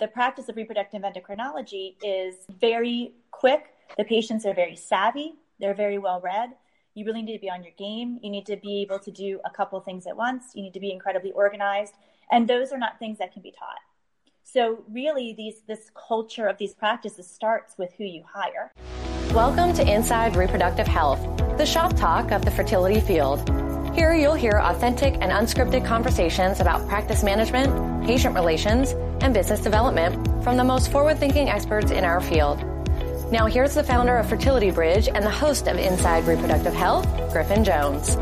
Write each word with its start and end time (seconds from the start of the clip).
The 0.00 0.08
practice 0.08 0.48
of 0.48 0.56
reproductive 0.56 1.02
endocrinology 1.02 1.94
is 2.02 2.34
very 2.60 3.12
quick. 3.30 3.66
The 3.96 4.02
patients 4.02 4.44
are 4.44 4.52
very 4.52 4.74
savvy, 4.74 5.34
they're 5.60 5.74
very 5.74 5.98
well 5.98 6.20
read. 6.20 6.50
You 6.94 7.04
really 7.04 7.22
need 7.22 7.34
to 7.34 7.40
be 7.40 7.50
on 7.50 7.62
your 7.62 7.72
game. 7.78 8.18
You 8.22 8.30
need 8.30 8.46
to 8.46 8.56
be 8.56 8.82
able 8.82 8.98
to 9.00 9.10
do 9.10 9.40
a 9.44 9.50
couple 9.50 9.80
things 9.80 10.06
at 10.06 10.16
once. 10.16 10.46
You 10.54 10.62
need 10.62 10.74
to 10.74 10.80
be 10.80 10.92
incredibly 10.92 11.32
organized. 11.32 11.94
And 12.30 12.48
those 12.48 12.72
are 12.72 12.78
not 12.78 12.98
things 12.98 13.18
that 13.18 13.32
can 13.32 13.42
be 13.42 13.52
taught. 13.52 13.78
So 14.42 14.84
really 14.90 15.32
these 15.32 15.62
this 15.66 15.90
culture 16.08 16.46
of 16.46 16.58
these 16.58 16.74
practices 16.74 17.28
starts 17.28 17.78
with 17.78 17.92
who 17.96 18.04
you 18.04 18.24
hire. 18.28 18.72
Welcome 19.32 19.74
to 19.74 19.92
Inside 19.92 20.36
Reproductive 20.36 20.88
Health, 20.88 21.20
the 21.56 21.66
shop 21.66 21.96
talk 21.96 22.32
of 22.32 22.44
the 22.44 22.50
fertility 22.50 23.00
field. 23.00 23.48
Here 23.94 24.12
you'll 24.12 24.34
hear 24.34 24.58
authentic 24.60 25.14
and 25.20 25.30
unscripted 25.30 25.86
conversations 25.86 26.58
about 26.58 26.88
practice 26.88 27.22
management, 27.22 28.04
patient 28.04 28.34
relations, 28.34 28.90
and 29.22 29.32
business 29.32 29.60
development 29.60 30.16
from 30.42 30.56
the 30.56 30.64
most 30.64 30.90
forward-thinking 30.90 31.48
experts 31.48 31.92
in 31.92 32.04
our 32.04 32.20
field. 32.20 32.58
Now 33.30 33.46
here's 33.46 33.74
the 33.74 33.84
founder 33.84 34.16
of 34.16 34.28
Fertility 34.28 34.72
Bridge 34.72 35.06
and 35.06 35.24
the 35.24 35.30
host 35.30 35.68
of 35.68 35.78
Inside 35.78 36.24
Reproductive 36.24 36.74
Health, 36.74 37.06
Griffin 37.32 37.62
Jones. 37.62 38.16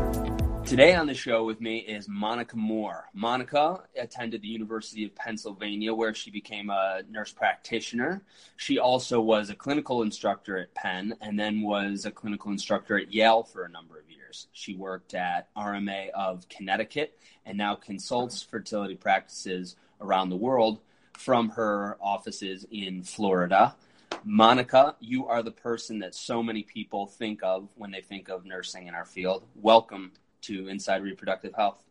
Today 0.69 0.93
on 0.93 1.07
the 1.07 1.15
show 1.15 1.43
with 1.43 1.59
me 1.59 1.79
is 1.79 2.07
Monica 2.07 2.55
Moore. 2.55 3.09
Monica 3.15 3.81
attended 3.99 4.43
the 4.43 4.47
University 4.49 5.03
of 5.05 5.15
Pennsylvania 5.15 5.91
where 5.91 6.13
she 6.13 6.29
became 6.29 6.69
a 6.69 7.01
nurse 7.09 7.31
practitioner. 7.31 8.21
She 8.57 8.77
also 8.77 9.19
was 9.19 9.49
a 9.49 9.55
clinical 9.55 10.03
instructor 10.03 10.55
at 10.59 10.75
Penn 10.75 11.15
and 11.19 11.37
then 11.39 11.63
was 11.63 12.05
a 12.05 12.11
clinical 12.11 12.51
instructor 12.51 12.95
at 12.95 13.11
Yale 13.11 13.41
for 13.41 13.63
a 13.63 13.69
number 13.69 13.97
of 13.97 14.03
years. 14.07 14.12
She 14.51 14.75
worked 14.75 15.13
at 15.13 15.53
RMA 15.55 16.09
of 16.11 16.47
Connecticut 16.49 17.17
and 17.45 17.57
now 17.57 17.75
consults 17.75 18.41
fertility 18.41 18.95
practices 18.95 19.75
around 20.01 20.29
the 20.29 20.35
world 20.35 20.79
from 21.17 21.49
her 21.49 21.97
offices 22.01 22.65
in 22.71 23.03
Florida. 23.03 23.75
Monica, 24.23 24.95
you 24.99 25.27
are 25.27 25.43
the 25.43 25.51
person 25.51 25.99
that 25.99 26.15
so 26.15 26.41
many 26.41 26.63
people 26.63 27.07
think 27.07 27.41
of 27.43 27.67
when 27.75 27.91
they 27.91 28.01
think 28.01 28.29
of 28.29 28.45
nursing 28.45 28.87
in 28.87 28.95
our 28.95 29.05
field. 29.05 29.45
Welcome 29.55 30.11
to 30.43 30.67
Inside 30.67 31.03
Reproductive 31.03 31.53
Health. 31.53 31.83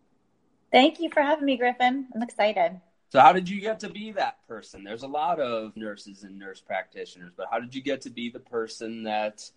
Thank 0.71 1.01
you 1.01 1.11
for 1.11 1.21
having 1.21 1.45
me, 1.45 1.57
Griffin. 1.57 2.09
I'm 2.15 2.23
excited. 2.23 2.81
So, 3.11 3.21
how 3.21 3.35
did 3.35 3.49
you 3.49 3.61
get 3.61 3.81
to 3.81 3.91
be 3.91 4.13
that 4.13 4.39
person? 4.49 4.85
There's 4.85 5.03
a 5.03 5.09
lot 5.09 5.39
of 5.39 5.77
nurses 5.77 6.23
and 6.23 6.39
nurse 6.39 6.61
practitioners, 6.61 7.33
but 7.37 7.49
how 7.51 7.61
did 7.61 7.75
you 7.75 7.83
get 7.83 8.01
to 8.03 8.11
be 8.11 8.31
the 8.31 8.41
person 8.41 9.03
that 9.03 9.51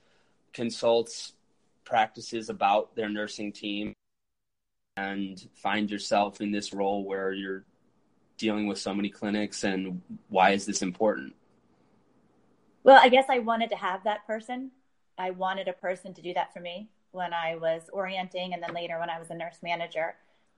consults 0.52 1.34
practices 1.86 2.50
about 2.50 2.96
their 2.96 3.10
nursing 3.10 3.52
team 3.52 3.94
and 4.98 5.48
find 5.56 5.90
yourself 5.90 6.42
in 6.42 6.52
this 6.52 6.74
role 6.74 7.04
where 7.04 7.32
you're 7.32 7.64
dealing 8.38 8.68
with 8.68 8.78
so 8.78 8.94
many 8.94 9.10
clinics 9.10 9.64
and 9.64 10.02
why 10.30 10.52
is 10.52 10.66
this 10.66 10.82
important? 10.82 11.36
Well, 12.84 13.00
I 13.02 13.10
guess 13.10 13.26
I 13.30 13.40
wanted 13.40 13.70
to 13.72 13.76
have 13.76 14.04
that 14.04 14.26
person. 14.28 14.72
I 15.18 15.32
wanted 15.32 15.68
a 15.68 15.74
person 15.74 16.14
to 16.14 16.22
do 16.22 16.34
that 16.34 16.54
for 16.54 16.60
me 16.60 16.90
when 17.12 17.34
I 17.34 17.56
was 17.56 17.84
orienting 17.92 18.54
and 18.54 18.62
then 18.62 18.74
later 18.74 19.00
when 19.00 19.10
I 19.10 19.20
was 19.20 19.30
a 19.30 19.36
nurse 19.36 19.58
manager 19.64 20.16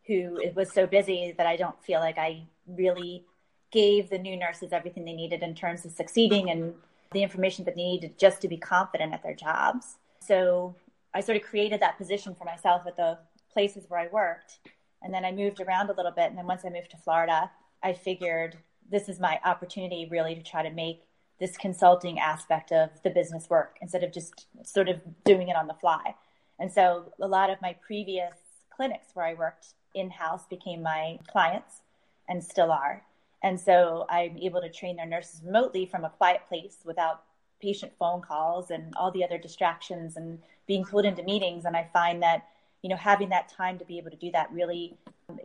who 0.07 0.39
was 0.55 0.71
so 0.71 0.87
busy 0.87 1.33
that 1.37 1.45
I 1.45 1.55
don't 1.55 1.81
feel 1.83 1.99
like 1.99 2.17
I 2.17 2.43
really 2.67 3.25
gave 3.71 4.09
the 4.09 4.17
new 4.17 4.37
nurses 4.37 4.71
everything 4.71 5.05
they 5.05 5.13
needed 5.13 5.43
in 5.43 5.53
terms 5.53 5.85
of 5.85 5.91
succeeding 5.91 6.49
and 6.49 6.73
the 7.11 7.21
information 7.21 7.65
that 7.65 7.75
they 7.75 7.83
needed 7.83 8.17
just 8.17 8.41
to 8.41 8.47
be 8.47 8.57
confident 8.57 9.13
at 9.13 9.23
their 9.23 9.35
jobs. 9.35 9.97
So 10.19 10.75
I 11.17 11.21
sort 11.21 11.35
of 11.35 11.41
created 11.41 11.79
that 11.79 11.97
position 11.97 12.35
for 12.35 12.45
myself 12.45 12.83
at 12.85 12.95
the 12.95 13.17
places 13.51 13.85
where 13.87 13.99
I 13.99 14.07
worked. 14.11 14.59
And 15.01 15.11
then 15.11 15.25
I 15.25 15.31
moved 15.31 15.59
around 15.59 15.89
a 15.89 15.93
little 15.93 16.11
bit. 16.11 16.29
And 16.29 16.37
then 16.37 16.45
once 16.45 16.63
I 16.63 16.69
moved 16.69 16.91
to 16.91 16.97
Florida, 16.97 17.49
I 17.81 17.93
figured 17.93 18.55
this 18.87 19.09
is 19.09 19.19
my 19.19 19.39
opportunity 19.43 20.07
really 20.11 20.35
to 20.35 20.43
try 20.43 20.61
to 20.61 20.69
make 20.69 21.01
this 21.39 21.57
consulting 21.57 22.19
aspect 22.19 22.71
of 22.71 22.91
the 23.03 23.09
business 23.09 23.49
work 23.49 23.77
instead 23.81 24.03
of 24.03 24.13
just 24.13 24.45
sort 24.63 24.89
of 24.89 25.01
doing 25.23 25.47
it 25.47 25.55
on 25.55 25.65
the 25.65 25.73
fly. 25.73 26.13
And 26.59 26.71
so 26.71 27.11
a 27.19 27.27
lot 27.27 27.49
of 27.49 27.59
my 27.63 27.75
previous 27.85 28.35
clinics 28.69 29.07
where 29.15 29.25
I 29.25 29.33
worked 29.33 29.69
in 29.95 30.11
house 30.11 30.45
became 30.47 30.83
my 30.83 31.17
clients 31.27 31.81
and 32.29 32.43
still 32.43 32.71
are. 32.71 33.01
And 33.41 33.59
so 33.59 34.05
I'm 34.07 34.37
able 34.37 34.61
to 34.61 34.69
train 34.69 34.97
their 34.97 35.07
nurses 35.07 35.41
remotely 35.43 35.87
from 35.87 36.05
a 36.05 36.11
quiet 36.11 36.41
place 36.47 36.77
without 36.85 37.23
patient 37.59 37.93
phone 37.97 38.21
calls 38.21 38.69
and 38.69 38.93
all 38.95 39.09
the 39.09 39.23
other 39.23 39.39
distractions 39.39 40.15
and 40.15 40.37
being 40.67 40.83
pulled 40.83 41.05
into 41.05 41.23
meetings. 41.23 41.65
And 41.65 41.75
I 41.75 41.89
find 41.93 42.21
that, 42.21 42.47
you 42.81 42.89
know, 42.89 42.95
having 42.95 43.29
that 43.29 43.49
time 43.49 43.79
to 43.79 43.85
be 43.85 43.97
able 43.97 44.11
to 44.11 44.17
do 44.17 44.31
that 44.31 44.51
really 44.51 44.97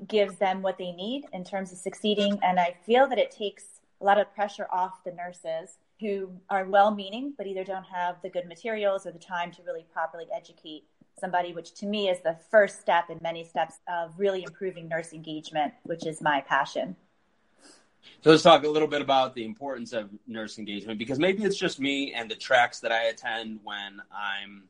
gives 0.07 0.37
them 0.37 0.63
what 0.63 0.79
they 0.79 0.93
need 0.93 1.25
in 1.33 1.45
terms 1.45 1.73
of 1.73 1.79
succeeding. 1.79 2.39
And 2.43 2.61
I 2.61 2.77
feel 2.85 3.09
that 3.09 3.19
it 3.19 3.31
takes 3.31 3.65
a 4.01 4.05
lot 4.05 4.21
of 4.21 4.33
pressure 4.35 4.67
off 4.71 5.05
the 5.05 5.13
nurses 5.13 5.79
who 6.01 6.31
are 6.51 6.65
well 6.65 6.93
meaning, 6.93 7.33
but 7.39 7.47
either 7.47 7.65
don't 7.65 7.85
have 7.85 8.17
the 8.23 8.29
good 8.29 8.47
materials 8.47 9.07
or 9.07 9.13
the 9.13 9.19
time 9.19 9.53
to 9.53 9.63
really 9.63 9.87
properly 9.93 10.27
educate 10.35 10.85
somebody, 11.19 11.53
which 11.53 11.75
to 11.75 11.87
me 11.87 12.09
is 12.09 12.21
the 12.21 12.37
first 12.51 12.81
step 12.81 13.09
in 13.09 13.19
many 13.23 13.45
steps 13.45 13.77
of 13.89 14.13
really 14.19 14.43
improving 14.43 14.89
nurse 14.89 15.13
engagement, 15.13 15.73
which 15.85 16.05
is 16.05 16.21
my 16.21 16.41
passion. 16.41 16.97
So 18.23 18.31
let's 18.31 18.43
talk 18.43 18.65
a 18.65 18.69
little 18.69 18.89
bit 18.89 19.01
about 19.01 19.35
the 19.35 19.45
importance 19.45 19.93
of 19.93 20.11
nurse 20.27 20.59
engagement 20.59 20.99
because 20.99 21.21
maybe 21.21 21.45
it's 21.45 21.57
just 21.57 21.79
me 21.79 22.13
and 22.13 22.29
the 22.29 22.35
tracks 22.35 22.81
that 22.81 22.91
I 22.91 23.05
attend 23.05 23.61
when 23.63 24.03
I'm 24.13 24.65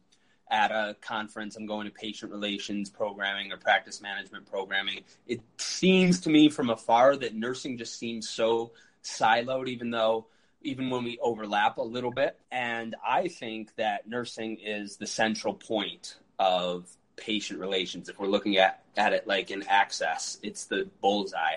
at 0.51 0.71
a 0.71 0.97
conference, 1.01 1.57
I'm 1.57 1.67
going 1.67 1.87
to 1.87 1.93
patient 1.93 2.31
relations 2.33 2.91
programming 2.91 3.53
or 3.53 3.57
practice 3.57 4.03
management 4.03 4.47
programming. 4.47 5.01
It 5.27 5.41
seems 5.57 6.21
to 6.21 6.31
me 6.31 6.51
from 6.51 6.71
afar 6.71 7.17
that 7.17 7.35
nursing 7.35 7.79
just 7.79 7.99
seems 7.99 8.29
so 8.29 8.73
siloed, 9.03 9.69
even 9.69 9.91
though 9.91 10.27
even 10.65 10.91
when 10.91 11.05
we 11.05 11.19
overlap 11.21 11.79
a 11.79 11.83
little 11.83 12.11
bit. 12.11 12.39
And 12.51 12.95
I 13.07 13.29
think 13.29 13.75
that 13.77 14.09
nursing 14.09 14.59
is 14.59 14.97
the 14.97 15.07
central 15.07 15.55
point 15.55 16.17
of 16.39 16.87
patient 17.17 17.61
relations. 17.61 18.09
If 18.09 18.19
we're 18.19 18.29
looking 18.29 18.59
at, 18.59 18.83
at 18.97 19.13
it 19.13 19.27
like 19.27 19.51
in 19.51 19.63
access, 19.65 20.39
it's 20.43 20.67
the 20.67 20.89
bullseye. 21.01 21.57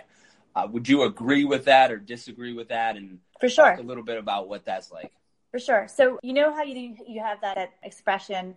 Uh, 0.56 0.68
would 0.72 0.88
you 0.88 1.04
agree 1.04 1.44
with 1.44 1.66
that 1.66 1.92
or 1.92 1.98
disagree 1.98 2.54
with 2.54 2.70
that? 2.70 2.96
And 2.96 3.20
for 3.40 3.50
sure, 3.50 3.74
a 3.74 3.82
little 3.82 4.04
bit 4.04 4.18
about 4.18 4.48
what 4.48 4.64
that's 4.64 4.92
like. 4.92 5.12
For 5.52 5.60
sure. 5.60 5.88
So 5.88 6.20
you 6.24 6.34
know 6.34 6.54
how 6.54 6.64
you 6.64 6.96
you 7.08 7.22
have 7.22 7.42
that 7.42 7.74
expression. 7.84 8.56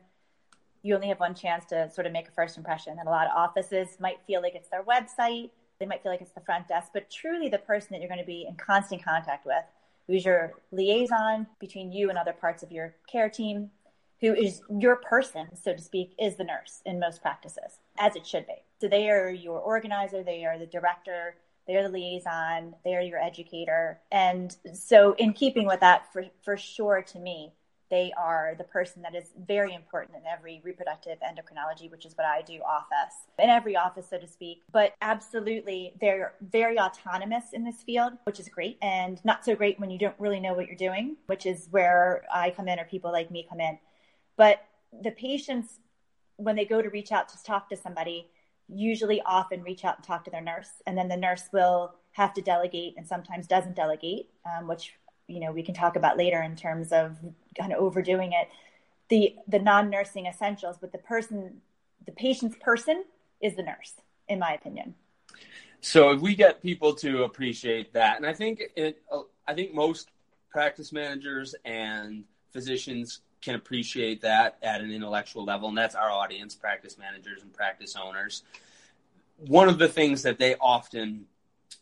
You 0.82 0.94
only 0.94 1.08
have 1.08 1.20
one 1.20 1.34
chance 1.34 1.64
to 1.66 1.90
sort 1.90 2.06
of 2.06 2.12
make 2.12 2.28
a 2.28 2.32
first 2.32 2.56
impression, 2.56 2.96
and 2.98 3.08
a 3.08 3.10
lot 3.10 3.26
of 3.26 3.32
offices 3.36 3.96
might 4.00 4.18
feel 4.26 4.42
like 4.42 4.54
it's 4.54 4.68
their 4.68 4.82
website. 4.82 5.50
They 5.78 5.86
might 5.86 6.02
feel 6.02 6.12
like 6.12 6.20
it's 6.20 6.32
the 6.32 6.40
front 6.40 6.68
desk, 6.68 6.90
but 6.92 7.10
truly 7.10 7.48
the 7.48 7.58
person 7.58 7.88
that 7.92 8.00
you're 8.00 8.08
going 8.08 8.20
to 8.20 8.26
be 8.26 8.46
in 8.48 8.56
constant 8.56 9.04
contact 9.04 9.46
with, 9.46 9.64
who's 10.06 10.24
your 10.24 10.54
liaison 10.72 11.46
between 11.60 11.92
you 11.92 12.08
and 12.08 12.18
other 12.18 12.32
parts 12.32 12.62
of 12.62 12.72
your 12.72 12.94
care 13.10 13.28
team, 13.28 13.70
who 14.20 14.34
is 14.34 14.60
your 14.68 14.96
person, 14.96 15.46
so 15.54 15.72
to 15.72 15.80
speak, 15.80 16.14
is 16.18 16.36
the 16.36 16.44
nurse 16.44 16.82
in 16.84 16.98
most 16.98 17.22
practices, 17.22 17.78
as 17.98 18.16
it 18.16 18.26
should 18.26 18.46
be. 18.46 18.54
So 18.80 18.88
they 18.88 19.08
are 19.10 19.30
your 19.30 19.60
organizer, 19.60 20.24
they 20.24 20.44
are 20.44 20.58
the 20.58 20.66
director, 20.66 21.36
they 21.68 21.76
are 21.76 21.84
the 21.84 21.90
liaison, 21.90 22.74
they 22.84 22.96
are 22.96 23.02
your 23.02 23.20
educator. 23.20 24.00
And 24.10 24.56
so, 24.72 25.12
in 25.18 25.34
keeping 25.34 25.66
with 25.66 25.80
that, 25.80 26.12
for, 26.12 26.24
for 26.42 26.56
sure 26.56 27.02
to 27.02 27.18
me, 27.18 27.52
they 27.90 28.12
are 28.18 28.54
the 28.56 28.64
person 28.64 29.02
that 29.02 29.14
is 29.14 29.30
very 29.46 29.74
important 29.74 30.16
in 30.16 30.22
every 30.26 30.60
reproductive 30.64 31.18
endocrinology, 31.20 31.90
which 31.90 32.04
is 32.04 32.16
what 32.16 32.26
I 32.26 32.42
do 32.42 32.60
office, 32.60 33.14
in 33.38 33.48
every 33.48 33.76
office, 33.76 34.08
so 34.10 34.18
to 34.18 34.26
speak. 34.26 34.62
But 34.72 34.94
absolutely, 35.00 35.94
they're 36.00 36.34
very 36.40 36.78
autonomous 36.78 37.52
in 37.52 37.64
this 37.64 37.82
field, 37.82 38.12
which 38.24 38.40
is 38.40 38.48
great, 38.48 38.78
and 38.82 39.24
not 39.24 39.44
so 39.44 39.54
great 39.54 39.80
when 39.80 39.90
you 39.90 39.98
don't 39.98 40.18
really 40.18 40.40
know 40.40 40.54
what 40.54 40.66
you're 40.66 40.76
doing, 40.76 41.16
which 41.26 41.46
is 41.46 41.68
where 41.70 42.24
I 42.32 42.50
come 42.50 42.68
in 42.68 42.78
or 42.78 42.84
people 42.84 43.12
like 43.12 43.30
me 43.30 43.46
come 43.48 43.60
in. 43.60 43.78
But 44.36 44.64
the 45.02 45.10
patients, 45.10 45.80
when 46.36 46.56
they 46.56 46.64
go 46.64 46.82
to 46.82 46.88
reach 46.90 47.12
out 47.12 47.28
to 47.30 47.42
talk 47.42 47.68
to 47.70 47.76
somebody, 47.76 48.28
usually 48.68 49.22
often 49.22 49.62
reach 49.62 49.84
out 49.84 49.96
and 49.96 50.04
talk 50.04 50.24
to 50.24 50.30
their 50.30 50.42
nurse, 50.42 50.82
and 50.86 50.96
then 50.96 51.08
the 51.08 51.16
nurse 51.16 51.48
will 51.52 51.94
have 52.12 52.34
to 52.34 52.42
delegate 52.42 52.94
and 52.96 53.06
sometimes 53.06 53.46
doesn't 53.46 53.76
delegate, 53.76 54.28
um, 54.44 54.66
which 54.66 54.94
you 55.28 55.40
know 55.40 55.52
we 55.52 55.62
can 55.62 55.74
talk 55.74 55.94
about 55.94 56.16
later 56.16 56.42
in 56.42 56.56
terms 56.56 56.90
of 56.90 57.16
kind 57.56 57.72
of 57.72 57.78
overdoing 57.78 58.32
it. 58.32 58.48
The 59.08 59.36
the 59.46 59.58
non 59.58 59.90
nursing 59.90 60.26
essentials, 60.26 60.76
but 60.80 60.92
the 60.92 60.98
person, 60.98 61.60
the 62.04 62.12
patient's 62.12 62.56
person 62.60 63.04
is 63.40 63.54
the 63.54 63.62
nurse, 63.62 63.92
in 64.28 64.38
my 64.38 64.52
opinion. 64.52 64.94
So 65.80 66.10
if 66.10 66.20
we 66.20 66.34
get 66.34 66.60
people 66.60 66.94
to 66.96 67.22
appreciate 67.22 67.92
that, 67.92 68.16
and 68.16 68.26
I 68.26 68.32
think 68.32 68.62
it, 68.74 69.00
I 69.46 69.54
think 69.54 69.74
most 69.74 70.08
practice 70.50 70.92
managers 70.92 71.54
and 71.64 72.24
physicians 72.52 73.20
can 73.40 73.54
appreciate 73.54 74.20
that 74.22 74.58
at 74.62 74.80
an 74.80 74.90
intellectual 74.90 75.44
level, 75.44 75.68
and 75.68 75.78
that's 75.78 75.94
our 75.94 76.10
audience, 76.10 76.54
practice 76.54 76.98
managers 76.98 77.42
and 77.42 77.52
practice 77.52 77.94
owners. 77.96 78.42
One 79.46 79.68
of 79.68 79.78
the 79.78 79.88
things 79.88 80.22
that 80.22 80.38
they 80.38 80.56
often 80.56 81.26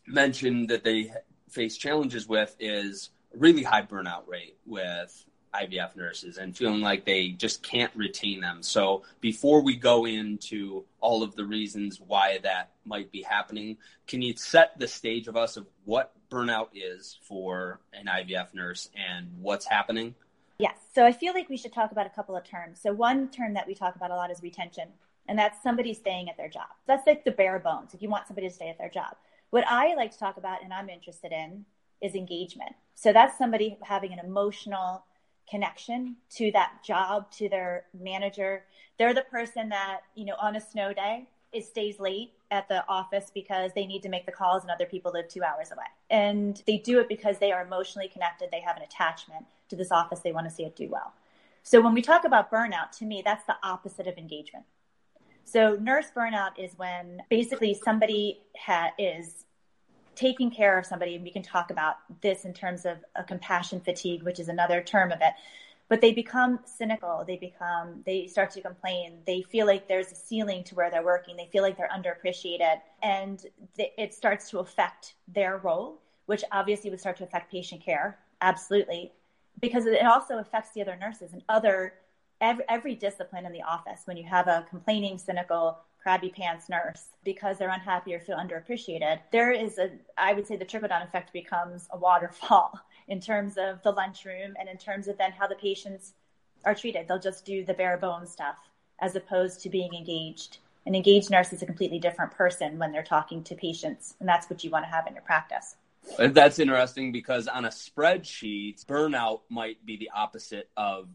mention 0.05 0.67
that 0.67 0.83
they 0.83 1.11
face 1.49 1.75
challenges 1.77 2.27
with 2.27 2.55
is 2.59 3.09
really 3.37 3.63
high 3.63 3.81
burnout 3.81 4.27
rate 4.27 4.57
with 4.65 5.25
IVF 5.53 5.95
nurses 5.95 6.37
and 6.37 6.55
feeling 6.55 6.81
like 6.81 7.05
they 7.05 7.29
just 7.29 7.63
can't 7.63 7.91
retain 7.95 8.41
them. 8.41 8.61
So 8.61 9.03
before 9.21 9.61
we 9.61 9.75
go 9.75 10.05
into 10.05 10.83
all 10.99 11.23
of 11.23 11.35
the 11.35 11.45
reasons 11.45 11.99
why 12.05 12.39
that 12.43 12.71
might 12.85 13.11
be 13.11 13.21
happening, 13.21 13.77
can 14.07 14.21
you 14.21 14.35
set 14.35 14.77
the 14.77 14.87
stage 14.87 15.27
of 15.27 15.35
us 15.35 15.57
of 15.57 15.65
what 15.85 16.13
burnout 16.29 16.69
is 16.73 17.17
for 17.23 17.79
an 17.93 18.05
IVF 18.05 18.53
nurse 18.53 18.89
and 18.95 19.29
what's 19.39 19.65
happening? 19.65 20.15
Yes. 20.59 20.75
So 20.93 21.05
I 21.05 21.11
feel 21.11 21.33
like 21.33 21.49
we 21.49 21.57
should 21.57 21.73
talk 21.73 21.91
about 21.91 22.07
a 22.07 22.11
couple 22.11 22.35
of 22.35 22.43
terms. 22.43 22.79
So 22.81 22.91
one 22.91 23.29
term 23.29 23.53
that 23.53 23.67
we 23.67 23.75
talk 23.75 23.95
about 23.95 24.11
a 24.11 24.15
lot 24.15 24.31
is 24.31 24.41
retention, 24.41 24.89
and 25.27 25.37
that's 25.37 25.61
somebody 25.61 25.93
staying 25.93 26.29
at 26.29 26.37
their 26.37 26.49
job. 26.49 26.69
That's 26.87 27.05
like 27.05 27.23
the 27.23 27.31
bare 27.31 27.59
bones. 27.59 27.93
If 27.93 28.01
you 28.01 28.09
want 28.09 28.27
somebody 28.27 28.47
to 28.47 28.53
stay 28.53 28.69
at 28.69 28.77
their 28.77 28.89
job. 28.89 29.15
What 29.49 29.65
I 29.67 29.93
like 29.95 30.11
to 30.11 30.19
talk 30.19 30.37
about 30.37 30.63
and 30.63 30.73
I'm 30.73 30.89
interested 30.89 31.31
in 31.31 31.65
is 32.01 32.15
engagement. 32.15 32.75
So 32.97 33.13
that's 33.13 33.37
somebody 33.37 33.77
having 33.83 34.11
an 34.11 34.17
emotional 34.17 35.05
connection 35.47 36.15
to 36.31 36.51
that 36.51 36.83
job, 36.83 37.29
to 37.33 37.47
their 37.47 37.85
manager. 37.93 38.63
They're 38.97 39.13
the 39.13 39.21
person 39.21 39.69
that, 39.69 39.99
you 40.15 40.25
know, 40.25 40.33
on 40.41 40.55
a 40.55 40.59
snow 40.59 40.93
day, 40.93 41.27
it 41.53 41.63
stays 41.63 41.99
late 41.99 42.33
at 42.49 42.67
the 42.67 42.83
office 42.87 43.31
because 43.31 43.71
they 43.75 43.85
need 43.85 44.01
to 44.01 44.09
make 44.09 44.25
the 44.25 44.31
calls 44.31 44.63
and 44.63 44.71
other 44.71 44.87
people 44.87 45.11
live 45.13 45.27
two 45.27 45.43
hours 45.43 45.71
away. 45.71 45.85
And 46.09 46.61
they 46.65 46.79
do 46.79 46.99
it 46.99 47.07
because 47.07 47.37
they 47.37 47.51
are 47.51 47.63
emotionally 47.63 48.07
connected. 48.07 48.49
They 48.51 48.61
have 48.61 48.77
an 48.77 48.81
attachment 48.81 49.45
to 49.69 49.75
this 49.75 49.91
office. 49.91 50.21
They 50.21 50.31
want 50.31 50.49
to 50.49 50.53
see 50.53 50.63
it 50.63 50.75
do 50.75 50.89
well. 50.89 51.13
So 51.61 51.79
when 51.81 51.93
we 51.93 52.01
talk 52.01 52.25
about 52.25 52.49
burnout, 52.49 52.97
to 52.97 53.05
me, 53.05 53.21
that's 53.23 53.45
the 53.45 53.57
opposite 53.61 54.07
of 54.07 54.17
engagement. 54.17 54.65
So 55.43 55.75
nurse 55.79 56.07
burnout 56.15 56.57
is 56.57 56.71
when 56.77 57.21
basically 57.29 57.75
somebody 57.75 58.41
ha- 58.57 58.91
is 58.97 59.45
taking 60.17 60.51
care 60.51 60.77
of 60.77 60.85
somebody, 60.85 61.15
and 61.15 61.23
we 61.23 61.31
can 61.31 61.43
talk 61.43 61.69
about 61.71 61.95
this 62.21 62.43
in 62.43 62.53
terms 62.53 62.85
of 62.85 62.97
a 63.15 63.23
compassion 63.23 63.79
fatigue, 63.79 64.23
which 64.23 64.39
is 64.39 64.49
another 64.49 64.81
term 64.81 65.11
of 65.11 65.19
it. 65.21 65.33
But 65.89 66.01
they 66.01 66.11
become 66.11 66.59
cynical. 66.65 67.23
They 67.25 67.37
become, 67.37 68.01
they 68.05 68.27
start 68.27 68.51
to 68.51 68.61
complain. 68.61 69.19
They 69.25 69.43
feel 69.43 69.65
like 69.65 69.87
there's 69.87 70.11
a 70.11 70.15
ceiling 70.15 70.65
to 70.65 70.75
where 70.75 70.91
they're 70.91 71.03
working. 71.03 71.37
They 71.37 71.45
feel 71.45 71.63
like 71.63 71.77
they're 71.77 71.87
underappreciated. 71.87 72.81
And 73.01 73.45
th- 73.77 73.93
it 73.97 74.13
starts 74.13 74.49
to 74.49 74.59
affect 74.59 75.13
their 75.29 75.57
role, 75.57 76.01
which 76.25 76.43
obviously 76.51 76.89
would 76.89 76.99
start 76.99 77.15
to 77.17 77.23
affect 77.23 77.49
patient 77.49 77.85
care. 77.85 78.17
Absolutely. 78.41 79.13
Because 79.61 79.85
it 79.85 80.05
also 80.05 80.39
affects 80.39 80.71
the 80.73 80.81
other 80.81 80.97
nurses 80.97 81.31
and 81.31 81.41
other, 81.47 81.93
every, 82.41 82.65
every 82.67 82.95
discipline 82.95 83.45
in 83.45 83.53
the 83.53 83.61
office. 83.61 84.01
When 84.03 84.17
you 84.17 84.25
have 84.25 84.47
a 84.49 84.65
complaining, 84.69 85.17
cynical, 85.17 85.77
crabby 86.01 86.29
pants 86.29 86.69
nurse 86.69 87.09
because 87.23 87.57
they're 87.57 87.69
unhappy 87.69 88.13
or 88.13 88.19
feel 88.19 88.37
underappreciated, 88.37 89.19
there 89.31 89.51
is 89.51 89.77
a, 89.77 89.91
I 90.17 90.33
would 90.33 90.47
say 90.47 90.55
the 90.55 90.65
trickle 90.65 90.89
down 90.89 91.01
effect 91.01 91.33
becomes 91.33 91.87
a 91.91 91.97
waterfall 91.97 92.79
in 93.07 93.19
terms 93.19 93.57
of 93.57 93.81
the 93.83 93.91
lunchroom 93.91 94.55
and 94.59 94.69
in 94.69 94.77
terms 94.77 95.07
of 95.07 95.17
then 95.17 95.31
how 95.31 95.47
the 95.47 95.55
patients 95.55 96.13
are 96.65 96.75
treated. 96.75 97.07
They'll 97.07 97.19
just 97.19 97.45
do 97.45 97.65
the 97.65 97.73
bare 97.73 97.97
bones 97.97 98.31
stuff 98.31 98.57
as 98.99 99.15
opposed 99.15 99.61
to 99.61 99.69
being 99.69 99.93
engaged. 99.93 100.57
An 100.85 100.95
engaged 100.95 101.29
nurse 101.29 101.51
is 101.51 101.61
a 101.61 101.65
completely 101.65 101.99
different 101.99 102.31
person 102.31 102.79
when 102.79 102.91
they're 102.91 103.03
talking 103.03 103.43
to 103.43 103.55
patients, 103.55 104.15
and 104.19 104.27
that's 104.27 104.49
what 104.49 104.63
you 104.63 104.69
want 104.69 104.85
to 104.85 104.89
have 104.89 105.05
in 105.05 105.13
your 105.13 105.23
practice. 105.23 105.75
That's 106.17 106.59
interesting 106.59 107.11
because 107.11 107.47
on 107.47 107.65
a 107.65 107.69
spreadsheet, 107.69 108.85
burnout 108.85 109.41
might 109.49 109.85
be 109.85 109.97
the 109.97 110.09
opposite 110.15 110.69
of 110.77 111.09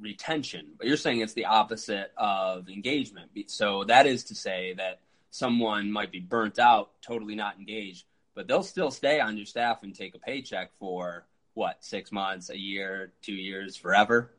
retention, 0.00 0.66
but 0.78 0.86
you're 0.86 0.96
saying 0.96 1.20
it's 1.20 1.34
the 1.34 1.46
opposite 1.46 2.12
of 2.16 2.68
engagement. 2.68 3.30
So 3.46 3.84
that 3.84 4.06
is 4.06 4.24
to 4.24 4.34
say 4.34 4.74
that 4.76 5.00
someone 5.30 5.90
might 5.90 6.12
be 6.12 6.20
burnt 6.20 6.58
out, 6.58 6.90
totally 7.02 7.34
not 7.34 7.58
engaged, 7.58 8.04
but 8.34 8.46
they'll 8.46 8.62
still 8.62 8.90
stay 8.90 9.20
on 9.20 9.36
your 9.36 9.46
staff 9.46 9.82
and 9.82 9.94
take 9.94 10.14
a 10.14 10.18
paycheck 10.18 10.70
for 10.78 11.26
what, 11.54 11.78
six 11.80 12.12
months, 12.12 12.50
a 12.50 12.58
year, 12.58 13.12
two 13.20 13.34
years, 13.34 13.76
forever? 13.76 14.30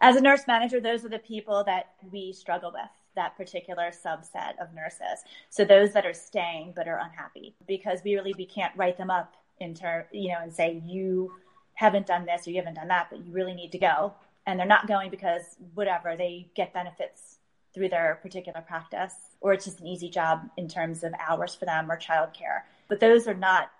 As 0.00 0.16
a 0.16 0.20
nurse 0.20 0.46
manager, 0.46 0.80
those 0.80 1.04
are 1.04 1.08
the 1.08 1.18
people 1.18 1.64
that 1.64 1.94
we 2.12 2.32
struggle 2.32 2.70
with 2.72 2.90
that 3.16 3.36
particular 3.36 3.90
subset 3.90 4.58
of 4.60 4.74
nurses. 4.74 5.24
So 5.48 5.64
those 5.64 5.92
that 5.92 6.04
are 6.04 6.12
staying 6.12 6.72
but 6.76 6.88
are 6.88 6.98
unhappy 6.98 7.54
because 7.66 8.00
we 8.04 8.14
really 8.14 8.34
we 8.36 8.44
can't 8.44 8.76
write 8.76 8.98
them 8.98 9.10
up 9.10 9.36
in 9.60 9.74
term, 9.74 10.04
you 10.12 10.30
know, 10.30 10.40
and 10.42 10.52
say 10.52 10.82
you 10.84 11.32
haven't 11.74 12.06
done 12.06 12.26
this 12.26 12.46
or 12.46 12.50
you 12.50 12.56
haven't 12.56 12.74
done 12.74 12.88
that, 12.88 13.08
but 13.10 13.24
you 13.24 13.32
really 13.32 13.54
need 13.54 13.72
to 13.72 13.78
go 13.78 14.14
and 14.46 14.58
they're 14.58 14.66
not 14.66 14.86
going 14.86 15.10
because 15.10 15.56
whatever 15.74 16.16
they 16.16 16.48
get 16.54 16.72
benefits 16.72 17.38
through 17.74 17.88
their 17.88 18.18
particular 18.22 18.60
practice 18.60 19.14
or 19.40 19.52
it's 19.52 19.64
just 19.64 19.80
an 19.80 19.86
easy 19.86 20.08
job 20.08 20.48
in 20.56 20.68
terms 20.68 21.02
of 21.02 21.12
hours 21.18 21.54
for 21.54 21.64
them 21.64 21.90
or 21.90 21.98
childcare. 21.98 22.62
But 22.88 23.00
those 23.00 23.26
are 23.26 23.34
not 23.34 23.70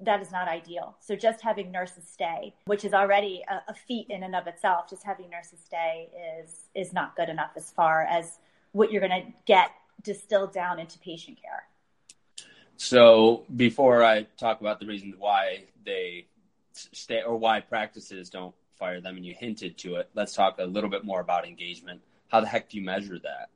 that 0.00 0.22
is 0.22 0.30
not 0.30 0.46
ideal. 0.46 0.94
So 1.00 1.16
just 1.16 1.42
having 1.42 1.72
nurses 1.72 2.04
stay 2.06 2.54
which 2.66 2.84
is 2.84 2.94
already 2.94 3.42
a, 3.48 3.70
a 3.70 3.74
feat 3.74 4.06
in 4.10 4.22
and 4.22 4.36
of 4.36 4.46
itself 4.46 4.88
just 4.88 5.02
having 5.02 5.28
nurses 5.30 5.58
stay 5.64 6.08
is 6.40 6.68
is 6.74 6.92
not 6.92 7.16
good 7.16 7.28
enough 7.28 7.50
as 7.56 7.70
far 7.70 8.02
as 8.02 8.38
what 8.72 8.92
you're 8.92 9.06
going 9.06 9.22
to 9.22 9.32
get 9.46 9.70
distilled 10.02 10.52
down 10.52 10.78
into 10.78 10.98
patient 11.00 11.38
care. 11.42 11.64
So 12.76 13.44
before 13.56 14.04
i 14.04 14.22
talk 14.38 14.60
about 14.60 14.78
the 14.78 14.86
reasons 14.86 15.16
why 15.18 15.64
they 15.84 16.26
stay 16.72 17.22
or 17.22 17.36
why 17.36 17.60
practices 17.60 18.30
don't 18.30 18.54
fire 18.78 19.00
them 19.00 19.16
and 19.16 19.26
you 19.26 19.34
hinted 19.38 19.76
to 19.78 19.96
it. 19.96 20.08
Let's 20.14 20.34
talk 20.34 20.58
a 20.58 20.64
little 20.64 20.90
bit 20.90 21.04
more 21.04 21.20
about 21.20 21.46
engagement. 21.46 22.00
How 22.28 22.40
the 22.40 22.46
heck 22.46 22.68
do 22.68 22.76
you 22.76 22.84
measure 22.84 23.18
that? 23.18 23.50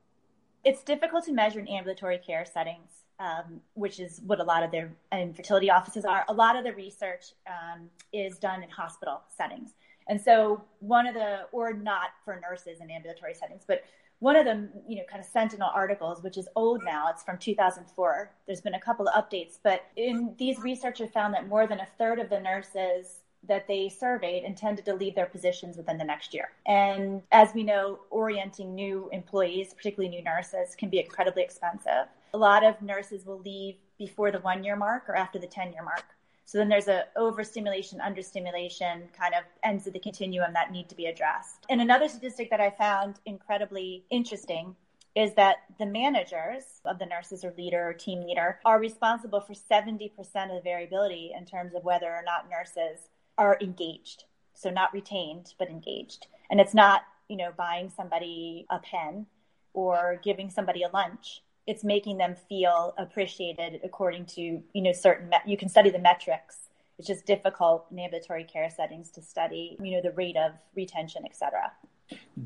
It's 0.64 0.82
difficult 0.82 1.24
to 1.24 1.32
measure 1.32 1.60
in 1.60 1.68
ambulatory 1.68 2.18
care 2.18 2.44
settings, 2.44 2.90
um, 3.18 3.60
which 3.74 4.00
is 4.00 4.20
what 4.26 4.40
a 4.40 4.44
lot 4.44 4.62
of 4.62 4.70
their 4.70 4.92
infertility 5.12 5.70
offices 5.70 6.04
are. 6.04 6.24
A 6.28 6.32
lot 6.32 6.56
of 6.56 6.64
the 6.64 6.72
research 6.72 7.32
um, 7.46 7.88
is 8.12 8.38
done 8.38 8.62
in 8.62 8.70
hospital 8.70 9.22
settings. 9.36 9.70
And 10.08 10.20
so 10.20 10.62
one 10.80 11.06
of 11.06 11.14
the, 11.14 11.46
or 11.52 11.72
not 11.72 12.10
for 12.24 12.40
nurses 12.40 12.80
in 12.80 12.90
ambulatory 12.90 13.34
settings, 13.34 13.62
but 13.66 13.84
one 14.18 14.36
of 14.36 14.44
the, 14.44 14.68
you 14.86 14.96
know, 14.96 15.02
kind 15.10 15.20
of 15.20 15.26
sentinel 15.26 15.70
articles, 15.74 16.22
which 16.22 16.38
is 16.38 16.48
old 16.54 16.84
now, 16.84 17.08
it's 17.10 17.24
from 17.24 17.38
2004. 17.38 18.30
There's 18.46 18.60
been 18.60 18.74
a 18.74 18.80
couple 18.80 19.08
of 19.08 19.14
updates, 19.14 19.58
but 19.60 19.86
in 19.96 20.34
these 20.38 20.60
researchers 20.60 21.10
found 21.10 21.34
that 21.34 21.48
more 21.48 21.66
than 21.66 21.80
a 21.80 21.88
third 21.98 22.20
of 22.20 22.30
the 22.30 22.38
nurses 22.38 23.21
that 23.48 23.66
they 23.66 23.88
surveyed 23.88 24.44
intended 24.44 24.84
to 24.84 24.94
leave 24.94 25.14
their 25.14 25.26
positions 25.26 25.76
within 25.76 25.98
the 25.98 26.04
next 26.04 26.32
year. 26.32 26.50
And 26.66 27.22
as 27.32 27.52
we 27.54 27.62
know, 27.62 28.00
orienting 28.10 28.74
new 28.74 29.08
employees, 29.12 29.74
particularly 29.74 30.14
new 30.14 30.22
nurses, 30.22 30.74
can 30.76 30.88
be 30.88 31.00
incredibly 31.00 31.42
expensive. 31.42 32.06
A 32.34 32.38
lot 32.38 32.64
of 32.64 32.80
nurses 32.80 33.26
will 33.26 33.40
leave 33.40 33.76
before 33.98 34.30
the 34.30 34.40
one 34.40 34.64
year 34.64 34.76
mark 34.76 35.08
or 35.08 35.16
after 35.16 35.38
the 35.38 35.46
10 35.46 35.72
year 35.72 35.82
mark. 35.82 36.04
So 36.44 36.58
then 36.58 36.68
there's 36.68 36.88
a 36.88 37.04
overstimulation, 37.16 38.00
understimulation 38.00 39.08
kind 39.18 39.34
of 39.34 39.44
ends 39.62 39.86
of 39.86 39.92
the 39.92 40.00
continuum 40.00 40.52
that 40.52 40.70
need 40.70 40.88
to 40.88 40.94
be 40.94 41.06
addressed. 41.06 41.64
And 41.70 41.80
another 41.80 42.08
statistic 42.08 42.50
that 42.50 42.60
I 42.60 42.70
found 42.70 43.20
incredibly 43.24 44.04
interesting 44.10 44.76
is 45.14 45.34
that 45.34 45.58
the 45.78 45.86
managers 45.86 46.80
of 46.84 46.98
the 46.98 47.06
nurses 47.06 47.44
or 47.44 47.52
leader 47.56 47.88
or 47.88 47.92
team 47.92 48.22
leader 48.22 48.58
are 48.64 48.78
responsible 48.78 49.40
for 49.40 49.52
70% 49.52 50.10
of 50.18 50.54
the 50.54 50.60
variability 50.62 51.32
in 51.36 51.44
terms 51.44 51.74
of 51.74 51.84
whether 51.84 52.06
or 52.06 52.22
not 52.24 52.48
nurses 52.50 53.08
are 53.38 53.58
engaged. 53.60 54.24
So 54.54 54.70
not 54.70 54.92
retained, 54.92 55.54
but 55.58 55.68
engaged. 55.68 56.26
And 56.50 56.60
it's 56.60 56.74
not, 56.74 57.02
you 57.28 57.36
know, 57.36 57.50
buying 57.56 57.90
somebody 57.90 58.66
a 58.70 58.78
pen 58.78 59.26
or 59.74 60.20
giving 60.22 60.50
somebody 60.50 60.82
a 60.82 60.88
lunch. 60.88 61.42
It's 61.66 61.82
making 61.82 62.18
them 62.18 62.36
feel 62.48 62.94
appreciated 62.98 63.80
according 63.84 64.26
to, 64.26 64.40
you 64.40 64.82
know, 64.82 64.92
certain, 64.92 65.28
me- 65.30 65.38
you 65.46 65.56
can 65.56 65.68
study 65.68 65.90
the 65.90 65.98
metrics. 65.98 66.68
It's 66.98 67.08
just 67.08 67.26
difficult 67.26 67.86
in 67.90 67.98
ambulatory 67.98 68.44
care 68.44 68.68
settings 68.68 69.10
to 69.12 69.22
study, 69.22 69.76
you 69.82 69.92
know, 69.92 70.02
the 70.02 70.12
rate 70.12 70.36
of 70.36 70.52
retention, 70.74 71.22
et 71.24 71.34
cetera. 71.34 71.72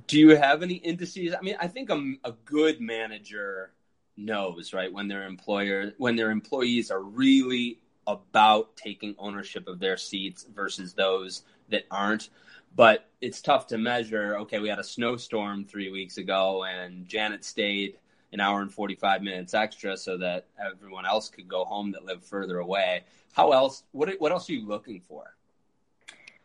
Do 0.07 0.19
you 0.19 0.37
have 0.37 0.63
any 0.63 0.75
indices? 0.75 1.35
I 1.35 1.43
mean, 1.43 1.57
I 1.59 1.67
think 1.67 1.91
a, 1.91 2.15
a 2.25 2.33
good 2.45 2.81
manager 2.81 3.73
knows, 4.17 4.73
right, 4.73 4.93
when 4.93 5.09
their 5.09 5.27
employer, 5.27 5.93
when 5.99 6.17
their 6.17 6.31
employees 6.31 6.91
are 6.91 7.03
really 7.03 7.81
about 8.07 8.77
taking 8.77 9.15
ownership 9.19 9.69
of 9.69 9.79
their 9.79 9.97
seats 9.97 10.47
versus 10.55 10.95
those 10.95 11.43
that 11.69 11.85
aren't. 11.91 12.31
But 12.75 13.09
it's 13.21 13.41
tough 13.41 13.67
to 13.69 13.79
measure. 13.79 14.39
Okay, 14.39 14.59
we 14.59 14.69
had 14.69 14.79
a 14.79 14.85
snowstorm 14.85 15.65
three 15.65 15.91
weeks 15.91 16.19
ago, 16.19 16.65
and 16.65 17.09
Janet 17.09 17.45
stayed 17.45 17.99
an 18.33 18.41
hour 18.41 18.61
and 18.61 18.73
45 18.73 19.23
minutes 19.23 19.55
extra 19.55 19.97
so 19.97 20.19
that 20.19 20.47
everyone 20.63 21.07
else 21.07 21.29
could 21.29 21.49
go 21.49 21.65
home 21.65 21.93
that 21.93 22.05
lived 22.05 22.25
further 22.25 22.59
away. 22.59 23.05
How 23.33 23.53
else? 23.53 23.85
What, 23.93 24.11
what 24.19 24.33
else 24.33 24.49
are 24.51 24.55
you 24.55 24.67
looking 24.67 25.01
for? 25.01 25.37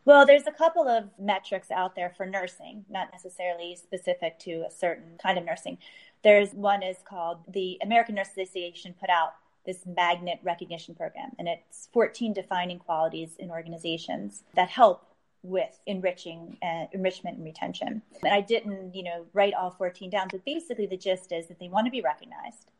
Well, 0.04 0.26
there's 0.26 0.46
a 0.48 0.52
couple 0.52 0.88
of 0.88 1.10
metrics 1.18 1.70
out 1.70 1.94
there 1.94 2.10
for 2.16 2.26
nursing, 2.26 2.84
not 2.90 3.10
necessarily 3.12 3.76
specific 3.76 4.38
to 4.40 4.64
a 4.66 4.70
certain 4.70 5.12
kind 5.22 5.38
of 5.38 5.44
nursing. 5.44 5.78
There's 6.22 6.52
one 6.52 6.82
is 6.82 6.96
called 7.04 7.38
the 7.46 7.78
American 7.82 8.16
Nurse 8.16 8.28
Association 8.28 8.94
put 8.98 9.10
out 9.10 9.34
this 9.64 9.86
magnet 9.86 10.40
recognition 10.42 10.94
program. 10.94 11.30
And 11.38 11.48
it's 11.48 11.88
14 11.92 12.32
defining 12.32 12.78
qualities 12.78 13.36
in 13.38 13.50
organizations 13.50 14.42
that 14.54 14.68
help 14.68 15.06
with 15.42 15.80
enriching 15.86 16.56
uh, 16.62 16.86
enrichment 16.92 17.36
and 17.36 17.44
retention. 17.44 18.02
And 18.22 18.32
I 18.32 18.40
didn't, 18.40 18.94
you 18.94 19.02
know, 19.02 19.26
write 19.32 19.54
all 19.54 19.70
14 19.70 20.10
down, 20.10 20.28
but 20.30 20.44
basically 20.44 20.86
the 20.86 20.96
gist 20.96 21.32
is 21.32 21.48
that 21.48 21.58
they 21.58 21.68
want 21.68 21.86
to 21.86 21.90
be 21.90 22.00
recognized. 22.00 22.70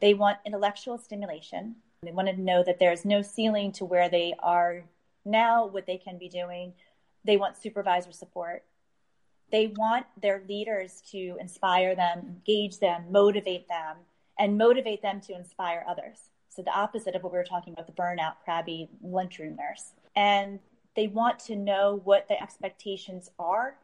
They 0.00 0.14
want 0.14 0.38
intellectual 0.46 0.98
stimulation. 0.98 1.76
They 2.02 2.12
want 2.12 2.28
to 2.28 2.40
know 2.40 2.62
that 2.62 2.78
there's 2.78 3.04
no 3.04 3.22
ceiling 3.22 3.72
to 3.72 3.84
where 3.84 4.08
they 4.08 4.34
are 4.38 4.84
now, 5.24 5.66
what 5.66 5.86
they 5.86 5.98
can 5.98 6.16
be 6.16 6.28
doing. 6.28 6.72
They 7.24 7.36
want 7.36 7.56
supervisor 7.56 8.12
support. 8.12 8.64
They 9.50 9.66
want 9.76 10.06
their 10.20 10.42
leaders 10.48 11.02
to 11.10 11.36
inspire 11.40 11.94
them, 11.94 12.20
engage 12.20 12.78
them, 12.78 13.06
motivate 13.10 13.68
them, 13.68 13.96
and 14.38 14.56
motivate 14.56 15.02
them 15.02 15.20
to 15.22 15.34
inspire 15.34 15.84
others. 15.88 16.30
So 16.48 16.62
the 16.62 16.76
opposite 16.76 17.14
of 17.14 17.22
what 17.22 17.32
we 17.32 17.38
were 17.38 17.44
talking 17.44 17.72
about, 17.72 17.86
the 17.86 17.92
burnout, 17.92 18.34
crabby 18.44 18.88
lunchroom 19.02 19.56
nurse. 19.56 19.92
And 20.16 20.58
they 20.96 21.06
want 21.06 21.38
to 21.40 21.56
know 21.56 22.00
what 22.04 22.26
the 22.28 22.40
expectations 22.42 23.30
are 23.38 23.76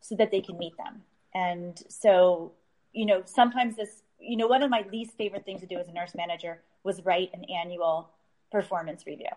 so 0.00 0.14
that 0.16 0.30
they 0.30 0.40
can 0.40 0.58
meet 0.58 0.76
them. 0.76 1.02
And 1.34 1.82
so, 1.88 2.52
you 2.92 3.06
know, 3.06 3.22
sometimes 3.24 3.76
this, 3.76 4.02
you 4.20 4.36
know, 4.36 4.46
one 4.46 4.62
of 4.62 4.70
my 4.70 4.84
least 4.92 5.16
favorite 5.16 5.44
things 5.44 5.60
to 5.62 5.66
do 5.66 5.78
as 5.78 5.88
a 5.88 5.92
nurse 5.92 6.14
manager 6.14 6.60
was 6.84 7.04
write 7.04 7.30
an 7.32 7.44
annual 7.44 8.10
performance 8.50 9.06
review 9.06 9.30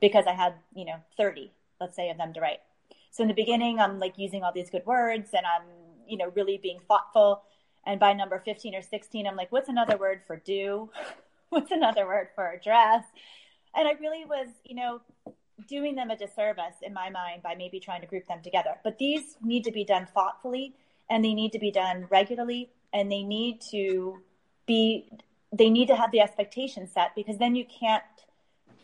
because 0.00 0.26
I 0.26 0.32
had, 0.32 0.54
you 0.74 0.84
know, 0.84 0.96
30, 1.16 1.50
let's 1.80 1.96
say, 1.96 2.10
of 2.10 2.18
them 2.18 2.32
to 2.34 2.40
write. 2.40 2.60
So 3.10 3.22
in 3.22 3.28
the 3.28 3.34
beginning, 3.34 3.78
I'm 3.78 3.98
like 3.98 4.18
using 4.18 4.42
all 4.42 4.52
these 4.52 4.70
good 4.70 4.84
words 4.84 5.30
and 5.32 5.46
I'm, 5.46 5.66
you 6.06 6.18
know, 6.18 6.30
really 6.34 6.58
being 6.58 6.80
thoughtful. 6.86 7.42
And 7.88 7.98
by 7.98 8.12
number 8.12 8.38
15 8.44 8.74
or 8.74 8.82
16, 8.82 9.26
I'm 9.26 9.34
like, 9.34 9.50
what's 9.50 9.70
another 9.70 9.96
word 9.96 10.20
for 10.26 10.36
do? 10.36 10.90
what's 11.48 11.70
another 11.70 12.06
word 12.06 12.28
for 12.34 12.46
address? 12.46 13.02
And 13.74 13.88
I 13.88 13.92
really 13.92 14.26
was, 14.26 14.48
you 14.62 14.76
know, 14.76 15.00
doing 15.66 15.94
them 15.94 16.10
a 16.10 16.16
disservice 16.16 16.76
in 16.82 16.92
my 16.92 17.08
mind 17.08 17.42
by 17.42 17.54
maybe 17.54 17.80
trying 17.80 18.02
to 18.02 18.06
group 18.06 18.28
them 18.28 18.42
together. 18.42 18.74
But 18.84 18.98
these 18.98 19.38
need 19.42 19.64
to 19.64 19.72
be 19.72 19.84
done 19.84 20.06
thoughtfully 20.12 20.74
and 21.08 21.24
they 21.24 21.32
need 21.32 21.52
to 21.52 21.58
be 21.58 21.70
done 21.70 22.06
regularly 22.10 22.68
and 22.92 23.10
they 23.10 23.22
need 23.22 23.62
to 23.70 24.18
be 24.66 25.10
they 25.50 25.70
need 25.70 25.88
to 25.88 25.96
have 25.96 26.12
the 26.12 26.20
expectation 26.20 26.86
set 26.86 27.14
because 27.16 27.38
then 27.38 27.54
you 27.54 27.64
can't 27.64 28.02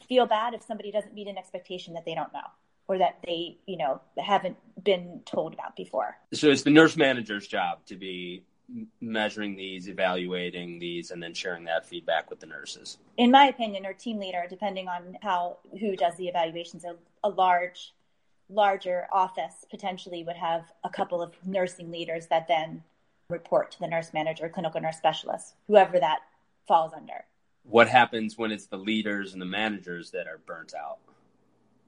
feel 0.08 0.24
bad 0.24 0.54
if 0.54 0.62
somebody 0.62 0.90
doesn't 0.90 1.12
meet 1.12 1.28
an 1.28 1.36
expectation 1.36 1.92
that 1.92 2.06
they 2.06 2.14
don't 2.14 2.32
know 2.32 2.48
or 2.88 2.96
that 2.96 3.18
they, 3.26 3.58
you 3.66 3.76
know, 3.76 4.00
haven't 4.16 4.56
been 4.82 5.20
told 5.26 5.52
about 5.52 5.76
before. 5.76 6.16
So 6.32 6.48
it's 6.48 6.62
the 6.62 6.70
nurse 6.70 6.96
manager's 6.96 7.46
job 7.46 7.84
to 7.86 7.96
be 7.96 8.44
measuring 9.00 9.56
these, 9.56 9.88
evaluating 9.88 10.78
these, 10.78 11.10
and 11.10 11.22
then 11.22 11.34
sharing 11.34 11.64
that 11.64 11.86
feedback 11.86 12.30
with 12.30 12.40
the 12.40 12.46
nurses? 12.46 12.98
In 13.16 13.30
my 13.30 13.46
opinion, 13.46 13.86
or 13.86 13.92
team 13.92 14.18
leader, 14.18 14.44
depending 14.48 14.88
on 14.88 15.16
how 15.22 15.58
who 15.78 15.96
does 15.96 16.16
the 16.16 16.28
evaluations, 16.28 16.84
a, 16.84 16.96
a 17.22 17.28
large, 17.28 17.92
larger 18.48 19.06
office 19.12 19.64
potentially 19.70 20.24
would 20.24 20.36
have 20.36 20.72
a 20.82 20.90
couple 20.90 21.22
of 21.22 21.34
nursing 21.46 21.90
leaders 21.90 22.26
that 22.28 22.48
then 22.48 22.82
report 23.28 23.70
to 23.72 23.80
the 23.80 23.86
nurse 23.86 24.12
manager, 24.12 24.48
clinical 24.48 24.80
nurse 24.80 24.96
specialist, 24.96 25.54
whoever 25.66 25.98
that 25.98 26.20
falls 26.66 26.92
under. 26.94 27.24
What 27.64 27.88
happens 27.88 28.36
when 28.36 28.52
it's 28.52 28.66
the 28.66 28.76
leaders 28.76 29.32
and 29.32 29.40
the 29.40 29.46
managers 29.46 30.10
that 30.10 30.26
are 30.26 30.38
burnt 30.38 30.74
out? 30.74 30.98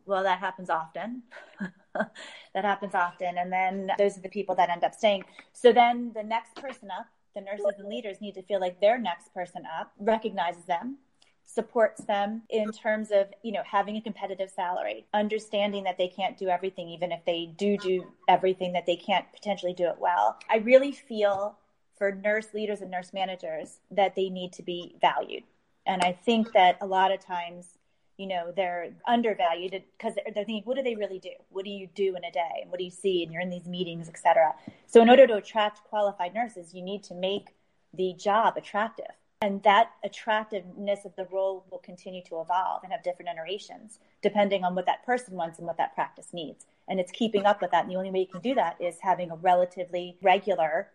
Well, 0.06 0.22
that 0.22 0.38
happens 0.38 0.70
often. 0.70 1.22
that 2.54 2.64
happens 2.64 2.94
often. 2.94 3.38
And 3.38 3.52
then 3.52 3.90
those 3.98 4.16
are 4.16 4.22
the 4.22 4.28
people 4.28 4.54
that 4.56 4.70
end 4.70 4.84
up 4.84 4.94
staying. 4.94 5.24
So 5.52 5.72
then 5.72 6.12
the 6.14 6.22
next 6.22 6.56
person 6.56 6.90
up, 6.90 7.06
the 7.34 7.40
nurses 7.40 7.78
and 7.78 7.88
leaders 7.88 8.20
need 8.20 8.34
to 8.34 8.42
feel 8.42 8.60
like 8.60 8.80
their 8.80 8.98
next 8.98 9.32
person 9.34 9.62
up 9.78 9.92
recognizes 9.98 10.64
them, 10.64 10.96
supports 11.44 12.02
them 12.04 12.42
in 12.50 12.72
terms 12.72 13.10
of, 13.10 13.26
you 13.42 13.52
know, 13.52 13.62
having 13.64 13.96
a 13.96 14.00
competitive 14.00 14.50
salary, 14.50 15.06
understanding 15.12 15.84
that 15.84 15.98
they 15.98 16.08
can't 16.08 16.38
do 16.38 16.48
everything, 16.48 16.88
even 16.88 17.12
if 17.12 17.24
they 17.24 17.52
do 17.56 17.76
do 17.76 18.06
everything, 18.28 18.72
that 18.72 18.86
they 18.86 18.96
can't 18.96 19.26
potentially 19.32 19.74
do 19.74 19.84
it 19.84 19.96
well. 19.98 20.38
I 20.50 20.56
really 20.58 20.92
feel 20.92 21.58
for 21.96 22.12
nurse 22.12 22.52
leaders 22.54 22.80
and 22.80 22.90
nurse 22.90 23.12
managers 23.12 23.78
that 23.90 24.14
they 24.14 24.28
need 24.28 24.52
to 24.54 24.62
be 24.62 24.96
valued. 25.00 25.44
And 25.86 26.02
I 26.02 26.12
think 26.12 26.52
that 26.52 26.78
a 26.80 26.86
lot 26.86 27.12
of 27.12 27.20
times 27.20 27.75
you 28.16 28.26
know 28.26 28.52
they're 28.54 28.92
undervalued 29.06 29.82
because 29.98 30.14
they're, 30.14 30.44
thinking 30.44 30.62
what 30.64 30.76
do 30.76 30.82
they 30.82 30.94
really 30.94 31.18
do? 31.18 31.30
What 31.50 31.64
do 31.64 31.70
you 31.70 31.88
do 31.94 32.16
in 32.16 32.24
a 32.24 32.30
day? 32.30 32.60
And 32.62 32.70
what 32.70 32.78
do 32.78 32.84
you 32.84 32.90
see? 32.90 33.22
And 33.22 33.32
you're 33.32 33.42
in 33.42 33.50
these 33.50 33.66
meetings 33.66 34.08
etc 34.08 34.54
so 34.86 35.02
in 35.02 35.10
order 35.10 35.26
to 35.26 35.34
attract 35.34 35.84
qualified 35.84 36.34
nurses 36.34 36.74
you 36.74 36.82
need 36.82 37.02
to 37.04 37.14
make 37.14 37.54
the 37.94 38.14
job 38.14 38.56
attractive. 38.56 39.06
And 39.42 39.62
that 39.64 39.90
attractiveness 40.02 41.04
of 41.04 41.14
the 41.16 41.26
role 41.30 41.66
will 41.70 41.78
continue 41.78 42.22
to 42.24 42.40
evolve 42.40 42.82
and 42.82 42.92
have 42.92 43.02
different 43.02 43.30
iterations 43.30 43.98
depending 44.22 44.64
on 44.64 44.74
what 44.74 44.86
that 44.86 45.04
person 45.04 45.34
wants 45.34 45.58
and 45.58 45.66
what 45.66 45.76
that 45.76 45.94
practice 45.94 46.28
needs. 46.32 46.66
And 46.88 46.98
it's 46.98 47.12
keeping 47.12 47.44
up 47.44 47.60
with 47.60 47.70
that. 47.72 47.84
And 47.84 47.90
the 47.92 47.96
only 47.96 48.10
way 48.10 48.20
you 48.20 48.26
can 48.26 48.40
do 48.40 48.54
that 48.54 48.76
is 48.80 48.96
having 49.00 49.30
a 49.30 49.36
relatively 49.36 50.16
regular 50.22 50.88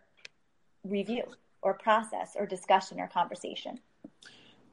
review 0.82 1.22
or 1.62 1.74
process 1.74 2.32
or 2.36 2.46
discussion 2.46 2.98
or 2.98 3.06
conversation 3.06 3.78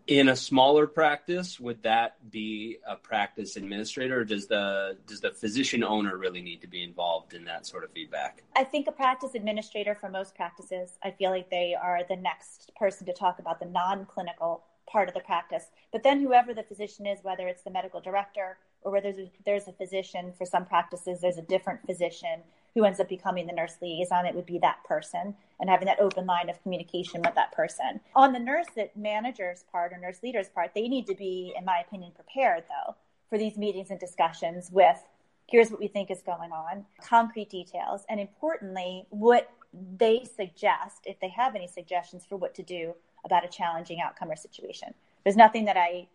in 0.09 0.29
a 0.29 0.35
smaller 0.35 0.87
practice 0.87 1.59
would 1.59 1.83
that 1.83 2.17
be 2.31 2.79
a 2.87 2.95
practice 2.95 3.55
administrator 3.55 4.21
or 4.21 4.23
does 4.25 4.47
the 4.47 4.97
does 5.05 5.21
the 5.21 5.31
physician 5.31 5.83
owner 5.83 6.17
really 6.17 6.41
need 6.41 6.61
to 6.61 6.67
be 6.67 6.83
involved 6.83 7.35
in 7.35 7.45
that 7.45 7.67
sort 7.67 7.83
of 7.83 7.91
feedback? 7.91 8.43
I 8.55 8.63
think 8.63 8.87
a 8.87 8.91
practice 8.91 9.35
administrator 9.35 9.93
for 9.93 10.09
most 10.09 10.35
practices 10.35 10.97
i 11.03 11.11
feel 11.11 11.29
like 11.29 11.49
they 11.49 11.75
are 11.79 12.01
the 12.09 12.15
next 12.15 12.71
person 12.75 13.05
to 13.05 13.13
talk 13.13 13.37
about 13.37 13.59
the 13.59 13.67
non-clinical 13.67 14.63
part 14.89 15.07
of 15.07 15.13
the 15.13 15.19
practice. 15.19 15.65
But 15.91 16.01
then 16.01 16.19
whoever 16.19 16.53
the 16.53 16.63
physician 16.63 17.05
is 17.05 17.19
whether 17.21 17.47
it's 17.47 17.61
the 17.61 17.69
medical 17.69 18.01
director 18.01 18.57
or 18.81 18.91
whether 18.91 19.11
there's 19.11 19.27
a, 19.27 19.31
there's 19.45 19.67
a 19.67 19.73
physician 19.73 20.33
for 20.37 20.45
some 20.45 20.65
practices 20.65 21.21
there's 21.21 21.37
a 21.37 21.43
different 21.43 21.85
physician 21.85 22.41
who 22.79 22.85
ends 22.85 22.99
up 22.99 23.09
becoming 23.09 23.45
the 23.45 23.53
nurse 23.53 23.75
liaison, 23.81 24.25
it 24.25 24.33
would 24.33 24.45
be 24.45 24.57
that 24.59 24.83
person 24.85 25.35
and 25.59 25.69
having 25.69 25.85
that 25.85 25.99
open 25.99 26.25
line 26.25 26.49
of 26.49 26.61
communication 26.63 27.21
with 27.21 27.35
that 27.35 27.51
person. 27.51 27.99
On 28.15 28.31
the 28.31 28.39
nurse 28.39 28.67
that 28.77 28.95
manager's 28.95 29.65
part 29.69 29.91
or 29.91 29.97
nurse 29.97 30.23
leader's 30.23 30.47
part, 30.47 30.71
they 30.73 30.87
need 30.87 31.05
to 31.07 31.15
be, 31.15 31.53
in 31.57 31.65
my 31.65 31.83
opinion, 31.85 32.11
prepared 32.15 32.63
though 32.69 32.95
for 33.29 33.37
these 33.37 33.57
meetings 33.57 33.89
and 33.91 33.99
discussions 33.99 34.69
with 34.71 34.97
here's 35.47 35.69
what 35.69 35.79
we 35.79 35.87
think 35.87 36.09
is 36.09 36.21
going 36.21 36.51
on, 36.51 36.85
concrete 37.01 37.49
details, 37.49 38.05
and 38.07 38.19
importantly, 38.19 39.05
what 39.09 39.51
they 39.97 40.23
suggest, 40.23 41.01
if 41.05 41.19
they 41.19 41.29
have 41.29 41.55
any 41.55 41.67
suggestions 41.67 42.25
for 42.25 42.37
what 42.37 42.55
to 42.55 42.63
do 42.63 42.93
about 43.25 43.43
a 43.43 43.47
challenging 43.47 43.99
outcome 43.99 44.31
or 44.31 44.35
situation. 44.35 44.93
There's 45.23 45.35
nothing 45.35 45.65
that 45.65 45.75
I 45.75 46.07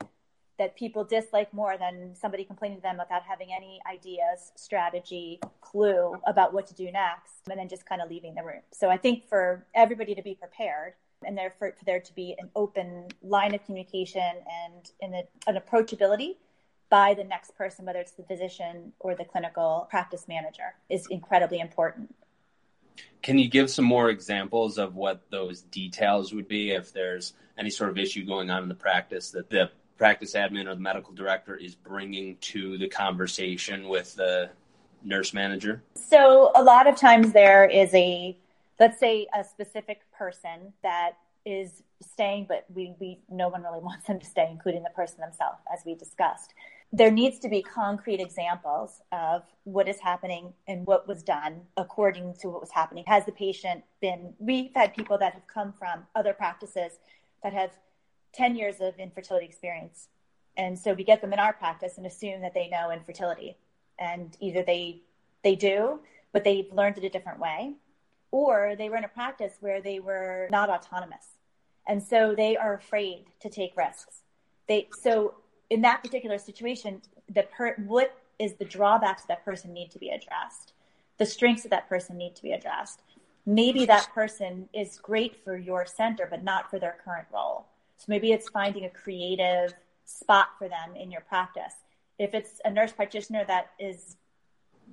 that 0.58 0.76
people 0.76 1.04
dislike 1.04 1.52
more 1.52 1.76
than 1.76 2.14
somebody 2.14 2.44
complaining 2.44 2.78
to 2.78 2.82
them 2.82 2.98
without 2.98 3.22
having 3.22 3.48
any 3.52 3.80
ideas, 3.90 4.52
strategy, 4.54 5.40
clue 5.60 6.14
about 6.26 6.54
what 6.54 6.66
to 6.68 6.74
do 6.74 6.90
next, 6.92 7.48
and 7.50 7.58
then 7.58 7.68
just 7.68 7.86
kind 7.86 8.00
of 8.00 8.08
leaving 8.08 8.34
the 8.34 8.42
room. 8.42 8.62
So 8.72 8.88
I 8.88 8.96
think 8.96 9.28
for 9.28 9.66
everybody 9.74 10.14
to 10.14 10.22
be 10.22 10.34
prepared 10.34 10.94
and 11.26 11.36
there 11.36 11.54
for, 11.58 11.72
for 11.76 11.84
there 11.84 12.00
to 12.00 12.14
be 12.14 12.36
an 12.38 12.50
open 12.54 13.08
line 13.22 13.54
of 13.54 13.64
communication 13.64 14.22
and, 15.02 15.14
a, 15.14 15.22
an 15.48 15.60
approachability 15.60 16.36
by 16.90 17.14
the 17.14 17.24
next 17.24 17.56
person, 17.56 17.86
whether 17.86 17.98
it's 17.98 18.12
the 18.12 18.22
physician 18.22 18.92
or 19.00 19.14
the 19.14 19.24
clinical 19.24 19.86
practice 19.90 20.28
manager, 20.28 20.74
is 20.88 21.06
incredibly 21.10 21.58
important. 21.58 22.14
Can 23.22 23.38
you 23.38 23.48
give 23.48 23.70
some 23.70 23.84
more 23.84 24.10
examples 24.10 24.78
of 24.78 24.94
what 24.94 25.22
those 25.30 25.62
details 25.62 26.32
would 26.32 26.46
be 26.46 26.70
if 26.70 26.92
there's 26.92 27.32
any 27.58 27.70
sort 27.70 27.90
of 27.90 27.98
issue 27.98 28.24
going 28.24 28.50
on 28.50 28.62
in 28.62 28.68
the 28.68 28.74
practice 28.74 29.30
that 29.30 29.50
the 29.50 29.70
practice 29.96 30.34
admin 30.34 30.66
or 30.66 30.74
the 30.74 30.80
medical 30.80 31.12
director 31.12 31.56
is 31.56 31.74
bringing 31.74 32.36
to 32.40 32.78
the 32.78 32.88
conversation 32.88 33.88
with 33.88 34.14
the 34.14 34.50
nurse 35.02 35.32
manager? 35.32 35.82
So, 35.94 36.50
a 36.54 36.62
lot 36.62 36.86
of 36.86 36.96
times 36.96 37.32
there 37.32 37.64
is 37.64 37.92
a, 37.94 38.36
let's 38.80 38.98
say, 38.98 39.26
a 39.38 39.44
specific 39.44 40.00
person 40.12 40.72
that 40.82 41.12
is 41.44 41.82
staying, 42.00 42.46
but 42.48 42.64
we, 42.74 42.94
we 42.98 43.20
no 43.30 43.48
one 43.48 43.62
really 43.62 43.78
wants 43.82 44.06
them 44.06 44.18
to 44.18 44.26
stay, 44.26 44.48
including 44.50 44.82
the 44.82 44.90
person 44.90 45.20
themselves, 45.20 45.58
as 45.72 45.80
we 45.84 45.94
discussed. 45.94 46.54
There 46.92 47.10
needs 47.10 47.40
to 47.40 47.48
be 47.48 47.60
concrete 47.60 48.20
examples 48.20 49.00
of 49.10 49.42
what 49.64 49.88
is 49.88 49.98
happening 49.98 50.52
and 50.68 50.86
what 50.86 51.08
was 51.08 51.24
done 51.24 51.62
according 51.76 52.34
to 52.40 52.48
what 52.48 52.60
was 52.60 52.70
happening. 52.70 53.02
Has 53.08 53.24
the 53.26 53.32
patient 53.32 53.82
been? 54.00 54.32
We've 54.38 54.70
had 54.74 54.94
people 54.94 55.18
that 55.18 55.34
have 55.34 55.46
come 55.46 55.72
from 55.72 56.04
other 56.14 56.32
practices 56.32 56.92
that 57.42 57.52
have 57.52 57.70
10 58.34 58.56
years 58.56 58.76
of 58.80 58.98
infertility 58.98 59.46
experience. 59.46 60.08
And 60.56 60.78
so 60.78 60.92
we 60.92 61.04
get 61.04 61.20
them 61.20 61.32
in 61.32 61.38
our 61.38 61.52
practice 61.52 61.98
and 61.98 62.06
assume 62.06 62.42
that 62.42 62.54
they 62.54 62.68
know 62.68 62.90
infertility. 62.90 63.56
And 63.98 64.36
either 64.40 64.62
they 64.62 65.00
they 65.42 65.54
do, 65.54 66.00
but 66.32 66.42
they've 66.42 66.72
learned 66.72 66.98
it 66.98 67.04
a 67.04 67.10
different 67.10 67.38
way, 67.38 67.74
or 68.30 68.74
they 68.76 68.88
were 68.88 68.96
in 68.96 69.04
a 69.04 69.08
practice 69.08 69.56
where 69.60 69.80
they 69.80 70.00
were 70.00 70.48
not 70.50 70.70
autonomous. 70.70 71.26
And 71.86 72.02
so 72.02 72.34
they 72.34 72.56
are 72.56 72.74
afraid 72.74 73.26
to 73.40 73.50
take 73.50 73.76
risks. 73.76 74.22
They 74.68 74.88
so 75.02 75.34
in 75.70 75.82
that 75.82 76.02
particular 76.02 76.38
situation, 76.38 77.02
the 77.28 77.42
per, 77.44 77.74
what 77.86 78.16
is 78.38 78.54
the 78.54 78.64
drawbacks 78.64 79.22
of 79.22 79.28
that 79.28 79.44
person 79.44 79.72
need 79.72 79.90
to 79.92 79.98
be 79.98 80.08
addressed. 80.08 80.72
The 81.18 81.26
strengths 81.26 81.64
of 81.64 81.70
that 81.70 81.88
person 81.88 82.16
need 82.16 82.34
to 82.36 82.42
be 82.42 82.52
addressed. 82.52 83.00
Maybe 83.46 83.84
that 83.86 84.08
person 84.14 84.68
is 84.72 84.98
great 84.98 85.36
for 85.44 85.56
your 85.56 85.86
center, 85.86 86.26
but 86.28 86.42
not 86.42 86.70
for 86.70 86.78
their 86.78 86.96
current 87.04 87.28
role. 87.32 87.66
So 88.04 88.10
maybe 88.10 88.32
it's 88.32 88.50
finding 88.50 88.84
a 88.84 88.90
creative 88.90 89.72
spot 90.04 90.48
for 90.58 90.68
them 90.68 90.94
in 90.94 91.10
your 91.10 91.22
practice. 91.22 91.72
If 92.18 92.34
it's 92.34 92.60
a 92.66 92.70
nurse 92.70 92.92
practitioner 92.92 93.46
that 93.46 93.70
is 93.78 94.16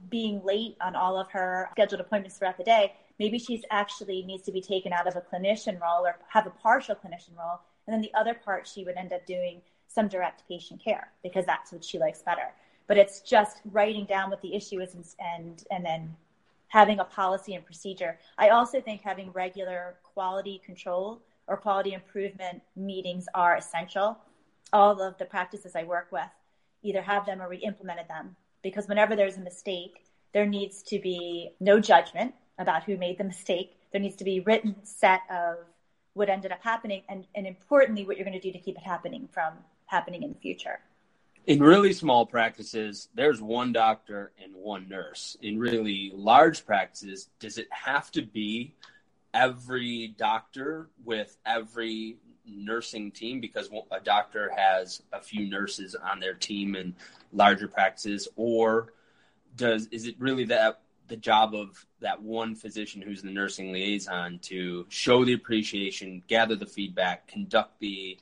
being 0.09 0.41
late 0.45 0.77
on 0.79 0.95
all 0.95 1.17
of 1.17 1.29
her 1.31 1.67
scheduled 1.73 1.99
appointments 1.99 2.37
throughout 2.37 2.57
the 2.57 2.63
day, 2.63 2.93
maybe 3.19 3.37
she's 3.37 3.63
actually 3.69 4.23
needs 4.23 4.43
to 4.43 4.51
be 4.53 4.61
taken 4.61 4.93
out 4.93 5.07
of 5.07 5.17
a 5.17 5.21
clinician 5.21 5.77
role 5.81 6.05
or 6.05 6.15
have 6.29 6.47
a 6.47 6.51
partial 6.51 6.95
clinician 6.95 7.37
role. 7.37 7.59
And 7.85 7.93
then 7.93 8.01
the 8.01 8.13
other 8.17 8.33
part, 8.33 8.65
she 8.65 8.85
would 8.85 8.95
end 8.95 9.11
up 9.11 9.25
doing 9.25 9.61
some 9.89 10.07
direct 10.07 10.47
patient 10.47 10.81
care 10.81 11.11
because 11.21 11.45
that's 11.45 11.73
what 11.73 11.83
she 11.83 11.99
likes 11.99 12.21
better. 12.21 12.53
But 12.87 12.97
it's 12.97 13.19
just 13.19 13.57
writing 13.73 14.05
down 14.05 14.29
what 14.29 14.41
the 14.41 14.55
issue 14.55 14.79
is 14.79 14.95
and, 14.95 15.05
and, 15.19 15.65
and 15.69 15.85
then 15.85 16.15
having 16.69 16.99
a 16.99 17.03
policy 17.03 17.55
and 17.55 17.65
procedure. 17.65 18.17
I 18.37 18.49
also 18.49 18.79
think 18.79 19.01
having 19.01 19.33
regular 19.33 19.95
quality 20.13 20.61
control 20.65 21.21
or 21.51 21.57
quality 21.57 21.93
improvement 21.93 22.61
meetings 22.75 23.25
are 23.35 23.57
essential 23.57 24.17
all 24.73 25.01
of 25.01 25.17
the 25.17 25.25
practices 25.25 25.75
I 25.75 25.83
work 25.83 26.07
with 26.11 26.29
either 26.83 27.01
have 27.01 27.25
them 27.25 27.41
or 27.41 27.49
we 27.49 27.57
implemented 27.57 28.07
them 28.07 28.35
because 28.63 28.87
whenever 28.87 29.15
there's 29.15 29.37
a 29.37 29.41
mistake, 29.41 30.05
there 30.33 30.45
needs 30.45 30.81
to 30.83 30.99
be 30.99 31.51
no 31.59 31.79
judgment 31.79 32.33
about 32.57 32.83
who 32.83 32.97
made 32.97 33.17
the 33.17 33.23
mistake. 33.23 33.77
There 33.91 34.01
needs 34.01 34.15
to 34.17 34.23
be 34.23 34.39
written 34.39 34.75
set 34.83 35.21
of 35.29 35.57
what 36.13 36.29
ended 36.29 36.51
up 36.51 36.61
happening 36.63 37.03
and, 37.09 37.25
and 37.35 37.45
importantly 37.45 38.05
what 38.05 38.17
you're 38.17 38.25
going 38.25 38.39
to 38.39 38.41
do 38.41 38.51
to 38.51 38.59
keep 38.63 38.77
it 38.77 38.83
happening 38.83 39.29
from 39.31 39.53
happening 39.85 40.23
in 40.23 40.29
the 40.29 40.39
future. 40.39 40.79
In 41.47 41.59
really 41.59 41.91
small 41.91 42.25
practices, 42.25 43.09
there's 43.15 43.41
one 43.41 43.73
doctor 43.73 44.31
and 44.41 44.55
one 44.55 44.87
nurse. 44.87 45.37
In 45.41 45.59
really 45.59 46.11
large 46.13 46.65
practices, 46.65 47.29
does 47.39 47.57
it 47.57 47.67
have 47.71 48.11
to 48.11 48.21
be 48.21 48.75
every 49.33 50.09
doctor 50.17 50.89
with 51.03 51.37
every 51.45 52.17
nursing 52.45 53.11
team 53.11 53.39
because 53.39 53.69
a 53.91 53.99
doctor 53.99 54.51
has 54.55 55.01
a 55.13 55.21
few 55.21 55.49
nurses 55.49 55.95
on 55.95 56.19
their 56.19 56.33
team 56.33 56.75
in 56.75 56.95
larger 57.31 57.67
practices 57.67 58.27
or 58.35 58.93
does 59.55 59.87
is 59.87 60.07
it 60.07 60.15
really 60.19 60.45
that 60.45 60.81
the 61.07 61.15
job 61.15 61.53
of 61.53 61.85
that 61.99 62.21
one 62.21 62.55
physician 62.55 63.01
who's 63.01 63.21
the 63.21 63.29
nursing 63.29 63.71
liaison 63.71 64.39
to 64.39 64.85
show 64.89 65.23
the 65.23 65.33
appreciation 65.33 66.23
gather 66.27 66.55
the 66.55 66.65
feedback 66.65 67.27
conduct 67.27 67.79
the 67.79 68.17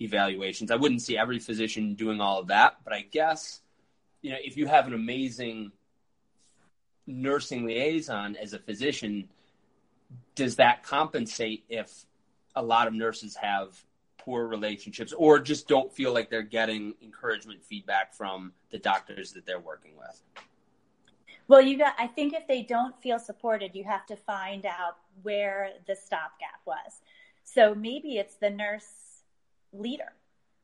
evaluations? 0.00 0.70
I 0.70 0.76
wouldn't 0.76 1.02
see 1.02 1.16
every 1.16 1.38
physician 1.38 1.94
doing 1.94 2.20
all 2.20 2.40
of 2.40 2.46
that 2.48 2.76
but 2.84 2.92
i 2.92 3.02
guess 3.02 3.60
you 4.22 4.30
know 4.30 4.38
if 4.42 4.56
you 4.56 4.66
have 4.66 4.86
an 4.86 4.94
amazing 4.94 5.72
nursing 7.06 7.66
liaison 7.66 8.36
as 8.36 8.54
a 8.54 8.58
physician 8.58 9.28
does 10.34 10.56
that 10.56 10.82
compensate 10.82 11.64
if 11.68 12.04
a 12.54 12.62
lot 12.62 12.86
of 12.86 12.94
nurses 12.94 13.36
have 13.36 13.84
poor 14.18 14.46
relationships 14.46 15.12
or 15.12 15.38
just 15.38 15.68
don't 15.68 15.92
feel 15.92 16.12
like 16.12 16.30
they're 16.30 16.42
getting 16.42 16.94
encouragement 17.02 17.62
feedback 17.62 18.14
from 18.14 18.52
the 18.70 18.78
doctors 18.78 19.32
that 19.32 19.44
they're 19.44 19.60
working 19.60 19.92
with? 19.96 20.22
Well, 21.46 21.60
you 21.60 21.76
got 21.76 21.94
I 21.98 22.06
think 22.06 22.32
if 22.32 22.46
they 22.48 22.62
don't 22.62 22.98
feel 23.02 23.18
supported, 23.18 23.72
you 23.74 23.84
have 23.84 24.06
to 24.06 24.16
find 24.16 24.64
out 24.64 24.96
where 25.22 25.70
the 25.86 25.94
stopgap 25.94 26.60
was. 26.64 27.02
So 27.44 27.74
maybe 27.74 28.16
it's 28.16 28.36
the 28.36 28.50
nurse 28.50 29.22
leader. 29.72 30.12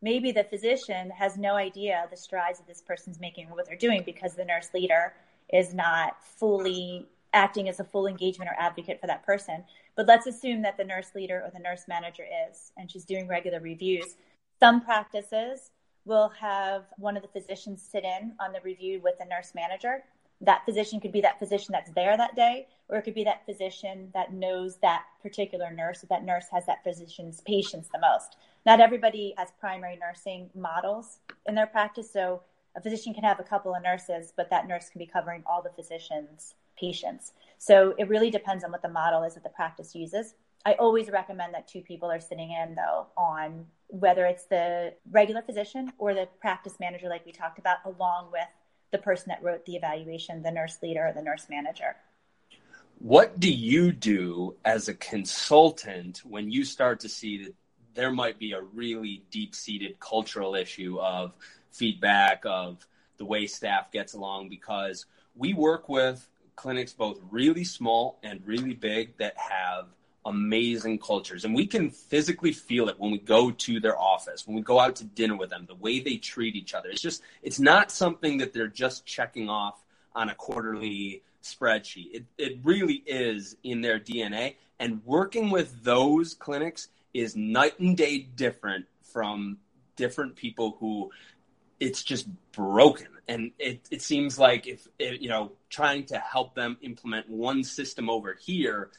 Maybe 0.02 0.32
the 0.32 0.44
physician 0.44 1.10
has 1.10 1.36
no 1.36 1.56
idea 1.56 2.06
the 2.10 2.16
strides 2.16 2.58
that 2.58 2.66
this 2.66 2.80
person's 2.80 3.20
making 3.20 3.48
or 3.48 3.54
what 3.54 3.66
they're 3.66 3.76
doing 3.76 4.02
because 4.04 4.34
the 4.34 4.46
nurse 4.46 4.70
leader 4.72 5.12
is 5.52 5.74
not 5.74 6.24
fully 6.24 7.06
acting 7.32 7.68
as 7.68 7.80
a 7.80 7.84
full 7.84 8.06
engagement 8.06 8.50
or 8.50 8.56
advocate 8.58 9.00
for 9.00 9.06
that 9.06 9.25
person. 9.25 9.64
But 9.96 10.06
let's 10.06 10.26
assume 10.26 10.62
that 10.62 10.76
the 10.76 10.84
nurse 10.84 11.14
leader 11.14 11.42
or 11.44 11.50
the 11.50 11.62
nurse 11.62 11.84
manager 11.88 12.25
is, 12.49 12.72
and 12.76 12.90
she's 12.90 13.04
doing 13.04 13.28
regular 13.28 13.60
reviews. 13.60 14.16
Some 14.58 14.80
practices 14.80 15.70
will 16.04 16.30
have 16.40 16.84
one 16.96 17.16
of 17.16 17.22
the 17.22 17.28
physicians 17.28 17.82
sit 17.82 18.04
in 18.04 18.32
on 18.40 18.52
the 18.52 18.60
review 18.62 19.00
with 19.02 19.18
the 19.18 19.25
nurse 19.26 19.52
manager. 19.54 20.02
That 20.40 20.64
physician 20.64 21.00
could 21.00 21.12
be 21.12 21.20
that 21.20 21.38
physician 21.38 21.72
that's 21.72 21.90
there 21.90 22.16
that 22.16 22.34
day, 22.34 22.66
or 22.88 22.96
it 22.96 23.02
could 23.02 23.14
be 23.14 23.25
that 23.25 23.44
physician 23.44 24.08
that 24.14 24.32
knows 24.32 24.78
that 24.78 25.04
particular 25.22 25.70
nurse, 25.70 26.04
that 26.08 26.25
nurse 26.25 26.46
has 26.50 26.64
that 26.66 26.82
physician's 26.82 27.42
patients 27.42 27.88
the 27.92 27.99
most. 27.99 28.37
Not 28.64 28.80
everybody 28.80 29.34
has 29.37 29.52
primary 29.60 29.96
nursing 29.96 30.49
models 30.54 31.18
in 31.46 31.54
their 31.54 31.66
practice, 31.66 32.10
so 32.10 32.40
a 32.75 32.80
physician 32.80 33.12
can 33.12 33.25
have 33.25 33.40
a 33.40 33.44
couple 33.44 33.75
of 33.75 33.82
nurses, 33.82 34.32
but 34.34 34.49
that 34.49 34.66
nurse 34.66 34.88
can 34.88 34.99
be 34.99 35.06
covering 35.06 35.42
all 35.46 35.60
the 35.60 35.70
physicians 35.70 36.54
patients. 36.80 37.32
So 37.58 37.94
it 37.99 38.08
really 38.08 38.30
depends 38.30 38.64
on 38.64 38.72
what 38.72 38.80
the 38.80 38.88
model 38.88 39.22
is 39.22 39.34
that 39.34 39.42
the 39.42 39.50
practice 39.50 39.94
uses. 39.94 40.34
I 40.64 40.75
always 40.75 41.10
recommend 41.10 41.54
that 41.54 41.68
two 41.68 41.82
people 41.82 42.10
are 42.10 42.20
sitting 42.20 42.50
in 42.50 42.75
though 42.75 43.06
on 43.16 43.66
whether 43.88 44.25
it's 44.25 44.44
the 44.44 44.94
regular 45.10 45.42
physician 45.42 45.92
or 45.99 46.14
the 46.14 46.28
practice 46.40 46.75
manager, 46.80 47.08
like 47.08 47.26
we 47.26 47.32
talked 47.32 47.58
about, 47.58 47.78
along 47.84 48.30
with 48.32 48.49
the 48.90 48.99
person 48.99 49.26
that 49.28 49.42
wrote 49.42 49.64
the 49.66 49.76
evaluation, 49.76 50.42
the 50.42 50.50
nurse 50.50 50.78
leader 50.82 51.06
or 51.06 51.12
the 51.12 51.22
nurse 51.22 51.46
manager. 51.50 51.96
What 52.99 53.40
do 53.40 53.50
you 53.50 53.93
do 53.93 54.56
as 54.64 54.88
a 54.88 54.95
consultant 54.95 56.23
when 56.25 56.50
you 56.50 56.64
start 56.64 57.00
to 57.00 57.08
see 57.08 57.45
that 57.45 57.54
there 57.95 58.10
might 58.10 58.38
be 58.38 58.52
a 58.52 58.60
really 58.60 59.23
deep 59.30 59.54
seated 59.54 59.99
cultural 59.99 60.54
issue 60.54 60.99
of 61.00 61.32
feedback, 61.73 62.43
of 62.45 62.86
the 63.16 63.25
way 63.25 63.47
staff 63.47 63.90
gets 63.90 64.12
along? 64.12 64.50
Because 64.50 65.06
we 65.34 65.54
work 65.54 65.88
with 65.88 66.28
clinics, 66.60 66.92
both 66.92 67.18
really 67.30 67.64
small 67.64 68.18
and 68.23 68.46
really 68.46 68.75
big, 68.75 69.16
that 69.16 69.34
have 69.38 69.86
amazing 70.26 70.99
cultures. 70.99 71.46
And 71.46 71.54
we 71.54 71.66
can 71.66 71.88
physically 71.88 72.52
feel 72.52 72.90
it 72.90 73.00
when 73.00 73.10
we 73.10 73.18
go 73.18 73.50
to 73.50 73.80
their 73.80 73.99
office, 73.99 74.46
when 74.46 74.54
we 74.56 74.60
go 74.60 74.78
out 74.78 74.96
to 74.96 75.04
dinner 75.04 75.36
with 75.36 75.49
them, 75.49 75.64
the 75.66 75.75
way 75.76 76.00
they 76.00 76.16
treat 76.16 76.54
each 76.54 76.75
other. 76.75 76.90
It's 76.90 77.00
just, 77.00 77.23
it's 77.42 77.58
not 77.58 77.90
something 77.90 78.36
that 78.38 78.52
they're 78.52 78.68
just 78.68 79.06
checking 79.06 79.49
off 79.49 79.82
on 80.14 80.28
a 80.28 80.34
quarterly 80.34 81.23
spreadsheet. 81.42 82.12
It, 82.12 82.25
it 82.36 82.58
really 82.62 83.02
is 83.06 83.56
in 83.64 83.80
their 83.80 83.99
DNA. 83.99 84.56
And 84.78 85.02
working 85.06 85.49
with 85.49 85.82
those 85.82 86.34
clinics 86.34 86.88
is 87.14 87.36
night 87.36 87.80
and 87.80 87.96
day 87.96 88.18
different 88.18 88.84
from 89.02 89.56
different 89.96 90.36
people 90.36 90.76
who 90.78 91.10
it's 91.80 92.02
just 92.02 92.28
broken 92.52 93.08
and 93.30 93.52
it, 93.60 93.86
it 93.93 94.02
seems 94.02 94.38
like 94.38 94.66
if 94.66 94.88
you 94.99 95.28
know 95.28 95.52
trying 95.71 96.04
to 96.04 96.19
help 96.19 96.54
them 96.54 96.76
implement 96.82 97.30
one 97.30 97.62
system 97.62 98.10
over 98.10 98.34
here 98.34 98.90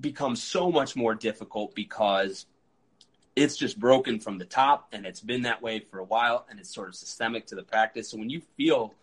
becomes 0.00 0.42
so 0.42 0.72
much 0.72 0.96
more 0.96 1.14
difficult 1.14 1.74
because 1.74 2.46
it's 3.36 3.56
just 3.56 3.78
broken 3.78 4.18
from 4.18 4.38
the 4.38 4.44
top 4.44 4.88
and 4.92 5.04
it's 5.04 5.20
been 5.20 5.42
that 5.42 5.60
way 5.60 5.78
for 5.78 5.98
a 5.98 6.04
while 6.04 6.46
and 6.50 6.58
it's 6.58 6.74
sort 6.74 6.88
of 6.88 6.94
systemic 6.94 7.46
to 7.46 7.54
the 7.54 7.62
practice 7.62 8.10
so 8.10 8.16
when 8.16 8.30
you 8.30 8.40
feel 8.56 8.94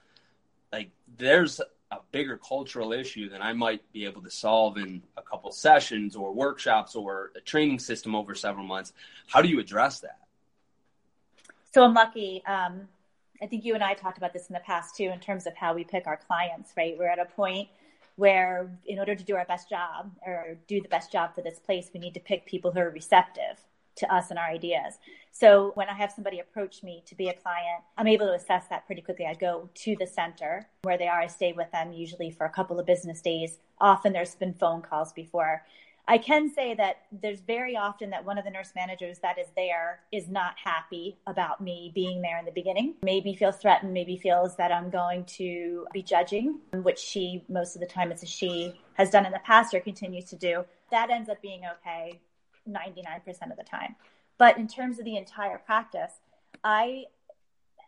like 0.74 0.90
there's 1.18 1.62
a 1.92 1.98
bigger 2.12 2.38
cultural 2.38 2.92
issue 2.92 3.30
than 3.30 3.42
i 3.42 3.54
might 3.54 3.82
be 3.94 4.04
able 4.06 4.22
to 4.22 4.32
solve 4.32 4.78
in 4.78 5.02
a 5.16 5.22
couple 5.22 5.52
sessions 5.52 6.16
or 6.16 6.34
workshops 6.34 6.96
or 6.96 7.32
a 7.36 7.42
training 7.42 7.78
system 7.78 8.16
over 8.16 8.34
several 8.34 8.66
months 8.66 8.94
how 9.28 9.42
do 9.44 9.48
you 9.48 9.60
address 9.60 10.00
that 10.00 10.20
so 11.72 11.84
I'm 11.84 11.94
lucky. 11.94 12.44
Um, 12.48 12.88
I 13.42 13.46
think 13.48 13.64
you 13.64 13.74
and 13.74 13.84
I 13.84 13.94
talked 13.94 14.18
about 14.18 14.34
this 14.34 14.48
in 14.48 14.54
the 14.54 14.60
past 14.60 14.96
too, 14.96 15.06
in 15.06 15.20
terms 15.20 15.48
of 15.48 15.56
how 15.56 15.74
we 15.74 15.84
pick 15.84 16.08
our 16.08 16.18
clients, 16.18 16.74
right? 16.76 16.96
We're 16.98 17.10
at 17.10 17.20
a 17.20 17.26
point 17.26 17.70
where, 18.16 18.70
in 18.86 19.00
order 19.00 19.16
to 19.16 19.24
do 19.24 19.36
our 19.36 19.46
best 19.46 19.70
job 19.70 20.12
or 20.26 20.58
do 20.68 20.82
the 20.82 20.90
best 20.90 21.12
job 21.12 21.34
for 21.34 21.42
this 21.42 21.58
place, 21.58 21.90
we 21.94 22.02
need 22.02 22.14
to 22.16 22.20
pick 22.20 22.46
people 22.46 22.72
who 22.72 22.80
are 22.80 22.90
receptive 22.90 23.64
to 23.96 24.14
us 24.14 24.30
and 24.30 24.38
our 24.38 24.48
ideas. 24.50 24.96
So 25.32 25.72
when 25.76 25.88
I 25.88 25.94
have 25.94 26.12
somebody 26.12 26.40
approach 26.40 26.84
me 26.84 27.04
to 27.06 27.16
be 27.16 27.30
a 27.30 27.34
client, 27.34 27.84
I'm 27.98 28.08
able 28.08 28.28
to 28.28 28.34
assess 28.34 28.68
that 28.68 28.86
pretty 28.86 29.02
quickly. 29.02 29.26
I 29.26 29.36
go 29.36 29.70
to 29.74 29.96
the 29.98 30.08
center 30.08 30.68
where 30.82 30.98
they 30.98 31.08
are. 31.08 31.20
I 31.20 31.28
stay 31.28 31.54
with 31.54 31.72
them 31.72 31.94
usually 31.94 32.32
for 32.32 32.46
a 32.46 32.50
couple 32.50 32.80
of 32.80 32.86
business 32.86 33.22
days. 33.22 33.60
Often 33.80 34.14
there's 34.14 34.36
been 34.36 34.54
phone 34.54 34.82
calls 34.82 35.14
before. 35.14 35.64
I 36.10 36.18
can 36.18 36.52
say 36.52 36.74
that 36.74 37.04
there's 37.12 37.40
very 37.42 37.78
often 37.78 38.10
that 38.10 38.26
one 38.26 38.40
of 38.40 38.44
the 38.44 38.50
nurse 38.50 38.72
managers 38.76 39.20
that 39.20 39.38
is 39.38 39.46
there 39.56 40.00
is 40.12 40.28
not 40.28 40.56
happy 40.62 41.20
about 41.28 41.62
me 41.62 41.92
being 41.94 42.24
there 42.24 42.40
in 42.40 42.46
the 42.46 42.52
beginning. 42.52 42.96
Maybe 43.04 43.36
feels 43.36 43.58
threatened, 43.58 43.94
maybe 43.94 44.18
feels 44.18 44.56
that 44.56 44.72
I'm 44.72 44.90
going 44.90 45.26
to 45.38 45.86
be 45.94 46.02
judging, 46.02 46.62
which 46.74 46.98
she, 46.98 47.46
most 47.48 47.76
of 47.76 47.82
the 47.82 47.86
time 47.86 48.12
it's 48.12 48.24
a 48.24 48.26
she, 48.26 48.74
has 48.96 49.12
done 49.12 49.24
in 49.28 49.32
the 49.32 49.40
past 49.46 49.72
or 49.76 49.80
continues 49.82 50.26
to 50.26 50.36
do. 50.36 50.66
That 50.90 51.12
ends 51.12 51.30
up 51.30 51.44
being 51.44 51.62
okay 51.78 52.20
99% 52.68 53.28
of 53.52 53.58
the 53.58 53.64
time. 53.64 53.96
But 54.40 54.58
in 54.58 54.68
terms 54.68 54.98
of 54.98 55.06
the 55.06 55.16
entire 55.16 55.60
practice, 55.60 56.14
I 56.64 57.04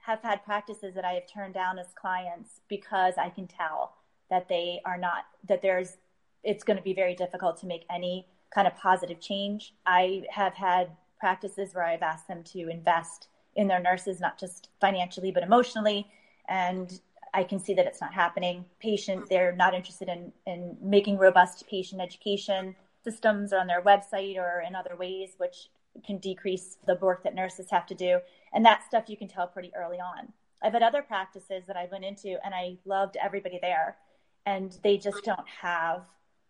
have 0.04 0.22
had 0.22 0.46
practices 0.46 0.94
that 0.94 1.06
I 1.06 1.14
have 1.14 1.26
turned 1.26 1.56
down 1.56 1.80
as 1.80 1.88
clients 2.00 2.62
because 2.68 3.16
I 3.18 3.30
can 3.30 3.48
tell 3.48 3.96
that 4.30 4.48
they 4.48 4.80
are 4.86 4.98
not, 4.98 5.26
that 5.48 5.64
there's 5.64 5.98
it's 6.44 6.64
going 6.64 6.78
to 6.78 6.84
be 6.84 6.94
very 6.94 7.16
difficult 7.16 7.60
to 7.62 7.68
make 7.68 7.86
any 7.90 8.28
kind 8.54 8.68
of 8.68 8.76
positive 8.76 9.20
change. 9.20 9.74
I 9.86 10.24
have 10.30 10.54
had 10.54 10.92
practices 11.20 11.74
where 11.74 11.86
I've 11.86 12.02
asked 12.02 12.28
them 12.28 12.44
to 12.46 12.70
invest 12.70 13.28
in 13.56 13.68
their 13.68 13.80
nurses, 13.80 14.20
not 14.20 14.40
just 14.40 14.70
financially, 14.80 15.32
but 15.32 15.44
emotionally. 15.44 16.08
And 16.48 17.00
I 17.34 17.44
can 17.44 17.60
see 17.60 17.74
that 17.76 17.86
it's 17.86 18.02
not 18.02 18.14
happening. 18.14 18.66
Patient, 18.80 19.30
they're 19.30 19.56
not 19.56 19.74
interested 19.74 20.10
in, 20.10 20.32
in 20.46 20.78
making 20.82 21.18
robust 21.18 21.68
patient 21.70 22.02
education 22.02 22.76
systems 23.04 23.54
on 23.54 23.68
their 23.68 23.82
website 23.82 24.38
or 24.38 24.64
in 24.66 24.76
other 24.76 24.96
ways, 24.98 25.36
which 25.38 25.70
can 26.06 26.18
decrease 26.18 26.78
the 26.86 26.96
work 26.96 27.24
that 27.24 27.36
nurses 27.36 27.70
have 27.70 27.86
to 27.86 27.96
do. 27.96 28.20
And 28.54 28.66
that 28.66 28.84
stuff 28.84 29.10
you 29.10 29.18
can 29.18 29.28
tell 29.28 29.48
pretty 29.48 29.72
early 29.76 29.98
on. 29.98 30.32
I've 30.64 30.74
had 30.74 30.84
other 30.84 31.02
practices 31.02 31.64
that 31.68 31.78
I 31.78 31.88
went 31.92 32.06
into 32.06 32.38
and 32.44 32.54
I 32.54 32.78
loved 32.86 33.18
everybody 33.22 33.60
there 33.62 33.98
and 34.46 34.78
they 34.84 34.98
just 34.98 35.24
don't 35.24 35.48
have 35.62 36.04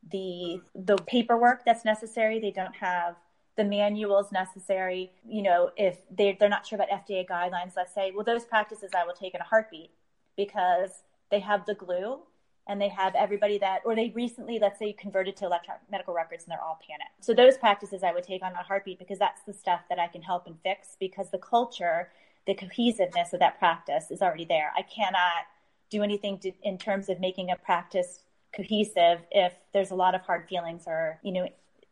the 0.10 0.62
the 0.76 0.98
paperwork 0.98 1.64
that's 1.66 1.86
necessary. 1.86 2.40
They 2.40 2.52
don't 2.52 2.76
have 2.76 3.16
the 3.58 3.64
manuals 3.64 4.32
necessary. 4.32 5.12
You 5.28 5.44
know, 5.44 5.72
if 5.78 5.98
they 6.10 6.36
they're 6.40 6.50
not 6.50 6.66
sure 6.66 6.78
about 6.78 6.90
FDA 6.90 7.28
guidelines, 7.28 7.74
let's 7.76 7.94
say, 7.94 8.12
well, 8.14 8.26
those 8.26 8.46
practices 8.46 8.92
I 8.96 9.06
will 9.06 9.14
take 9.14 9.36
in 9.36 9.42
a 9.42 9.46
heartbeat 9.46 9.92
because 10.36 11.04
they 11.30 11.40
have 11.40 11.66
the 11.66 11.76
glue 11.76 12.20
and 12.68 12.80
they 12.80 12.90
have 12.90 13.16
everybody 13.16 13.58
that, 13.58 13.82
or 13.86 13.96
they 13.96 14.12
recently, 14.16 14.60
let's 14.60 14.80
say, 14.80 14.94
converted 14.94 15.36
to 15.38 15.46
electronic 15.46 15.82
medical 15.90 16.14
records 16.14 16.44
and 16.44 16.52
they're 16.52 16.62
all 16.62 16.80
panicked. 16.88 17.26
So 17.26 17.34
those 17.34 17.58
practices 17.58 18.04
I 18.04 18.14
would 18.14 18.24
take 18.24 18.44
on 18.44 18.54
a 18.54 18.64
heartbeat 18.64 19.00
because 19.00 19.20
that's 19.20 19.42
the 19.44 19.54
stuff 19.54 19.82
that 19.90 20.00
I 20.00 20.08
can 20.08 20.22
help 20.22 20.48
and 20.48 20.56
fix 20.62 20.96
because 21.00 21.32
the 21.32 21.38
culture, 21.38 22.10
the 22.46 22.54
cohesiveness 22.54 23.34
of 23.34 23.40
that 23.40 23.58
practice 23.58 24.12
is 24.12 24.22
already 24.22 24.46
there. 24.46 24.72
I 24.78 24.84
cannot 24.84 25.48
do 25.90 26.04
anything 26.04 26.38
to, 26.40 26.52
in 26.64 26.78
terms 26.78 27.10
of 27.10 27.20
making 27.20 27.50
a 27.52 27.56
practice 27.56 28.20
cohesive 28.56 29.20
if 29.32 29.54
there's 29.74 29.92
a 29.92 29.96
lot 29.96 30.16
of 30.16 30.22
hard 30.22 30.48
feelings 30.48 30.84
or, 30.88 31.20
you 31.24 31.32
know, 31.32 31.48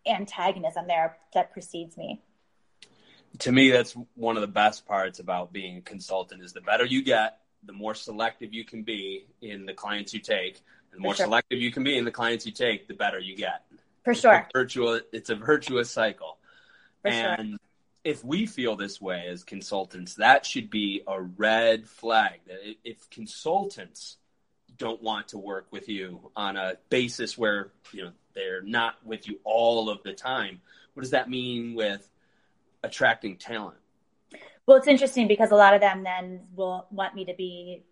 antagonism 0.05 0.87
there 0.87 1.17
that 1.33 1.51
precedes 1.51 1.97
me. 1.97 2.21
To 3.39 3.51
me, 3.51 3.69
that's 3.69 3.95
one 4.15 4.37
of 4.37 4.41
the 4.41 4.47
best 4.47 4.87
parts 4.87 5.19
about 5.19 5.53
being 5.53 5.77
a 5.77 5.81
consultant 5.81 6.43
is 6.43 6.53
the 6.53 6.61
better 6.61 6.85
you 6.85 7.03
get, 7.03 7.39
the 7.63 7.73
more 7.73 7.93
selective 7.93 8.53
you 8.53 8.65
can 8.65 8.83
be 8.83 9.27
in 9.41 9.65
the 9.65 9.73
clients 9.73 10.13
you 10.13 10.19
take. 10.19 10.61
The 10.91 10.99
more 10.99 11.13
sure. 11.13 11.27
selective 11.27 11.59
you 11.59 11.71
can 11.71 11.83
be 11.83 11.97
in 11.97 12.05
the 12.05 12.11
clients 12.11 12.45
you 12.45 12.51
take, 12.51 12.87
the 12.87 12.95
better 12.95 13.19
you 13.19 13.35
get. 13.35 13.63
For 14.03 14.13
sure. 14.15 14.33
It's 14.33 14.49
a 14.55 14.57
virtuous, 14.57 15.01
it's 15.11 15.29
a 15.29 15.35
virtuous 15.35 15.91
cycle. 15.91 16.37
For 17.03 17.09
and 17.09 17.49
sure. 17.49 17.57
if 18.03 18.25
we 18.25 18.47
feel 18.47 18.75
this 18.75 18.99
way 18.99 19.27
as 19.29 19.43
consultants, 19.43 20.15
that 20.15 20.45
should 20.45 20.69
be 20.69 21.03
a 21.07 21.21
red 21.21 21.87
flag. 21.87 22.39
That 22.47 22.75
if 22.83 23.09
consultants 23.11 24.17
don't 24.79 25.01
want 25.03 25.27
to 25.29 25.37
work 25.37 25.67
with 25.71 25.87
you 25.87 26.31
on 26.35 26.57
a 26.57 26.77
basis 26.89 27.37
where 27.37 27.71
you 27.91 28.03
know 28.03 28.11
they're 28.33 28.63
not 28.63 28.95
with 29.05 29.27
you 29.27 29.39
all 29.43 29.89
of 29.89 30.01
the 30.03 30.13
time, 30.13 30.59
what 30.93 31.01
does 31.01 31.11
that 31.11 31.29
mean 31.29 31.75
with 31.75 32.09
attracting 32.83 33.37
talent? 33.37 33.77
Well, 34.65 34.77
it's 34.77 34.87
interesting 34.87 35.27
because 35.27 35.51
a 35.51 35.55
lot 35.55 35.73
of 35.73 35.81
them 35.81 36.03
then 36.03 36.41
will 36.55 36.87
want 36.91 37.15
me 37.15 37.25
to 37.25 37.33
be 37.33 37.83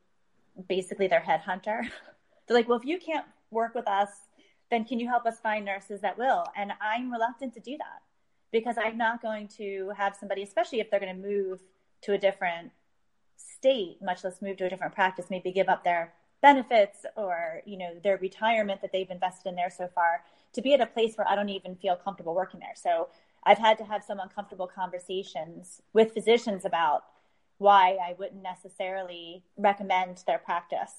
basically 0.67 1.08
their 1.08 1.21
headhunter. 1.21 1.82
They're 2.47 2.58
like, 2.58 2.69
well, 2.69 2.80
if 2.80 2.86
you 2.86 3.00
can't 3.00 3.26
work 3.52 3.76
with 3.76 3.88
us, 3.88 4.10
then 4.69 4.86
can 4.86 5.00
you 5.00 5.08
help 5.08 5.26
us 5.26 5.39
find 5.39 5.65
nurses 5.65 6.02
that 6.02 6.17
will? 6.17 6.45
And 6.56 6.71
I'm 6.82 7.12
reluctant 7.12 7.54
to 7.56 7.60
do 7.60 7.78
that 7.78 8.02
because 8.52 8.76
I'm 8.78 8.97
not 8.97 9.21
going 9.21 9.47
to 9.58 9.91
have 9.97 10.15
somebody, 10.15 10.43
especially 10.43 10.80
if 10.80 10.89
they're 10.89 11.00
going 11.00 11.15
to 11.15 11.28
move 11.28 11.62
to 12.02 12.13
a 12.13 12.17
different 12.17 12.71
state, 13.36 13.97
much 14.02 14.23
less 14.23 14.41
move 14.41 14.58
to 14.58 14.65
a 14.65 14.69
different 14.69 14.93
practice, 14.93 15.28
maybe 15.30 15.52
give 15.52 15.69
up 15.69 15.84
their 15.84 16.13
benefits 16.41 17.06
or, 17.15 17.62
you 17.65 17.78
know, 17.78 17.93
their 18.04 18.17
retirement 18.17 18.82
that 18.82 18.91
they've 18.91 19.10
invested 19.10 19.50
in 19.50 19.56
there 19.56 19.69
so 19.69 19.88
far 19.93 20.23
to 20.54 20.62
be 20.62 20.73
at 20.73 20.82
a 20.82 20.86
place 20.86 21.15
where 21.15 21.28
I 21.28 21.36
don't 21.36 21.50
even 21.50 21.76
feel 21.76 21.95
comfortable 21.95 22.36
working 22.36 22.60
there. 22.60 22.76
So 22.76 23.10
I've 23.43 23.58
had 23.58 23.78
to 23.80 23.84
have 23.84 24.04
some 24.04 24.19
uncomfortable 24.19 24.67
conversations 24.67 25.82
with 25.93 26.13
physicians 26.13 26.65
about 26.65 27.04
why 27.58 27.97
I 28.04 28.15
wouldn't 28.19 28.43
necessarily 28.43 29.43
recommend 29.58 30.23
their 30.28 30.38
practice 30.38 30.93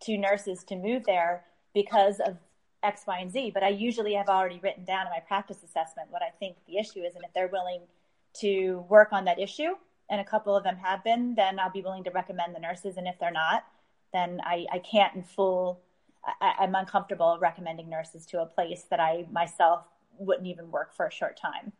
to 0.00 0.18
nurses 0.18 0.64
to 0.64 0.76
move 0.76 1.04
there 1.04 1.44
because 1.74 2.20
of 2.20 2.36
X, 2.82 3.02
Y, 3.06 3.18
and 3.18 3.30
Z. 3.30 3.52
But 3.54 3.62
I 3.62 3.68
usually 3.68 4.14
have 4.14 4.28
already 4.28 4.60
written 4.62 4.84
down 4.84 5.06
in 5.06 5.12
my 5.12 5.20
practice 5.20 5.62
assessment 5.62 6.10
what 6.10 6.22
I 6.22 6.30
think 6.38 6.56
the 6.66 6.78
issue 6.78 7.00
is. 7.00 7.14
And 7.14 7.24
if 7.24 7.32
they're 7.32 7.48
willing 7.48 7.82
to 8.40 8.84
work 8.88 9.12
on 9.12 9.24
that 9.24 9.38
issue, 9.38 9.74
and 10.10 10.20
a 10.20 10.24
couple 10.24 10.54
of 10.54 10.64
them 10.64 10.76
have 10.76 11.02
been, 11.02 11.34
then 11.34 11.58
I'll 11.58 11.70
be 11.70 11.80
willing 11.80 12.04
to 12.04 12.10
recommend 12.10 12.54
the 12.54 12.60
nurses. 12.60 12.96
And 12.96 13.08
if 13.08 13.18
they're 13.18 13.30
not, 13.30 13.64
then 14.12 14.40
I, 14.44 14.66
I 14.72 14.78
can't 14.78 15.14
in 15.14 15.22
full, 15.22 15.80
I, 16.24 16.54
I'm 16.60 16.74
uncomfortable 16.74 17.38
recommending 17.40 17.88
nurses 17.88 18.26
to 18.26 18.42
a 18.42 18.46
place 18.46 18.84
that 18.90 19.00
I 19.00 19.26
myself 19.30 19.84
wouldn't 20.18 20.46
even 20.46 20.70
work 20.70 20.94
for 20.94 21.06
a 21.06 21.10
short 21.10 21.36
time. 21.36 21.72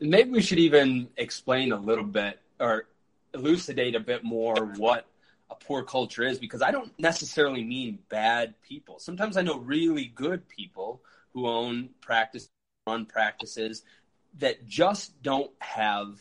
Maybe 0.00 0.30
we 0.30 0.42
should 0.42 0.58
even 0.58 1.08
explain 1.16 1.72
a 1.72 1.76
little 1.76 2.04
bit 2.04 2.40
or 2.58 2.86
elucidate 3.34 3.94
a 3.94 4.00
bit 4.00 4.24
more 4.24 4.56
what 4.76 5.06
a 5.50 5.54
poor 5.54 5.82
culture 5.82 6.24
is 6.24 6.38
because 6.38 6.62
I 6.62 6.70
don't 6.70 6.92
necessarily 6.98 7.62
mean 7.62 8.00
bad 8.08 8.54
people. 8.62 8.98
Sometimes 8.98 9.36
I 9.36 9.42
know 9.42 9.58
really 9.58 10.06
good 10.06 10.48
people 10.48 11.02
who 11.32 11.46
own 11.46 11.90
practice, 12.00 12.48
run 12.86 13.06
practices 13.06 13.82
that 14.38 14.66
just 14.66 15.22
don't 15.22 15.52
have 15.60 16.20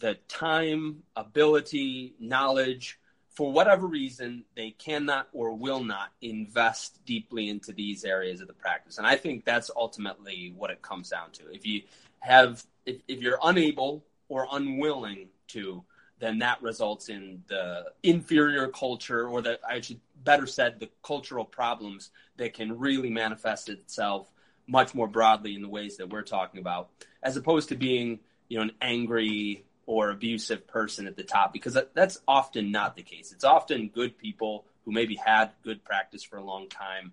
the 0.00 0.14
time, 0.28 1.02
ability, 1.16 2.14
knowledge. 2.18 2.98
For 3.40 3.50
whatever 3.50 3.86
reason, 3.86 4.44
they 4.54 4.72
cannot 4.72 5.28
or 5.32 5.54
will 5.54 5.82
not 5.82 6.12
invest 6.20 7.02
deeply 7.06 7.48
into 7.48 7.72
these 7.72 8.04
areas 8.04 8.42
of 8.42 8.48
the 8.48 8.52
practice. 8.52 8.98
And 8.98 9.06
I 9.06 9.16
think 9.16 9.46
that's 9.46 9.70
ultimately 9.74 10.52
what 10.54 10.70
it 10.70 10.82
comes 10.82 11.08
down 11.08 11.30
to. 11.30 11.50
If 11.50 11.64
you 11.64 11.84
have 12.18 12.62
if, 12.84 13.00
if 13.08 13.22
you're 13.22 13.38
unable 13.42 14.04
or 14.28 14.46
unwilling 14.52 15.28
to, 15.48 15.82
then 16.18 16.40
that 16.40 16.60
results 16.60 17.08
in 17.08 17.42
the 17.48 17.86
inferior 18.02 18.68
culture, 18.68 19.26
or 19.26 19.40
that 19.40 19.60
I 19.66 19.80
should 19.80 20.02
better 20.22 20.46
said, 20.46 20.78
the 20.78 20.90
cultural 21.02 21.46
problems 21.46 22.10
that 22.36 22.52
can 22.52 22.78
really 22.78 23.08
manifest 23.08 23.70
itself 23.70 24.30
much 24.66 24.94
more 24.94 25.08
broadly 25.08 25.54
in 25.54 25.62
the 25.62 25.68
ways 25.70 25.96
that 25.96 26.10
we're 26.10 26.20
talking 26.20 26.60
about, 26.60 26.90
as 27.22 27.38
opposed 27.38 27.70
to 27.70 27.74
being, 27.74 28.20
you 28.50 28.58
know, 28.58 28.64
an 28.64 28.72
angry 28.82 29.64
or 29.90 30.10
abusive 30.10 30.68
person 30.68 31.08
at 31.08 31.16
the 31.16 31.24
top, 31.24 31.52
because 31.52 31.76
that's 31.94 32.20
often 32.28 32.70
not 32.70 32.94
the 32.94 33.02
case. 33.02 33.32
It's 33.32 33.42
often 33.42 33.88
good 33.88 34.16
people 34.16 34.64
who 34.84 34.92
maybe 34.92 35.16
had 35.16 35.50
good 35.64 35.84
practice 35.84 36.22
for 36.22 36.36
a 36.36 36.44
long 36.44 36.68
time, 36.68 37.12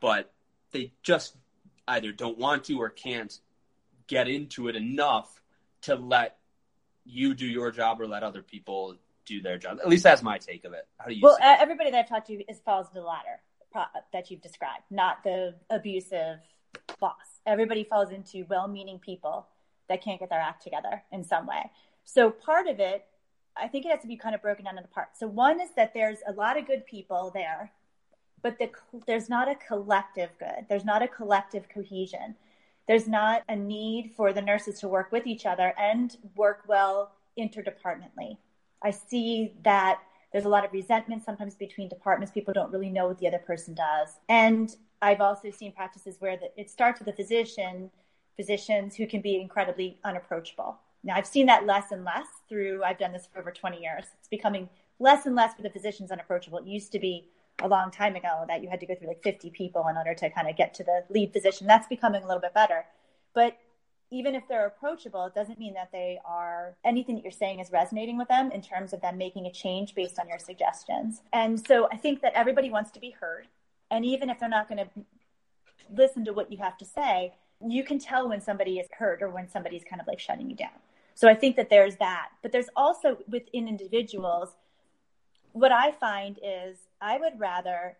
but 0.00 0.32
they 0.72 0.92
just 1.04 1.36
either 1.86 2.10
don't 2.10 2.36
want 2.36 2.64
to 2.64 2.80
or 2.80 2.90
can't 2.90 3.38
get 4.08 4.26
into 4.26 4.66
it 4.66 4.74
enough 4.74 5.40
to 5.82 5.94
let 5.94 6.38
you 7.04 7.32
do 7.32 7.46
your 7.46 7.70
job 7.70 8.00
or 8.00 8.08
let 8.08 8.24
other 8.24 8.42
people 8.42 8.96
do 9.24 9.40
their 9.40 9.56
job. 9.56 9.78
At 9.80 9.88
least 9.88 10.02
that's 10.02 10.20
my 10.20 10.38
take 10.38 10.64
of 10.64 10.72
it. 10.72 10.88
How 10.98 11.06
do 11.06 11.14
you? 11.14 11.20
Well, 11.22 11.38
uh, 11.40 11.58
everybody 11.60 11.92
that 11.92 11.98
I've 12.00 12.08
talked 12.08 12.26
to 12.26 12.42
is 12.50 12.58
falls 12.64 12.88
into 12.88 13.02
the 13.02 13.06
latter 13.06 13.40
that 14.12 14.32
you've 14.32 14.42
described, 14.42 14.82
not 14.90 15.22
the 15.22 15.54
abusive 15.70 16.38
boss. 16.98 17.14
Everybody 17.46 17.84
falls 17.84 18.10
into 18.10 18.46
well-meaning 18.50 18.98
people 18.98 19.46
that 19.92 20.02
can't 20.02 20.18
get 20.18 20.30
their 20.30 20.40
act 20.40 20.62
together 20.62 21.02
in 21.12 21.22
some 21.22 21.46
way. 21.46 21.70
So 22.04 22.30
part 22.30 22.66
of 22.66 22.80
it, 22.80 23.04
I 23.56 23.68
think 23.68 23.84
it 23.84 23.90
has 23.90 24.00
to 24.00 24.08
be 24.08 24.16
kind 24.16 24.34
of 24.34 24.42
broken 24.42 24.64
down 24.64 24.76
into 24.76 24.88
parts. 24.88 25.20
So 25.20 25.26
one 25.26 25.60
is 25.60 25.70
that 25.76 25.94
there's 25.94 26.18
a 26.26 26.32
lot 26.32 26.58
of 26.58 26.66
good 26.66 26.86
people 26.86 27.30
there, 27.32 27.70
but 28.42 28.58
the, 28.58 28.70
there's 29.06 29.28
not 29.28 29.48
a 29.48 29.54
collective 29.54 30.30
good. 30.38 30.66
There's 30.68 30.84
not 30.84 31.02
a 31.02 31.08
collective 31.08 31.68
cohesion 31.68 32.34
there's 32.88 33.06
not 33.06 33.42
a 33.48 33.56
need 33.56 34.12
for 34.16 34.32
the 34.32 34.42
nurses 34.42 34.80
to 34.80 34.88
work 34.88 35.12
with 35.12 35.26
each 35.26 35.46
other 35.46 35.72
and 35.78 36.16
work 36.36 36.64
well 36.66 37.12
interdepartmentally. 37.38 38.38
I 38.82 38.90
see 38.90 39.54
that 39.62 40.00
there's 40.32 40.44
a 40.44 40.48
lot 40.48 40.64
of 40.64 40.72
resentment 40.72 41.24
sometimes 41.24 41.54
between 41.54 41.88
departments. 41.88 42.32
People 42.32 42.52
don't 42.52 42.72
really 42.72 42.90
know 42.90 43.06
what 43.06 43.18
the 43.18 43.28
other 43.28 43.38
person 43.38 43.74
does. 43.74 44.18
And 44.28 44.74
I've 45.00 45.20
also 45.20 45.50
seen 45.50 45.72
practices 45.72 46.16
where 46.18 46.36
the, 46.36 46.50
it 46.60 46.70
starts 46.70 46.98
with 46.98 47.08
a 47.08 47.12
physician, 47.12 47.90
physicians 48.36 48.96
who 48.96 49.06
can 49.06 49.20
be 49.20 49.40
incredibly 49.40 49.98
unapproachable. 50.04 50.78
Now, 51.04 51.16
I've 51.16 51.26
seen 51.26 51.46
that 51.46 51.66
less 51.66 51.90
and 51.90 52.04
less 52.04 52.26
through, 52.48 52.84
I've 52.84 52.98
done 52.98 53.12
this 53.12 53.28
for 53.32 53.40
over 53.40 53.50
20 53.50 53.80
years. 53.80 54.04
It's 54.18 54.28
becoming 54.28 54.68
less 54.98 55.26
and 55.26 55.34
less 55.34 55.54
for 55.54 55.62
the 55.62 55.70
physicians 55.70 56.10
unapproachable. 56.10 56.58
It 56.58 56.66
used 56.66 56.92
to 56.92 56.98
be 56.98 57.28
a 57.60 57.68
long 57.68 57.90
time 57.90 58.16
ago 58.16 58.44
that 58.48 58.62
you 58.62 58.68
had 58.68 58.80
to 58.80 58.86
go 58.86 58.94
through 58.94 59.08
like 59.08 59.22
50 59.22 59.50
people 59.50 59.86
in 59.88 59.96
order 59.96 60.14
to 60.14 60.30
kind 60.30 60.48
of 60.48 60.56
get 60.56 60.74
to 60.74 60.84
the 60.84 61.04
lead 61.10 61.32
position. 61.32 61.66
That's 61.66 61.86
becoming 61.86 62.22
a 62.22 62.26
little 62.26 62.40
bit 62.40 62.54
better. 62.54 62.84
But 63.34 63.58
even 64.10 64.34
if 64.34 64.46
they're 64.46 64.66
approachable, 64.66 65.24
it 65.24 65.34
doesn't 65.34 65.58
mean 65.58 65.74
that 65.74 65.90
they 65.90 66.18
are 66.24 66.76
anything 66.84 67.16
that 67.16 67.22
you're 67.22 67.32
saying 67.32 67.60
is 67.60 67.72
resonating 67.72 68.18
with 68.18 68.28
them 68.28 68.52
in 68.52 68.60
terms 68.60 68.92
of 68.92 69.00
them 69.00 69.16
making 69.16 69.46
a 69.46 69.52
change 69.52 69.94
based 69.94 70.18
on 70.18 70.28
your 70.28 70.38
suggestions. 70.38 71.22
And 71.32 71.58
so 71.66 71.88
I 71.90 71.96
think 71.96 72.20
that 72.20 72.34
everybody 72.34 72.70
wants 72.70 72.90
to 72.92 73.00
be 73.00 73.10
heard. 73.10 73.46
And 73.90 74.04
even 74.04 74.28
if 74.28 74.38
they're 74.38 74.48
not 74.48 74.68
going 74.68 74.84
to 74.84 75.04
listen 75.94 76.24
to 76.26 76.32
what 76.32 76.52
you 76.52 76.58
have 76.58 76.76
to 76.78 76.84
say, 76.84 77.32
you 77.66 77.84
can 77.84 77.98
tell 77.98 78.28
when 78.28 78.40
somebody 78.40 78.78
is 78.78 78.88
hurt 78.98 79.22
or 79.22 79.28
when 79.28 79.48
somebody's 79.48 79.84
kind 79.84 80.00
of 80.00 80.06
like 80.06 80.18
shutting 80.18 80.50
you 80.50 80.56
down. 80.56 80.70
So 81.14 81.28
I 81.28 81.34
think 81.34 81.56
that 81.56 81.70
there's 81.70 81.96
that. 81.96 82.28
But 82.42 82.52
there's 82.52 82.70
also 82.74 83.18
within 83.28 83.68
individuals, 83.68 84.50
what 85.52 85.72
I 85.72 85.92
find 85.92 86.38
is 86.42 86.78
I 87.00 87.18
would 87.18 87.38
rather, 87.38 87.96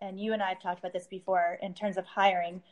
and 0.00 0.20
you 0.20 0.32
and 0.32 0.42
I 0.42 0.50
have 0.50 0.62
talked 0.62 0.78
about 0.78 0.92
this 0.92 1.06
before 1.06 1.58
in 1.60 1.74
terms 1.74 1.96
of 1.96 2.06
hiring, 2.06 2.62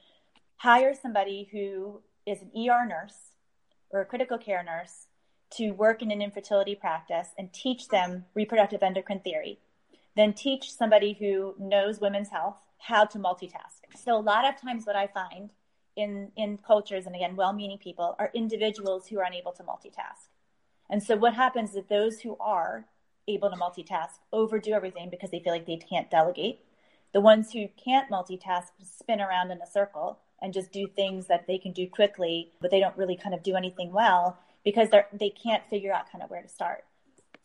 hire 0.57 0.95
somebody 0.95 1.49
who 1.51 2.01
is 2.27 2.43
an 2.43 2.51
ER 2.57 2.87
nurse 2.87 3.33
or 3.91 4.01
a 4.01 4.07
critical 4.07 4.39
care 4.39 4.63
nurse 4.63 5.07
to 5.51 5.73
work 5.73 6.01
in 6.01 6.11
an 6.11 6.23
infertility 6.23 6.77
practice 6.77 7.29
and 7.37 7.53
teach 7.53 7.89
them 7.89 8.25
reproductive 8.35 8.83
endocrine 8.83 9.21
theory, 9.21 9.59
then 10.17 10.33
teach 10.33 10.73
somebody 10.73 11.15
who 11.19 11.55
knows 11.59 12.01
women's 12.01 12.29
health 12.29 12.57
how 12.79 13.05
to 13.05 13.19
multitask. 13.19 13.81
So 13.97 14.17
a 14.17 14.21
lot 14.21 14.49
of 14.49 14.61
times 14.61 14.87
what 14.87 14.97
I 14.97 15.09
find 15.09 15.51
in 16.01 16.33
in 16.37 16.59
cultures 16.59 17.07
and 17.07 17.15
again 17.15 17.37
well-meaning 17.37 17.79
people 17.79 18.17
are 18.19 18.31
individuals 18.35 19.07
who 19.07 19.19
are 19.19 19.25
unable 19.25 19.53
to 19.53 19.63
multitask. 19.63 20.29
And 20.89 21.03
so 21.03 21.17
what 21.17 21.35
happens 21.35 21.71
is 21.71 21.77
that 21.77 21.89
those 21.89 22.21
who 22.21 22.37
are 22.41 22.87
able 23.29 23.51
to 23.51 23.57
multitask 23.57 24.19
overdo 24.33 24.73
everything 24.73 25.09
because 25.11 25.31
they 25.31 25.41
feel 25.41 25.53
like 25.53 25.67
they 25.67 25.77
can't 25.77 26.11
delegate. 26.11 26.61
The 27.13 27.21
ones 27.21 27.53
who 27.53 27.69
can't 27.83 28.11
multitask 28.11 28.69
spin 28.83 29.21
around 29.21 29.51
in 29.51 29.61
a 29.63 29.67
circle 29.67 30.19
and 30.43 30.53
just 30.53 30.73
do 30.73 30.87
things 30.89 31.27
that 31.27 31.47
they 31.47 31.59
can 31.59 31.73
do 31.73 31.87
quickly, 31.89 32.51
but 32.61 32.71
they 32.71 32.81
don't 32.81 32.97
really 32.97 33.17
kind 33.17 33.35
of 33.35 33.43
do 33.43 33.55
anything 33.55 33.93
well 33.93 34.39
because 34.65 34.91
they're 34.91 35.09
they 35.13 35.31
can't 35.31 35.63
figure 35.71 35.93
out 35.93 36.11
kind 36.11 36.25
of 36.25 36.31
where 36.31 36.43
to 36.43 36.49
start. 36.49 36.85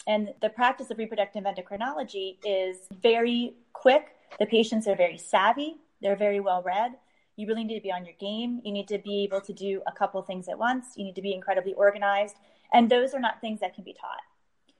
And 0.07 0.33
the 0.41 0.49
practice 0.49 0.91
of 0.91 0.97
reproductive 0.97 1.43
endocrinology 1.45 2.37
is 2.43 2.77
very 3.01 3.55
quick, 3.73 4.15
The 4.39 4.45
patients 4.45 4.87
are 4.87 4.95
very 4.95 5.17
savvy, 5.17 5.77
they're 6.01 6.15
very 6.15 6.39
well 6.39 6.61
read. 6.61 6.91
You 7.35 7.47
really 7.47 7.63
need 7.63 7.75
to 7.75 7.83
be 7.83 7.91
on 7.91 8.05
your 8.05 8.15
game. 8.19 8.61
You 8.63 8.71
need 8.71 8.87
to 8.87 8.97
be 8.97 9.23
able 9.23 9.41
to 9.41 9.53
do 9.53 9.81
a 9.87 9.91
couple 9.91 10.21
things 10.21 10.47
at 10.47 10.57
once. 10.57 10.93
You 10.95 11.03
need 11.03 11.15
to 11.15 11.21
be 11.21 11.33
incredibly 11.33 11.73
organized. 11.73 12.35
And 12.73 12.89
those 12.89 13.13
are 13.13 13.19
not 13.19 13.41
things 13.41 13.59
that 13.59 13.75
can 13.75 13.83
be 13.83 13.93
taught. 13.93 14.21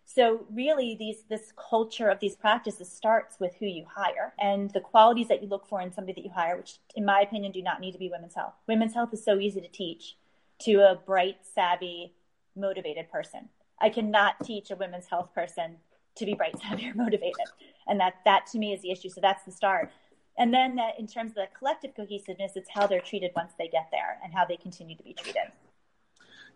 So 0.05 0.45
really 0.51 0.95
these 0.95 1.23
this 1.29 1.51
culture 1.57 2.09
of 2.09 2.19
these 2.19 2.35
practices 2.35 2.91
starts 2.91 3.39
with 3.39 3.55
who 3.59 3.65
you 3.65 3.85
hire 3.93 4.33
and 4.39 4.69
the 4.71 4.79
qualities 4.79 5.27
that 5.27 5.41
you 5.41 5.49
look 5.49 5.67
for 5.67 5.81
in 5.81 5.91
somebody 5.91 6.13
that 6.13 6.25
you 6.25 6.31
hire, 6.31 6.55
which 6.57 6.77
in 6.95 7.03
my 7.03 7.21
opinion 7.21 7.51
do 7.51 7.61
not 7.61 7.81
need 7.81 7.91
to 7.93 7.97
be 7.97 8.09
women's 8.09 8.35
health. 8.35 8.53
Women's 8.67 8.93
health 8.93 9.13
is 9.13 9.25
so 9.25 9.39
easy 9.39 9.59
to 9.61 9.67
teach 9.67 10.15
to 10.59 10.75
a 10.75 10.95
bright, 10.95 11.37
savvy, 11.53 12.13
motivated 12.55 13.11
person. 13.11 13.49
I 13.81 13.89
cannot 13.89 14.35
teach 14.43 14.71
a 14.71 14.75
women's 14.75 15.07
health 15.07 15.33
person 15.33 15.77
to 16.15 16.25
be 16.25 16.33
bright, 16.33 16.55
savvy, 16.61 16.89
or 16.89 16.93
motivated. 16.93 17.47
And 17.87 17.99
that 17.99 18.15
that 18.25 18.45
to 18.51 18.59
me 18.59 18.73
is 18.73 18.81
the 18.81 18.91
issue. 18.91 19.09
So 19.09 19.21
that's 19.21 19.43
the 19.43 19.51
start. 19.51 19.91
And 20.37 20.53
then 20.53 20.75
that 20.75 20.99
in 20.99 21.07
terms 21.07 21.31
of 21.31 21.35
the 21.35 21.47
collective 21.57 21.95
cohesiveness, 21.95 22.53
it's 22.55 22.69
how 22.69 22.87
they're 22.87 22.99
treated 22.99 23.31
once 23.35 23.53
they 23.57 23.67
get 23.67 23.87
there 23.91 24.19
and 24.23 24.33
how 24.33 24.45
they 24.45 24.57
continue 24.57 24.95
to 24.97 25.03
be 25.03 25.13
treated. 25.13 25.51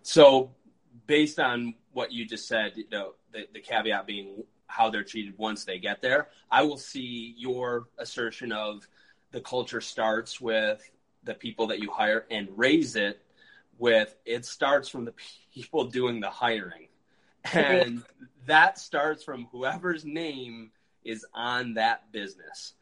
So 0.02 0.52
based 1.08 1.40
on 1.40 1.76
what 1.94 2.12
you 2.12 2.26
just 2.26 2.48
said, 2.48 2.74
you 2.76 2.86
know, 2.92 3.14
the, 3.32 3.48
the 3.54 3.60
caveat 3.60 4.06
being 4.06 4.44
how 4.68 4.90
they're 4.90 5.04
treated 5.04 5.38
once 5.38 5.64
they 5.66 5.80
get 5.80 6.02
there, 6.02 6.28
I 6.52 6.64
will 6.64 6.78
see 6.78 7.34
your 7.38 7.88
assertion 7.98 8.52
of 8.52 8.88
the 9.32 9.42
culture 9.42 9.82
starts 9.82 10.40
with 10.42 10.90
the 11.24 11.34
people 11.34 11.68
that 11.68 11.80
you 11.80 11.92
hire 11.92 12.26
and 12.30 12.48
raise 12.56 12.96
it 12.96 13.22
with 13.78 14.16
it 14.26 14.46
starts 14.46 14.90
from 14.90 15.06
the 15.06 15.14
people 15.54 15.86
doing 15.86 16.20
the 16.20 16.30
hiring. 16.30 16.88
And 17.54 18.04
that 18.46 18.78
starts 18.78 19.24
from 19.24 19.48
whoever's 19.52 20.06
name 20.06 20.72
is 21.04 21.26
on 21.34 21.76
that 21.76 22.12
business. 22.12 22.74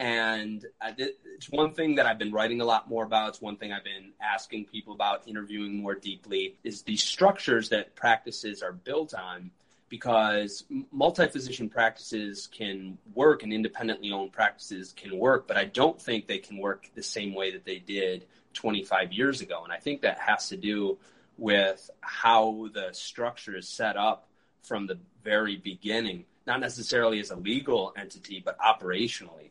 And 0.00 0.64
it's 0.96 1.50
one 1.50 1.74
thing 1.74 1.96
that 1.96 2.06
I've 2.06 2.18
been 2.18 2.32
writing 2.32 2.62
a 2.62 2.64
lot 2.64 2.88
more 2.88 3.04
about. 3.04 3.28
It's 3.28 3.42
one 3.42 3.56
thing 3.56 3.70
I've 3.70 3.84
been 3.84 4.12
asking 4.18 4.64
people 4.64 4.94
about, 4.94 5.28
interviewing 5.28 5.82
more 5.82 5.94
deeply, 5.94 6.56
is 6.64 6.80
the 6.80 6.96
structures 6.96 7.68
that 7.68 7.94
practices 7.94 8.62
are 8.62 8.72
built 8.72 9.12
on. 9.12 9.50
Because 9.90 10.64
multi 10.92 11.26
physician 11.26 11.68
practices 11.68 12.48
can 12.50 12.96
work 13.12 13.42
and 13.42 13.52
independently 13.52 14.12
owned 14.12 14.32
practices 14.32 14.94
can 14.96 15.18
work, 15.18 15.48
but 15.48 15.56
I 15.56 15.64
don't 15.64 16.00
think 16.00 16.28
they 16.28 16.38
can 16.38 16.58
work 16.58 16.88
the 16.94 17.02
same 17.02 17.34
way 17.34 17.50
that 17.50 17.64
they 17.64 17.80
did 17.80 18.24
25 18.54 19.12
years 19.12 19.40
ago. 19.40 19.64
And 19.64 19.72
I 19.72 19.78
think 19.78 20.02
that 20.02 20.18
has 20.18 20.48
to 20.50 20.56
do 20.56 20.96
with 21.38 21.90
how 22.02 22.68
the 22.72 22.90
structure 22.92 23.56
is 23.56 23.68
set 23.68 23.96
up 23.96 24.28
from 24.62 24.86
the 24.86 24.98
very 25.24 25.56
beginning, 25.56 26.24
not 26.46 26.60
necessarily 26.60 27.18
as 27.18 27.32
a 27.32 27.36
legal 27.36 27.92
entity, 27.96 28.40
but 28.42 28.56
operationally 28.60 29.50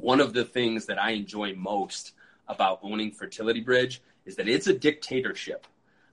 one 0.00 0.20
of 0.20 0.32
the 0.32 0.44
things 0.44 0.86
that 0.86 1.00
I 1.00 1.10
enjoy 1.10 1.54
most 1.54 2.12
about 2.48 2.80
owning 2.82 3.12
Fertility 3.12 3.60
Bridge 3.60 4.02
is 4.24 4.36
that 4.36 4.48
it's 4.48 4.66
a 4.66 4.72
dictatorship. 4.72 5.66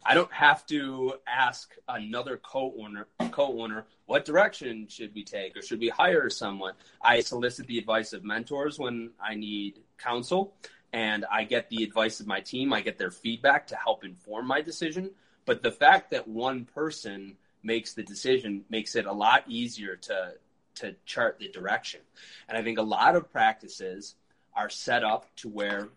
I 0.06 0.14
don't 0.14 0.32
have 0.32 0.66
to 0.68 1.16
ask 1.28 1.74
another 1.90 2.38
co-owner 2.38 3.08
co-owner 3.32 3.86
what 4.06 4.24
direction 4.24 4.88
should 4.88 5.14
we 5.14 5.24
take 5.24 5.58
or 5.58 5.62
should 5.62 5.80
we 5.80 5.90
hire 5.90 6.30
someone. 6.30 6.74
I 7.02 7.20
solicit 7.20 7.68
the 7.68 7.78
advice 7.78 8.14
of 8.14 8.24
mentors 8.24 8.80
when 8.80 9.12
I 9.22 9.36
need 9.36 9.80
counsel 9.98 10.54
and 10.94 11.26
I 11.30 11.44
get 11.44 11.70
the 11.70 11.84
advice 11.84 12.20
of 12.20 12.28
my 12.28 12.40
team. 12.40 12.72
I 12.72 12.82
get 12.82 12.98
their 12.98 13.12
feedback 13.12 13.68
to 13.68 13.76
help 13.76 14.06
inform 14.06 14.48
my 14.48 14.62
decision. 14.62 15.12
But 15.46 15.62
the 15.62 15.72
fact 15.72 16.12
that 16.12 16.28
one 16.28 16.66
person 16.66 17.36
makes 17.64 17.94
the 17.94 18.04
decision 18.04 18.64
makes 18.70 18.96
it 18.96 19.06
a 19.06 19.12
lot 19.12 19.44
easier 19.48 19.96
to 19.96 20.34
to 20.80 20.96
chart 21.06 21.38
the 21.40 21.50
direction. 21.50 22.02
And 22.48 22.58
I 22.58 22.64
think 22.64 22.78
a 22.78 22.84
lot 22.84 23.16
of 23.16 23.32
practices 23.32 24.16
are 24.56 24.70
set 24.70 25.04
up 25.04 25.28
to 25.38 25.50
where 25.50 25.90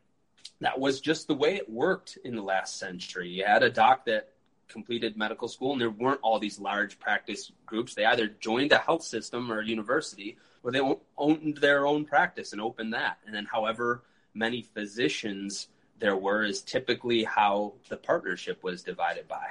that 0.61 0.79
was 0.79 1.01
just 1.01 1.27
the 1.27 1.35
way 1.35 1.57
it 1.57 1.69
worked 1.69 2.19
in 2.25 2.37
the 2.37 2.43
last 2.43 2.79
century. 2.79 3.29
You 3.29 3.45
had 3.45 3.63
a 3.63 3.71
doc 3.71 4.05
that 4.07 4.31
completed 4.69 5.17
medical 5.17 5.49
school 5.49 5.73
and 5.73 5.81
there 5.81 5.91
weren't 5.91 6.21
all 6.23 6.39
these 6.39 6.61
large 6.61 6.99
practice 6.99 7.51
groups. 7.67 7.95
They 7.95 8.05
either 8.05 8.29
joined 8.29 8.73
a 8.73 8.79
health 8.79 9.03
system 9.03 9.51
or 9.51 9.61
a 9.61 9.67
university 9.67 10.37
or 10.63 10.71
they 10.71 10.81
owned 11.17 11.57
their 11.57 11.87
own 11.87 12.05
practice 12.05 12.53
and 12.53 12.61
opened 12.61 12.93
that. 12.93 13.19
And 13.27 13.35
then 13.35 13.47
however 13.47 14.03
many 14.35 14.63
physicians 14.63 15.69
there 15.99 16.17
were 16.17 16.45
is 16.45 16.63
typically 16.63 17.25
how 17.25 17.75
the 17.89 17.97
partnership 17.97 18.63
was 18.63 18.83
divided 18.83 19.29
by. 19.29 19.47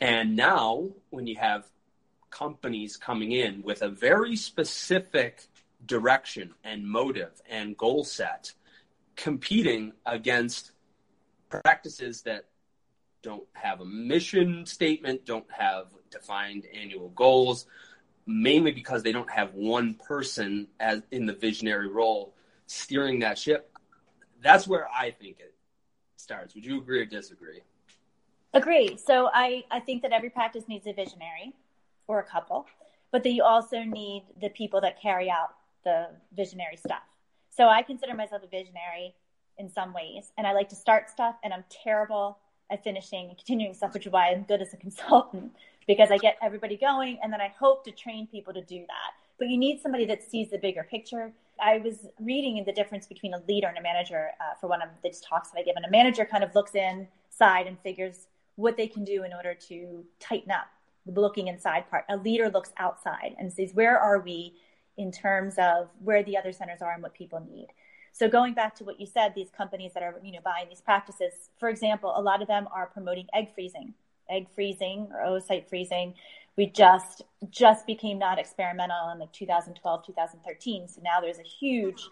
And 0.00 0.36
now 0.36 0.88
when 1.10 1.26
you 1.26 1.36
have 1.36 1.66
companies 2.30 2.96
coming 2.96 3.32
in 3.32 3.62
with 3.62 3.82
a 3.82 3.88
very 3.88 4.36
specific 4.36 5.46
direction 5.86 6.54
and 6.64 6.86
motive 6.86 7.32
and 7.48 7.76
goal 7.76 8.04
set, 8.04 8.52
competing 9.16 9.92
against 10.06 10.72
practices 11.48 12.22
that 12.22 12.46
don't 13.22 13.46
have 13.52 13.80
a 13.80 13.84
mission 13.84 14.64
statement, 14.64 15.26
don't 15.26 15.50
have 15.50 15.88
defined 16.10 16.64
annual 16.74 17.10
goals, 17.10 17.66
mainly 18.26 18.72
because 18.72 19.02
they 19.02 19.12
don't 19.12 19.30
have 19.30 19.54
one 19.54 19.94
person 19.94 20.66
as 20.78 21.02
in 21.10 21.26
the 21.26 21.34
visionary 21.34 21.88
role 21.88 22.34
steering 22.66 23.18
that 23.20 23.36
ship. 23.36 23.76
That's 24.42 24.66
where 24.66 24.88
I 24.88 25.10
think 25.10 25.40
it 25.40 25.54
starts. 26.16 26.54
Would 26.54 26.64
you 26.64 26.78
agree 26.78 27.00
or 27.00 27.04
disagree? 27.04 27.62
Agree. 28.54 28.96
So 28.96 29.28
I, 29.32 29.64
I 29.70 29.80
think 29.80 30.02
that 30.02 30.12
every 30.12 30.30
practice 30.30 30.64
needs 30.66 30.86
a 30.86 30.92
visionary 30.92 31.52
or 32.10 32.18
a 32.18 32.24
couple, 32.24 32.66
but 33.12 33.22
that 33.22 33.30
you 33.30 33.44
also 33.44 33.84
need 33.84 34.24
the 34.40 34.48
people 34.48 34.80
that 34.80 35.00
carry 35.00 35.30
out 35.30 35.54
the 35.84 36.08
visionary 36.34 36.76
stuff. 36.76 37.04
So 37.50 37.68
I 37.68 37.82
consider 37.82 38.14
myself 38.14 38.42
a 38.42 38.48
visionary 38.48 39.14
in 39.58 39.70
some 39.70 39.94
ways, 39.94 40.32
and 40.36 40.44
I 40.44 40.52
like 40.52 40.68
to 40.70 40.76
start 40.76 41.08
stuff, 41.08 41.36
and 41.44 41.54
I'm 41.54 41.64
terrible 41.70 42.38
at 42.68 42.82
finishing 42.82 43.28
and 43.28 43.36
continuing 43.36 43.74
stuff, 43.74 43.94
which 43.94 44.06
is 44.06 44.12
why 44.12 44.30
I'm 44.30 44.42
good 44.42 44.60
as 44.60 44.74
a 44.74 44.76
consultant 44.76 45.52
because 45.86 46.10
I 46.10 46.18
get 46.18 46.36
everybody 46.42 46.76
going, 46.76 47.18
and 47.22 47.32
then 47.32 47.40
I 47.40 47.52
hope 47.58 47.84
to 47.84 47.92
train 47.92 48.26
people 48.26 48.52
to 48.54 48.62
do 48.62 48.80
that. 48.80 49.10
But 49.38 49.48
you 49.48 49.56
need 49.56 49.80
somebody 49.80 50.04
that 50.06 50.22
sees 50.22 50.50
the 50.50 50.58
bigger 50.58 50.82
picture. 50.82 51.32
I 51.62 51.78
was 51.78 52.08
reading 52.20 52.58
in 52.58 52.64
the 52.64 52.72
difference 52.72 53.06
between 53.06 53.34
a 53.34 53.42
leader 53.48 53.68
and 53.68 53.78
a 53.78 53.82
manager 53.82 54.30
uh, 54.40 54.54
for 54.60 54.66
one 54.66 54.82
of 54.82 54.88
the 55.04 55.14
talks 55.22 55.50
that 55.50 55.60
I 55.60 55.62
give, 55.62 55.76
and 55.76 55.84
a 55.84 55.90
manager 55.90 56.24
kind 56.24 56.42
of 56.42 56.54
looks 56.56 56.72
inside 56.74 57.68
and 57.68 57.78
figures 57.78 58.26
what 58.56 58.76
they 58.76 58.88
can 58.88 59.04
do 59.04 59.22
in 59.22 59.32
order 59.32 59.54
to 59.68 60.04
tighten 60.18 60.50
up 60.50 60.66
looking 61.06 61.48
inside 61.48 61.88
part. 61.90 62.04
A 62.08 62.16
leader 62.16 62.50
looks 62.50 62.72
outside 62.76 63.34
and 63.38 63.52
says, 63.52 63.72
where 63.74 63.98
are 63.98 64.20
we 64.20 64.54
in 64.96 65.10
terms 65.10 65.54
of 65.58 65.88
where 66.02 66.22
the 66.22 66.36
other 66.36 66.52
centers 66.52 66.82
are 66.82 66.92
and 66.92 67.02
what 67.02 67.14
people 67.14 67.40
need? 67.40 67.68
So 68.12 68.28
going 68.28 68.54
back 68.54 68.74
to 68.76 68.84
what 68.84 69.00
you 69.00 69.06
said, 69.06 69.34
these 69.34 69.50
companies 69.56 69.92
that 69.94 70.02
are, 70.02 70.14
you 70.22 70.32
know, 70.32 70.40
buying 70.44 70.68
these 70.68 70.80
practices, 70.80 71.32
for 71.58 71.68
example, 71.68 72.12
a 72.14 72.20
lot 72.20 72.42
of 72.42 72.48
them 72.48 72.68
are 72.74 72.86
promoting 72.86 73.26
egg 73.32 73.54
freezing, 73.54 73.94
egg 74.28 74.46
freezing 74.54 75.08
or 75.12 75.20
oocyte 75.26 75.68
freezing. 75.68 76.14
We 76.56 76.66
just, 76.66 77.22
just 77.48 77.86
became 77.86 78.18
not 78.18 78.38
experimental 78.38 79.10
in 79.10 79.20
like 79.20 79.32
2012, 79.32 80.06
2013. 80.06 80.88
So 80.88 81.00
now 81.02 81.20
there's 81.20 81.38
a 81.38 81.42
huge 81.42 82.08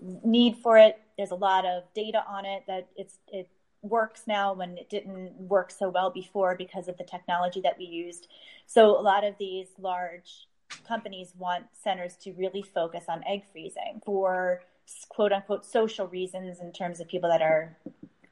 need 0.00 0.56
for 0.62 0.78
it. 0.78 0.98
There's 1.16 1.30
a 1.30 1.36
lot 1.36 1.64
of 1.64 1.84
data 1.94 2.24
on 2.26 2.44
it 2.46 2.64
that 2.66 2.88
it's, 2.96 3.18
it 3.28 3.48
works 3.84 4.22
now 4.26 4.52
when 4.52 4.78
it 4.78 4.88
didn't 4.90 5.32
work 5.38 5.70
so 5.70 5.88
well 5.88 6.10
before 6.10 6.56
because 6.56 6.88
of 6.88 6.96
the 6.96 7.04
technology 7.04 7.60
that 7.60 7.78
we 7.78 7.84
used. 7.84 8.28
So 8.66 8.98
a 8.98 9.02
lot 9.02 9.24
of 9.24 9.34
these 9.38 9.68
large 9.78 10.48
companies 10.86 11.32
want 11.36 11.66
centers 11.72 12.16
to 12.16 12.32
really 12.32 12.62
focus 12.62 13.04
on 13.08 13.22
egg 13.26 13.42
freezing 13.52 14.00
for 14.04 14.62
quote 15.08 15.32
unquote 15.32 15.64
social 15.64 16.06
reasons 16.08 16.60
in 16.60 16.72
terms 16.72 17.00
of 17.00 17.08
people 17.08 17.30
that 17.30 17.42
are 17.42 17.76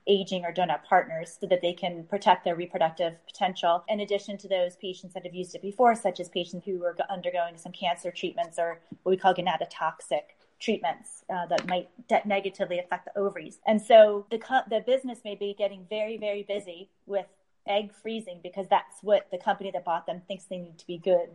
aging 0.08 0.44
or 0.44 0.52
don't 0.52 0.68
have 0.68 0.82
partners 0.82 1.36
so 1.40 1.46
that 1.46 1.62
they 1.62 1.72
can 1.72 2.04
protect 2.04 2.44
their 2.44 2.56
reproductive 2.56 3.14
potential. 3.26 3.84
In 3.88 4.00
addition 4.00 4.36
to 4.38 4.48
those 4.48 4.76
patients 4.76 5.14
that 5.14 5.24
have 5.24 5.34
used 5.34 5.54
it 5.54 5.62
before, 5.62 5.94
such 5.94 6.18
as 6.18 6.28
patients 6.28 6.66
who 6.66 6.82
are 6.84 6.96
undergoing 7.08 7.56
some 7.56 7.72
cancer 7.72 8.10
treatments 8.10 8.58
or 8.58 8.80
what 9.02 9.10
we 9.10 9.16
call 9.16 9.34
gonadotoxic 9.34 10.22
treatments 10.64 11.08
uh, 11.34 11.46
that 11.46 11.62
might 11.72 11.88
de- 12.08 12.26
negatively 12.36 12.78
affect 12.78 13.04
the 13.06 13.14
ovaries. 13.22 13.56
And 13.66 13.78
so 13.90 14.26
the 14.30 14.38
co- 14.38 14.68
the 14.74 14.80
business 14.92 15.18
may 15.28 15.36
be 15.44 15.50
getting 15.62 15.82
very 15.96 16.16
very 16.26 16.44
busy 16.54 16.80
with 17.06 17.26
egg 17.66 17.86
freezing 18.02 18.40
because 18.48 18.66
that's 18.68 18.96
what 19.02 19.22
the 19.32 19.38
company 19.48 19.70
that 19.72 19.84
bought 19.84 20.06
them 20.06 20.20
thinks 20.26 20.44
they 20.44 20.58
need 20.66 20.78
to 20.78 20.86
be 20.86 20.98
good 20.98 21.28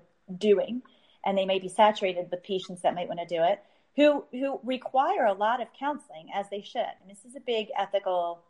doing, 0.50 0.82
and 1.24 1.38
they 1.38 1.46
may 1.46 1.60
be 1.60 1.70
saturated 1.82 2.26
with 2.32 2.44
patients 2.54 2.82
that 2.82 2.96
might 2.96 3.10
want 3.12 3.20
to 3.20 3.36
do 3.38 3.42
it 3.52 3.60
who 3.98 4.26
who 4.32 4.60
require 4.64 5.26
a 5.26 5.34
lot 5.34 5.62
of 5.62 5.68
counseling 5.78 6.28
as 6.34 6.46
they 6.50 6.62
should. 6.62 6.94
And 7.02 7.10
this 7.10 7.26
is 7.26 7.36
a 7.36 7.40
big 7.40 7.68
ethical 7.78 8.44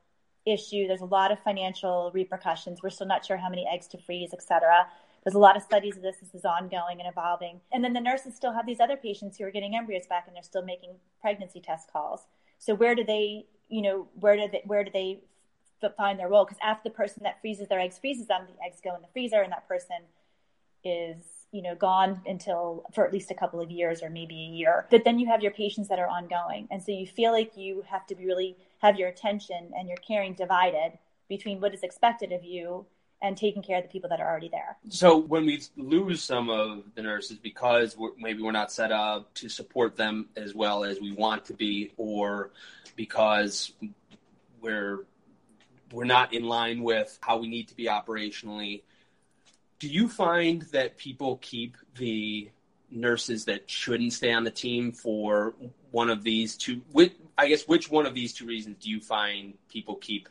issue. 0.45 0.87
There's 0.87 1.01
a 1.01 1.05
lot 1.05 1.31
of 1.31 1.39
financial 1.39 2.11
repercussions. 2.13 2.83
We're 2.83 2.89
still 2.89 3.07
not 3.07 3.25
sure 3.25 3.37
how 3.37 3.49
many 3.49 3.65
eggs 3.73 3.87
to 3.87 3.97
freeze, 3.97 4.31
et 4.33 4.43
cetera. 4.43 4.87
There's 5.27 5.35
a 5.35 5.39
lot 5.39 5.57
of 5.57 5.63
studies 5.63 5.97
of 5.97 6.03
this. 6.03 6.15
This 6.21 6.33
is 6.33 6.45
ongoing 6.45 7.01
and 7.01 7.09
evolving. 7.09 7.59
And 7.73 7.83
then 7.83 7.91
the 7.91 7.99
nurses 7.99 8.33
still 8.33 8.53
have 8.53 8.65
these 8.65 8.79
other 8.79 8.95
patients 8.95 9.37
who 9.37 9.43
are 9.43 9.51
getting 9.51 9.75
embryos 9.75 10.07
back 10.07 10.23
and 10.25 10.33
they're 10.33 10.41
still 10.41 10.63
making 10.63 10.91
pregnancy 11.19 11.59
test 11.59 11.91
calls. 11.91 12.27
So 12.59 12.73
where 12.73 12.95
do 12.95 13.03
they, 13.03 13.45
you 13.67 13.81
know, 13.81 14.07
where 14.17 14.37
do 14.37 14.47
they, 14.49 14.61
where 14.63 14.85
do 14.85 14.89
they 14.89 15.19
find 15.97 16.17
their 16.17 16.29
role? 16.29 16.45
Because 16.45 16.59
after 16.63 16.87
the 16.87 16.95
person 16.95 17.23
that 17.23 17.41
freezes 17.41 17.67
their 17.67 17.81
eggs 17.81 17.99
freezes 17.99 18.27
them, 18.27 18.43
the 18.47 18.65
eggs 18.65 18.79
go 18.81 18.95
in 18.95 19.01
the 19.01 19.09
freezer 19.11 19.41
and 19.41 19.51
that 19.51 19.67
person 19.67 19.97
is 20.85 21.17
you 21.51 21.61
know 21.61 21.75
gone 21.75 22.21
until 22.25 22.85
for 22.93 23.05
at 23.05 23.11
least 23.11 23.29
a 23.29 23.35
couple 23.35 23.59
of 23.59 23.69
years 23.69 24.01
or 24.01 24.09
maybe 24.09 24.35
a 24.35 24.55
year 24.55 24.85
but 24.91 25.03
then 25.05 25.17
you 25.17 25.27
have 25.27 25.41
your 25.41 25.51
patients 25.51 25.87
that 25.87 25.97
are 25.97 26.07
ongoing 26.07 26.67
and 26.69 26.83
so 26.83 26.91
you 26.91 27.07
feel 27.07 27.31
like 27.31 27.55
you 27.55 27.83
have 27.89 28.05
to 28.05 28.15
be 28.15 28.25
really 28.25 28.55
have 28.79 28.97
your 28.97 29.07
attention 29.07 29.71
and 29.75 29.87
your 29.87 29.97
caring 29.97 30.33
divided 30.33 30.99
between 31.29 31.61
what 31.61 31.73
is 31.73 31.83
expected 31.83 32.33
of 32.33 32.43
you 32.43 32.85
and 33.21 33.36
taking 33.36 33.63
care 33.63 33.77
of 33.77 33.84
the 33.84 33.89
people 33.89 34.10
that 34.10 34.19
are 34.19 34.30
already 34.30 34.49
there. 34.49 34.77
So 34.89 35.17
when 35.17 35.45
we 35.45 35.62
lose 35.75 36.23
some 36.23 36.49
of 36.49 36.84
the 36.95 37.01
nurses 37.01 37.38
because 37.38 37.97
we're, 37.97 38.12
maybe 38.17 38.43
we're 38.43 38.51
not 38.51 38.71
set 38.71 38.91
up 38.91 39.34
to 39.36 39.49
support 39.49 39.95
them 39.95 40.30
as 40.36 40.53
well 40.53 40.84
as 40.84 40.99
we 40.99 41.12
want 41.12 41.45
to 41.45 41.53
be, 41.53 41.91
or 41.97 42.51
because 42.95 43.71
we're 44.62 45.06
we're 45.91 46.06
not 46.06 46.34
in 46.34 46.43
line 46.43 46.84
with 46.84 47.17
how 47.21 47.38
we 47.38 47.47
need 47.47 47.69
to 47.69 47.75
be 47.75 47.86
operationally, 47.86 48.82
do 49.80 49.88
you 49.88 50.10
find 50.10 50.63
that 50.73 50.97
people 50.97 51.38
keep 51.38 51.77
the 51.97 52.49
nurses 52.91 53.45
that 53.45 53.69
shouldn't 53.69 54.13
stay 54.13 54.34
on 54.34 54.43
the 54.43 54.51
team 54.51 54.91
for 54.91 55.56
one 55.91 56.10
of 56.10 56.23
these 56.23 56.58
two? 56.58 56.82
Which, 56.91 57.13
I 57.38 57.47
guess 57.47 57.67
which 57.67 57.89
one 57.89 58.06
of 58.06 58.13
these 58.13 58.34
two 58.34 58.45
reasons 58.45 58.77
do 58.82 58.89
you 58.89 58.99
find 58.99 59.53
people 59.69 59.95
keep 59.95 60.27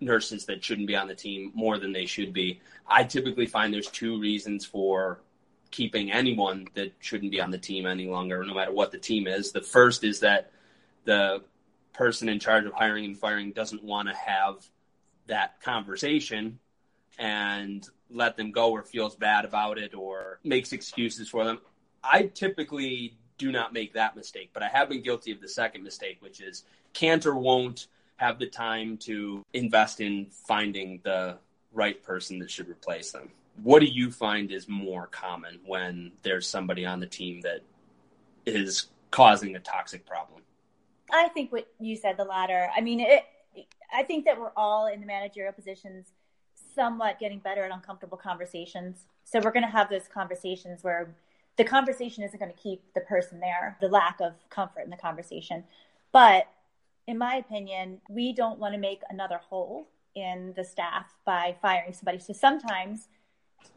nurses 0.00 0.46
that 0.46 0.64
shouldn't 0.64 0.86
be 0.86 0.96
on 0.96 1.08
the 1.08 1.14
team 1.14 1.52
more 1.54 1.78
than 1.78 1.92
they 1.92 2.06
should 2.06 2.32
be. 2.32 2.60
I 2.86 3.04
typically 3.04 3.46
find 3.46 3.72
there's 3.72 3.88
two 3.88 4.20
reasons 4.20 4.64
for 4.64 5.20
keeping 5.70 6.12
anyone 6.12 6.68
that 6.74 6.92
shouldn't 7.00 7.32
be 7.32 7.40
on 7.40 7.50
the 7.50 7.58
team 7.58 7.86
any 7.86 8.06
longer, 8.06 8.44
no 8.44 8.54
matter 8.54 8.72
what 8.72 8.92
the 8.92 8.98
team 8.98 9.26
is. 9.26 9.52
The 9.52 9.60
first 9.60 10.04
is 10.04 10.20
that 10.20 10.50
the 11.04 11.42
person 11.92 12.28
in 12.28 12.38
charge 12.38 12.66
of 12.66 12.72
hiring 12.72 13.04
and 13.04 13.18
firing 13.18 13.52
doesn't 13.52 13.82
want 13.82 14.08
to 14.08 14.14
have 14.14 14.66
that 15.26 15.60
conversation 15.60 16.58
and 17.18 17.88
let 18.10 18.36
them 18.36 18.52
go 18.52 18.70
or 18.70 18.82
feels 18.82 19.16
bad 19.16 19.44
about 19.44 19.78
it 19.78 19.94
or 19.94 20.38
makes 20.44 20.72
excuses 20.72 21.28
for 21.28 21.44
them. 21.44 21.58
I 22.04 22.24
typically 22.24 23.16
do 23.38 23.50
not 23.50 23.72
make 23.72 23.94
that 23.94 24.16
mistake, 24.16 24.50
but 24.52 24.62
I 24.62 24.68
have 24.68 24.88
been 24.88 25.02
guilty 25.02 25.32
of 25.32 25.40
the 25.40 25.48
second 25.48 25.82
mistake, 25.82 26.18
which 26.20 26.40
is 26.40 26.64
can't 26.92 27.24
or 27.26 27.36
won't 27.36 27.88
have 28.16 28.38
the 28.38 28.46
time 28.46 28.96
to 28.96 29.44
invest 29.52 30.00
in 30.00 30.26
finding 30.30 31.00
the 31.04 31.38
right 31.72 32.02
person 32.02 32.38
that 32.38 32.50
should 32.50 32.68
replace 32.68 33.12
them. 33.12 33.30
What 33.62 33.80
do 33.80 33.86
you 33.86 34.10
find 34.10 34.50
is 34.50 34.68
more 34.68 35.06
common 35.06 35.60
when 35.64 36.12
there's 36.22 36.46
somebody 36.46 36.84
on 36.84 37.00
the 37.00 37.06
team 37.06 37.40
that 37.42 37.60
is 38.44 38.86
causing 39.10 39.56
a 39.56 39.60
toxic 39.60 40.06
problem? 40.06 40.42
I 41.12 41.28
think 41.28 41.52
what 41.52 41.68
you 41.78 41.96
said, 41.96 42.16
the 42.16 42.24
latter. 42.24 42.68
I 42.74 42.80
mean, 42.80 43.00
it, 43.00 43.24
I 43.92 44.02
think 44.02 44.24
that 44.24 44.38
we're 44.38 44.52
all 44.56 44.86
in 44.86 45.00
the 45.00 45.06
managerial 45.06 45.52
positions 45.52 46.06
somewhat 46.74 47.18
getting 47.18 47.38
better 47.38 47.64
at 47.64 47.70
uncomfortable 47.70 48.18
conversations. 48.18 49.04
So 49.24 49.40
we're 49.42 49.52
going 49.52 49.64
to 49.64 49.70
have 49.70 49.88
those 49.88 50.08
conversations 50.12 50.84
where 50.84 51.14
the 51.56 51.64
conversation 51.64 52.22
isn't 52.22 52.38
going 52.38 52.52
to 52.52 52.58
keep 52.58 52.82
the 52.94 53.00
person 53.00 53.40
there, 53.40 53.76
the 53.80 53.88
lack 53.88 54.20
of 54.20 54.34
comfort 54.50 54.82
in 54.82 54.90
the 54.90 54.96
conversation. 54.96 55.64
But 56.12 56.48
in 57.06 57.18
my 57.18 57.36
opinion, 57.36 58.00
we 58.08 58.32
don't 58.32 58.58
want 58.58 58.74
to 58.74 58.80
make 58.80 59.00
another 59.08 59.38
hole 59.48 59.88
in 60.14 60.52
the 60.56 60.64
staff 60.64 61.14
by 61.24 61.56
firing 61.62 61.92
somebody. 61.92 62.18
So 62.18 62.32
sometimes, 62.32 63.08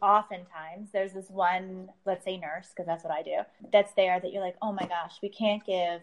oftentimes, 0.01 0.91
there's 0.91 1.13
this 1.13 1.29
one, 1.29 1.89
let's 2.05 2.25
say 2.25 2.37
nurse, 2.37 2.69
because 2.69 2.87
that's 2.87 3.03
what 3.03 3.13
I 3.13 3.21
do, 3.21 3.37
that's 3.71 3.93
there 3.93 4.19
that 4.19 4.31
you're 4.31 4.43
like, 4.43 4.55
oh 4.61 4.71
my 4.71 4.87
gosh, 4.87 5.17
we 5.21 5.29
can't 5.29 5.63
give 5.65 6.01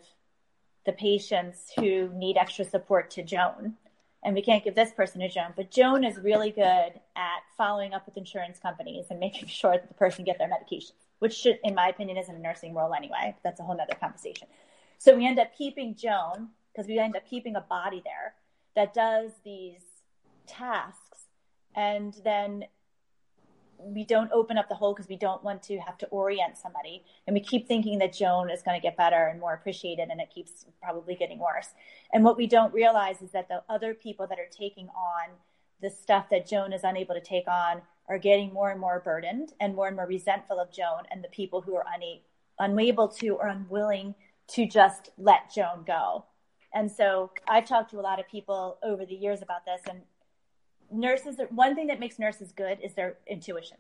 the 0.85 0.93
patients 0.93 1.73
who 1.77 2.11
need 2.15 2.37
extra 2.37 2.65
support 2.65 3.11
to 3.13 3.23
Joan. 3.23 3.75
And 4.23 4.35
we 4.35 4.43
can't 4.43 4.65
give 4.65 4.75
this 4.75 4.93
person 4.93 5.21
to 5.21 5.29
Joan. 5.29 5.53
But 5.55 5.71
Joan 5.71 6.05
is 6.05 6.17
really 6.19 6.51
good 6.51 6.63
at 6.65 7.41
following 7.57 7.93
up 7.93 8.07
with 8.07 8.17
insurance 8.17 8.59
companies 8.59 9.07
and 9.11 9.21
making 9.21 9.49
sure 9.49 9.73
that 9.73 9.89
the 9.89 9.95
person 9.95 10.25
get 10.25 10.39
their 10.39 10.49
medications, 10.49 10.93
which 11.19 11.35
should, 11.35 11.59
in 11.65 11.75
my 11.75 11.89
opinion, 11.89 12.17
isn't 12.19 12.35
a 12.35 12.39
nursing 12.39 12.75
role 12.75 12.95
anyway. 12.95 13.35
That's 13.43 13.61
a 13.61 13.63
whole 13.63 13.77
nother 13.77 13.97
conversation. 13.99 14.49
So 14.99 15.17
we 15.17 15.27
end 15.27 15.39
up 15.39 15.57
keeping 15.57 15.95
Joan 15.95 16.49
because 16.77 16.89
we 16.89 16.99
end 16.99 17.17
up 17.17 17.27
keeping 17.29 17.57
a 17.57 17.61
body 17.61 18.03
there 18.05 18.35
that 18.75 18.93
does 18.93 19.31
these 19.45 19.81
tasks. 20.47 21.25
And 21.75 22.15
then 22.23 22.65
we 23.79 24.05
don't 24.05 24.31
open 24.33 24.59
up 24.59 24.69
the 24.69 24.75
hole 24.75 24.95
because 24.95 25.09
we 25.09 25.17
don't 25.17 25.43
want 25.43 25.63
to 25.65 25.79
have 25.79 25.97
to 25.99 26.07
orient 26.09 26.57
somebody. 26.57 27.03
And 27.27 27.35
we 27.35 27.41
keep 27.41 27.67
thinking 27.67 27.99
that 27.99 28.13
joan 28.13 28.51
is 28.51 28.63
going 28.63 28.79
to 28.79 28.83
get 28.83 28.97
better 28.97 29.27
and 29.27 29.41
more 29.41 29.55
appreciated 29.55 30.09
and 30.11 30.21
it 30.21 30.31
keeps 30.35 30.67
probably 30.83 31.15
getting 31.15 31.39
worse. 31.39 31.69
And 32.13 32.25
what 32.25 32.37
we 32.37 32.47
don't 32.47 32.73
realize 32.73 33.23
is 33.23 33.31
that 33.33 33.49
the 33.49 33.63
other 33.69 33.95
people 33.95 34.27
that 34.27 34.39
are 34.39 34.49
taking 34.51 34.89
on 34.89 35.31
the 35.81 35.91
stuff 35.91 36.31
that 36.31 36.49
joan 36.49 36.73
is 36.73 36.85
unable 36.85 37.15
to 37.15 37.21
take 37.21 37.49
on 37.49 37.83
are 38.09 38.19
getting 38.19 38.53
more 38.53 38.71
and 38.71 38.81
more 38.81 39.01
burdened 39.05 39.53
and 39.61 39.75
more 39.75 39.89
and 39.89 39.97
more 39.97 40.07
resentful 40.07 40.59
of 40.59 40.73
joan 40.73 41.03
and 41.11 41.23
the 41.23 41.29
people 41.29 41.61
who 41.61 41.77
are 41.77 41.85
una- 41.95 42.21
unable 42.59 43.09
to 43.09 43.31
or 43.31 43.49
unwilling 43.49 44.15
to 44.49 44.67
just 44.67 45.11
let 45.19 45.53
joan 45.55 45.85
go 45.87 46.25
and 46.77 46.93
so 46.93 47.31
I've 47.49 47.65
talked 47.65 47.91
to 47.93 47.99
a 47.99 48.03
lot 48.03 48.21
of 48.21 48.29
people 48.29 48.77
over 48.83 49.07
the 49.07 49.15
years 49.15 49.41
about 49.41 49.65
this. 49.65 49.81
And 49.89 50.03
nurses, 50.93 51.37
one 51.49 51.75
thing 51.75 51.87
that 51.87 51.99
makes 51.99 52.19
nurses 52.19 52.53
good 52.53 52.79
is 52.85 52.93
their 52.93 53.17
intuition. 53.27 53.79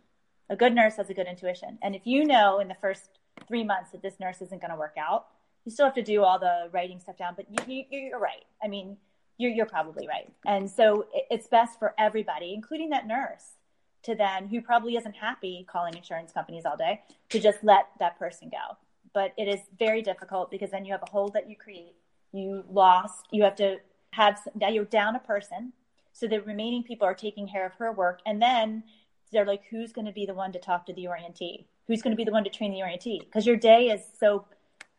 A 0.48 0.56
good 0.56 0.74
nurse 0.74 0.96
has 0.96 1.10
a 1.10 1.14
good 1.14 1.26
intuition. 1.26 1.78
And 1.82 1.94
if 1.94 2.06
you 2.06 2.24
know 2.24 2.58
in 2.58 2.68
the 2.68 2.76
first 2.80 3.10
three 3.46 3.64
months 3.64 3.90
that 3.90 4.00
this 4.00 4.18
nurse 4.18 4.40
isn't 4.40 4.62
going 4.62 4.70
to 4.70 4.78
work 4.78 4.96
out, 4.98 5.26
you 5.66 5.72
still 5.72 5.84
have 5.84 5.94
to 5.96 6.02
do 6.02 6.22
all 6.22 6.38
the 6.38 6.70
writing 6.72 6.98
stuff 6.98 7.18
down. 7.18 7.34
But 7.36 7.68
you, 7.68 7.84
you, 7.90 8.14
are 8.14 8.18
right. 8.18 8.46
I 8.64 8.68
mean, 8.68 8.96
you're, 9.36 9.50
you're 9.50 9.66
probably 9.66 10.08
right. 10.08 10.32
And 10.46 10.70
so 10.70 11.04
it's 11.30 11.48
best 11.48 11.78
for 11.78 11.92
everybody, 11.98 12.54
including 12.54 12.88
that 12.90 13.06
nurse, 13.06 13.56
to 14.04 14.14
then, 14.14 14.48
who 14.48 14.62
probably 14.62 14.96
isn't 14.96 15.16
happy 15.16 15.66
calling 15.70 15.94
insurance 15.94 16.32
companies 16.32 16.64
all 16.64 16.78
day, 16.78 17.02
to 17.28 17.40
just 17.40 17.58
let 17.62 17.88
that 17.98 18.18
person 18.18 18.48
go. 18.48 18.78
But 19.12 19.34
it 19.36 19.48
is 19.48 19.60
very 19.78 20.00
difficult 20.00 20.50
because 20.50 20.70
then 20.70 20.86
you 20.86 20.92
have 20.92 21.02
a 21.06 21.10
hole 21.10 21.28
that 21.34 21.50
you 21.50 21.56
create 21.56 21.96
you 22.32 22.64
lost, 22.70 23.26
you 23.30 23.42
have 23.42 23.56
to 23.56 23.78
have, 24.12 24.40
now 24.54 24.68
you're 24.68 24.84
down 24.84 25.16
a 25.16 25.20
person. 25.20 25.72
So 26.12 26.26
the 26.26 26.40
remaining 26.40 26.82
people 26.82 27.06
are 27.06 27.14
taking 27.14 27.48
care 27.48 27.66
of 27.66 27.74
her 27.74 27.92
work. 27.92 28.20
And 28.26 28.40
then 28.40 28.84
they're 29.32 29.44
like, 29.44 29.62
who's 29.70 29.92
going 29.92 30.06
to 30.06 30.12
be 30.12 30.26
the 30.26 30.34
one 30.34 30.52
to 30.52 30.58
talk 30.58 30.86
to 30.86 30.92
the 30.92 31.04
orientee? 31.04 31.64
Who's 31.86 32.02
going 32.02 32.12
to 32.12 32.16
be 32.16 32.24
the 32.24 32.32
one 32.32 32.44
to 32.44 32.50
train 32.50 32.72
the 32.72 32.80
orientee? 32.80 33.20
Because 33.20 33.46
your 33.46 33.56
day 33.56 33.88
is 33.88 34.02
so 34.18 34.46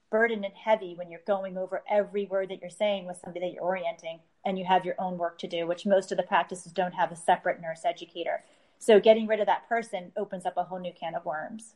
burdened 0.10 0.46
and 0.46 0.54
heavy 0.54 0.96
when 0.96 1.10
you're 1.10 1.22
going 1.28 1.58
over 1.58 1.84
every 1.90 2.26
word 2.26 2.50
that 2.50 2.62
you're 2.62 2.70
saying 2.70 3.06
with 3.06 3.18
somebody 3.18 3.46
that 3.46 3.54
you're 3.54 3.64
orienting 3.64 4.20
and 4.46 4.58
you 4.58 4.66
have 4.66 4.86
your 4.86 4.96
own 5.00 5.18
work 5.18 5.38
to 5.40 5.48
do, 5.48 5.68
which 5.68 5.86
most 5.86 6.12
of 6.12 6.18
the 6.18 6.24
practices 6.24 6.72
don't 6.72 6.94
have 6.94 7.12
a 7.12 7.16
separate 7.16 7.60
nurse 7.60 7.82
educator. 7.84 8.44
So 8.80 9.00
getting 9.00 9.28
rid 9.28 9.40
of 9.40 9.48
that 9.48 9.68
person 9.68 10.12
opens 10.16 10.46
up 10.46 10.56
a 10.56 10.64
whole 10.64 10.80
new 10.80 10.94
can 10.94 11.16
of 11.16 11.26
worms 11.26 11.74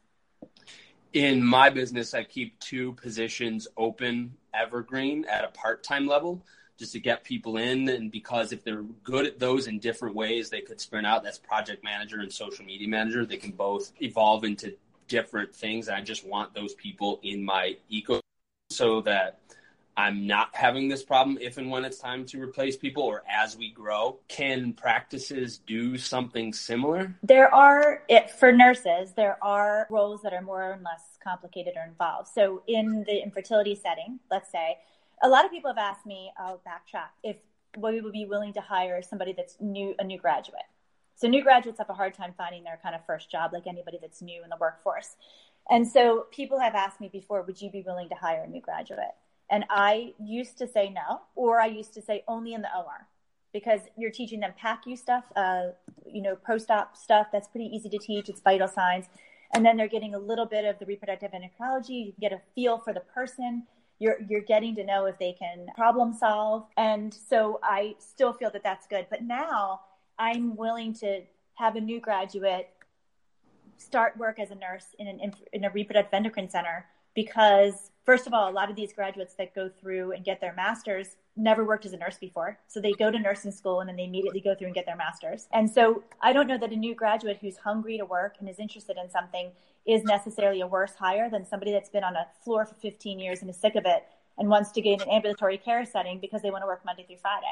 in 1.14 1.44
my 1.44 1.70
business, 1.70 2.14
I 2.14 2.24
keep 2.24 2.60
two 2.60 2.94
positions 2.94 3.68
open 3.78 4.34
evergreen 4.54 5.26
at 5.26 5.44
a 5.44 5.50
part 5.50 5.84
time 5.84 6.08
level 6.08 6.42
just 6.78 6.94
to 6.94 7.00
get 7.00 7.24
people 7.24 7.58
in. 7.58 7.90
And 7.90 8.12
because 8.12 8.52
if 8.52 8.64
they're 8.64 8.84
good 9.04 9.26
at 9.26 9.40
those 9.40 9.68
in 9.68 9.80
different 9.80 10.16
ways, 10.16 10.50
they 10.50 10.62
could 10.62 10.80
spin 10.80 11.06
out. 11.06 11.24
That's 11.24 11.38
project 11.38 11.84
manager 11.84 12.20
and 12.20 12.32
social 12.32 12.66
media 12.66 12.88
manager. 12.88 13.26
They 13.26 13.38
can 13.38 13.52
both 13.52 13.92
evolve 14.02 14.44
into 14.44 14.74
different 15.08 15.54
things. 15.54 15.90
I 15.90 16.02
just 16.02 16.26
want 16.26 16.54
those 16.54 16.74
people 16.74 17.20
in 17.24 17.44
my 17.44 17.76
eco 17.90 18.22
so 18.70 19.02
that 19.02 19.40
I'm 20.02 20.26
not 20.26 20.50
having 20.54 20.88
this 20.88 21.04
problem 21.04 21.38
if 21.40 21.60
and 21.60 21.70
when 21.70 21.86
it's 21.86 22.00
time 22.00 22.26
to 22.28 22.42
replace 22.42 22.76
people 22.76 23.04
or 23.04 23.22
as 23.30 23.56
we 23.56 23.70
grow. 23.70 24.18
Can 24.28 24.74
practices 24.74 25.60
do 25.60 25.96
something 25.96 26.54
similar? 26.54 27.16
There 27.22 27.54
are, 27.54 28.02
it, 28.10 28.32
for 28.32 28.52
nurses, 28.52 29.14
there 29.14 29.38
are 29.44 29.86
roles 29.92 30.24
that 30.24 30.34
are 30.34 30.42
more 30.42 30.72
and 30.72 30.84
less 30.84 31.20
complicated 31.24 31.74
or 31.76 31.84
involved. 31.88 32.30
So 32.34 32.64
in 32.66 33.04
the 33.06 33.22
infertility 33.22 33.76
setting, 33.76 34.20
let's 34.32 34.52
say, 34.52 34.80
a 35.22 35.30
lot 35.30 35.46
of 35.46 35.52
people 35.52 35.70
have 35.70 35.78
asked 35.78 36.08
me, 36.08 36.32
I'll 36.36 36.62
backtrack, 36.68 37.10
if 37.24 37.36
we 37.78 38.02
would 38.02 38.12
be 38.12 38.26
willing 38.26 38.54
to 38.54 38.62
hire 38.62 39.04
somebody 39.04 39.34
that's 39.34 39.56
new, 39.60 39.94
a 40.00 40.04
new 40.04 40.18
graduate. 40.18 40.64
So 41.14 41.28
new 41.28 41.44
graduates 41.44 41.78
have 41.78 41.92
a 41.92 41.94
hard 41.94 42.16
time 42.16 42.34
finding 42.36 42.64
their 42.64 42.80
kind 42.82 42.96
of 42.96 43.06
first 43.06 43.30
job, 43.30 43.54
like 43.54 43.68
anybody 43.68 44.00
that's 44.02 44.24
new 44.24 44.44
in 44.44 44.50
the 44.50 44.58
workforce. 44.60 45.16
And 45.70 45.88
so 45.88 46.26
people 46.32 46.60
have 46.60 46.74
asked 46.74 47.00
me 47.00 47.08
before, 47.08 47.44
would 47.44 47.62
you 47.62 47.70
be 47.70 47.84
willing 47.86 48.10
to 48.10 48.16
hire 48.16 48.42
a 48.44 48.48
new 48.48 48.62
graduate? 48.62 49.14
And 49.52 49.66
I 49.70 50.14
used 50.18 50.58
to 50.60 50.68
say 50.68 50.90
no, 50.90 51.22
or 51.36 51.60
I 51.60 51.68
used 51.68 51.94
to 51.96 52.02
say 52.02 52.24
only 52.28 52.54
in 52.54 52.62
the 52.62 52.70
OR 52.76 53.08
because 53.54 53.82
you're 53.98 54.12
teaching 54.12 54.40
them 54.40 54.54
PACU 54.60 54.98
stuff, 54.98 55.26
uh, 55.36 55.68
you 56.06 56.22
know, 56.22 56.38
post-op 56.38 56.96
stuff. 56.96 57.28
That's 57.34 57.50
pretty 57.50 57.66
easy 57.66 57.90
to 57.90 57.98
teach. 57.98 58.30
It's 58.30 58.40
vital 58.40 58.70
signs. 58.70 59.08
And 59.54 59.66
then 59.66 59.76
they're 59.76 59.90
getting 59.90 60.16
a 60.16 60.20
little 60.20 60.46
bit 60.46 60.64
of 60.64 60.80
the 60.80 60.86
reproductive 60.86 61.32
endocrinology. 61.32 62.08
You 62.08 62.14
get 62.22 62.32
a 62.32 62.40
feel 62.56 62.78
for 62.78 62.94
the 62.94 63.02
person. 63.02 63.64
You're, 64.00 64.18
you're 64.30 64.42
getting 64.42 64.74
to 64.76 64.86
know 64.86 65.06
if 65.06 65.20
they 65.20 65.34
can 65.34 65.68
problem 65.76 66.14
solve. 66.14 66.66
And 66.78 67.14
so 67.14 67.60
I 67.62 67.96
still 68.00 68.32
feel 68.32 68.52
that 68.52 68.64
that's 68.64 68.88
good. 68.88 69.08
But 69.10 69.24
now 69.24 69.82
I'm 70.18 70.56
willing 70.56 70.94
to 70.96 71.24
have 71.56 71.76
a 71.76 71.82
new 71.82 72.00
graduate 72.00 72.70
start 73.78 74.16
work 74.18 74.40
as 74.40 74.52
a 74.52 74.56
nurse 74.56 74.86
in, 74.98 75.08
an, 75.08 75.34
in 75.52 75.66
a 75.66 75.70
reproductive 75.72 76.14
endocrine 76.14 76.50
center 76.50 76.86
because 77.14 77.91
first 78.06 78.28
of 78.28 78.34
all, 78.34 78.50
a 78.50 78.52
lot 78.52 78.70
of 78.70 78.76
these 78.76 78.94
graduates 78.94 79.36
that 79.36 79.54
go 79.54 79.70
through 79.70 80.14
and 80.14 80.26
get 80.26 80.42
their 80.42 80.54
masters 80.54 81.18
never 81.36 81.64
worked 81.64 81.86
as 81.86 81.94
a 81.94 81.98
nurse 81.98 82.18
before. 82.18 82.58
So 82.68 82.80
they 82.80 82.92
go 82.94 83.12
to 83.12 83.20
nursing 83.20 83.52
school 83.52 83.80
and 83.80 83.90
then 83.90 83.96
they 83.96 84.06
immediately 84.06 84.42
go 84.42 84.56
through 84.56 84.68
and 84.68 84.76
get 84.76 84.86
their 84.86 84.96
master's. 84.96 85.48
And 85.54 85.70
so 85.70 86.04
I 86.22 86.34
don't 86.34 86.48
know 86.48 86.58
that 86.58 86.72
a 86.72 86.76
new 86.76 86.96
graduate 86.96 87.38
who's 87.40 87.58
hungry 87.58 87.98
to 87.98 88.06
work 88.06 88.36
and 88.40 88.50
is 88.50 88.60
interested 88.60 88.98
in 89.02 89.10
something 89.10 89.52
is 89.86 90.04
necessarily 90.04 90.62
a 90.62 90.68
worse 90.68 90.94
hire 90.96 91.30
than 91.30 91.46
somebody 91.46 91.72
that's 91.72 91.90
been 91.90 92.04
on 92.04 92.16
a 92.16 92.28
floor 92.44 92.66
for 92.66 92.76
15 92.76 93.20
years 93.20 93.42
and 93.42 93.50
is 93.50 93.58
sick 93.58 93.76
of 93.76 93.86
it 93.86 94.06
and 94.38 94.50
wants 94.50 94.72
to 94.72 94.82
get 94.82 95.02
an 95.02 95.10
ambulatory 95.10 95.58
care 95.58 95.86
setting 95.86 96.20
because 96.20 96.42
they 96.42 96.52
want 96.52 96.64
to 96.64 96.68
work 96.68 96.84
Monday 96.86 97.06
through 97.06 97.18
Friday. 97.18 97.46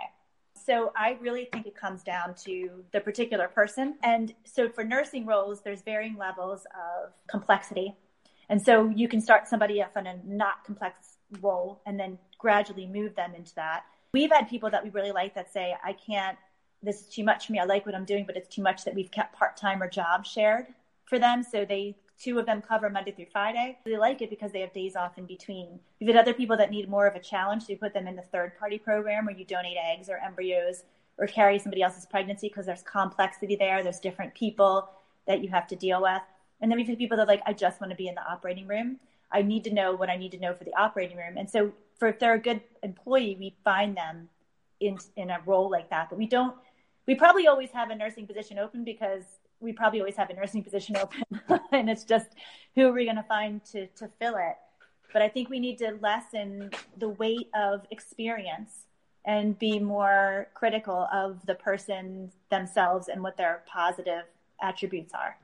So 0.54 0.92
I 0.96 1.18
really 1.22 1.46
think 1.46 1.66
it 1.66 1.76
comes 1.76 2.04
down 2.04 2.36
to 2.46 2.84
the 2.92 3.00
particular 3.00 3.48
person. 3.48 3.96
And 4.04 4.34
so 4.44 4.70
for 4.70 4.84
nursing 4.84 5.26
roles, 5.26 5.62
there's 5.62 5.82
varying 5.82 6.18
levels 6.18 6.66
of 6.76 7.12
complexity. 7.28 7.96
And 8.50 8.62
so 8.62 8.90
you 8.90 9.08
can 9.08 9.22
start 9.22 9.48
somebody 9.48 9.82
off 9.82 9.96
on 9.96 10.08
a 10.08 10.16
not 10.26 10.64
complex 10.66 11.18
role 11.42 11.82
and 11.86 12.00
then 12.00 12.18
gradually 12.38 12.88
move 12.88 13.16
them 13.16 13.34
into 13.36 13.54
that. 13.56 13.84
We've 14.14 14.32
had 14.32 14.50
people 14.50 14.72
that 14.72 14.84
we 14.84 14.90
really 14.90 15.12
like 15.12 15.36
that 15.36 15.54
say, 15.54 15.76
I 15.84 15.94
can't, 15.94 16.38
this 16.82 17.02
is 17.02 17.08
too 17.08 17.24
much 17.24 17.46
for 17.46 17.54
me. 17.54 17.60
I 17.60 17.66
like 17.66 17.86
what 17.86 17.94
I'm 17.94 18.06
doing, 18.06 18.26
but 18.26 18.36
it's 18.36 18.54
too 18.54 18.64
much 18.64 18.86
that 18.86 18.96
we've 18.96 19.12
kept 19.12 19.38
part 19.38 19.56
time 19.56 19.84
or 19.84 19.90
job 19.90 20.26
shared 20.26 20.66
for 21.06 21.20
them. 21.20 21.44
So 21.44 21.64
they, 21.64 21.96
two 22.20 22.40
of 22.40 22.48
them 22.48 22.62
cover 22.62 22.90
Monday 22.90 23.12
through 23.12 23.28
Friday. 23.32 23.78
They 23.86 23.98
like 23.98 24.22
it 24.24 24.32
because 24.32 24.52
they 24.52 24.62
have 24.62 24.74
days 24.74 24.96
off 24.96 25.18
in 25.20 25.26
between. 25.26 25.80
We've 26.00 26.08
had 26.08 26.18
other 26.18 26.34
people 26.34 26.58
that 26.58 26.72
need 26.72 26.90
more 26.90 27.06
of 27.06 27.16
a 27.16 27.20
challenge. 27.20 27.64
So 27.64 27.68
we 27.70 27.76
put 27.76 27.94
them 27.94 28.08
in 28.08 28.16
the 28.16 28.24
third 28.24 28.58
party 28.58 28.80
program 28.80 29.26
where 29.26 29.36
you 29.36 29.46
donate 29.46 29.78
eggs 29.78 30.10
or 30.10 30.18
embryos 30.18 30.84
or 31.20 31.28
carry 31.28 31.60
somebody 31.60 31.84
else's 31.84 32.06
pregnancy 32.08 32.48
because 32.48 32.66
there's 32.66 32.82
complexity 32.82 33.56
there. 33.56 33.84
There's 33.84 34.00
different 34.00 34.34
people 34.34 34.90
that 35.28 35.44
you 35.44 35.50
have 35.50 35.68
to 35.68 35.76
deal 35.76 36.02
with. 36.02 36.22
And 36.62 36.72
then 36.72 36.78
we've 36.78 36.88
had 36.88 36.98
people 36.98 37.18
that 37.18 37.24
are 37.24 37.28
like, 37.28 37.42
I 37.46 37.54
just 37.54 37.80
want 37.80 37.92
to 37.92 37.96
be 37.98 38.08
in 38.08 38.16
the 38.16 38.24
operating 38.24 38.68
room. 38.68 39.00
I 39.32 39.42
need 39.42 39.64
to 39.66 39.74
know 39.74 39.96
what 39.96 40.10
I 40.10 40.18
need 40.18 40.32
to 40.32 40.40
know 40.40 40.54
for 40.54 40.64
the 40.64 40.76
operating 40.76 41.18
room. 41.18 41.38
And 41.38 41.50
so 41.50 41.72
for 41.98 42.08
if 42.08 42.20
they're 42.20 42.34
a 42.34 42.40
good 42.40 42.62
employee, 42.84 43.36
we 43.40 43.56
find 43.64 43.96
them 43.96 44.30
in 44.80 44.98
in 45.16 45.30
a 45.30 45.40
role 45.46 45.70
like 45.70 45.90
that. 45.90 46.10
But 46.10 46.18
we 46.18 46.26
don't. 46.26 46.56
We 47.06 47.16
probably 47.16 47.48
always 47.48 47.72
have 47.72 47.90
a 47.90 47.96
nursing 47.96 48.28
position 48.28 48.60
open 48.60 48.84
because 48.84 49.24
we 49.60 49.74
probably 49.74 50.00
always 50.00 50.16
have 50.16 50.30
a 50.30 50.34
nursing 50.34 50.64
position 50.64 50.96
open, 50.96 51.24
and 51.72 51.90
it's 51.90 52.04
just 52.04 52.28
who 52.76 52.88
are 52.88 52.94
we 52.94 53.06
going 53.06 53.18
to 53.18 53.24
find 53.24 53.64
to 53.66 53.88
to 53.88 54.10
fill 54.20 54.36
it. 54.36 54.58
But 55.12 55.22
I 55.22 55.30
think 55.30 55.50
we 55.50 55.60
need 55.60 55.80
to 55.80 55.98
lessen 56.02 56.72
the 56.98 57.10
weight 57.10 57.50
of 57.56 57.86
experience 57.92 58.86
and 59.26 59.58
be 59.58 59.80
more 59.80 60.48
critical 60.54 61.08
of 61.12 61.46
the 61.46 61.56
person 61.56 62.32
themselves 62.50 63.08
and 63.10 63.22
what 63.22 63.38
their 63.38 63.64
positive 63.68 64.24
attributes 64.62 65.14
are. 65.14 65.38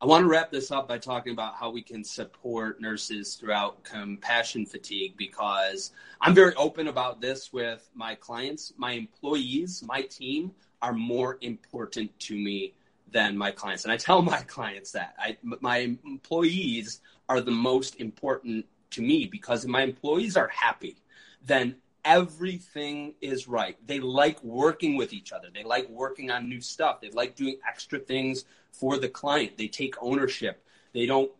I 0.00 0.06
want 0.06 0.24
to 0.24 0.28
wrap 0.28 0.50
this 0.50 0.70
up 0.70 0.88
by 0.88 0.98
talking 0.98 1.32
about 1.32 1.54
how 1.54 1.70
we 1.70 1.82
can 1.82 2.02
support 2.02 2.80
nurses 2.80 3.34
throughout 3.34 3.84
compassion 3.84 4.64
fatigue 4.66 5.16
because 5.16 5.92
I'm 6.20 6.34
very 6.34 6.54
open 6.54 6.88
about 6.88 7.20
this 7.20 7.52
with 7.52 7.88
my 7.94 8.14
clients. 8.14 8.72
My 8.76 8.92
employees, 8.92 9.82
my 9.86 10.02
team 10.02 10.52
are 10.82 10.92
more 10.92 11.38
important 11.42 12.18
to 12.20 12.34
me 12.34 12.74
than 13.12 13.36
my 13.36 13.50
clients. 13.50 13.84
And 13.84 13.92
I 13.92 13.96
tell 13.96 14.22
my 14.22 14.40
clients 14.42 14.92
that 14.92 15.14
I, 15.18 15.36
my 15.42 15.96
employees 16.04 17.00
are 17.28 17.40
the 17.40 17.50
most 17.50 17.96
important 17.96 18.66
to 18.90 19.02
me 19.02 19.26
because 19.26 19.64
if 19.64 19.70
my 19.70 19.82
employees 19.82 20.36
are 20.36 20.48
happy, 20.48 20.96
then 21.44 21.76
everything 22.04 23.14
is 23.20 23.46
right. 23.48 23.76
They 23.86 24.00
like 24.00 24.42
working 24.42 24.96
with 24.96 25.12
each 25.12 25.32
other. 25.32 25.48
They 25.52 25.62
like 25.62 25.88
working 25.88 26.30
on 26.30 26.48
new 26.48 26.60
stuff. 26.60 27.00
They 27.00 27.10
like 27.10 27.36
doing 27.36 27.58
extra 27.68 27.98
things 27.98 28.44
for 28.72 28.98
the 28.98 29.08
client. 29.08 29.56
They 29.56 29.68
take 29.68 29.94
ownership. 30.00 30.64
They 30.92 31.06
don't 31.06 31.30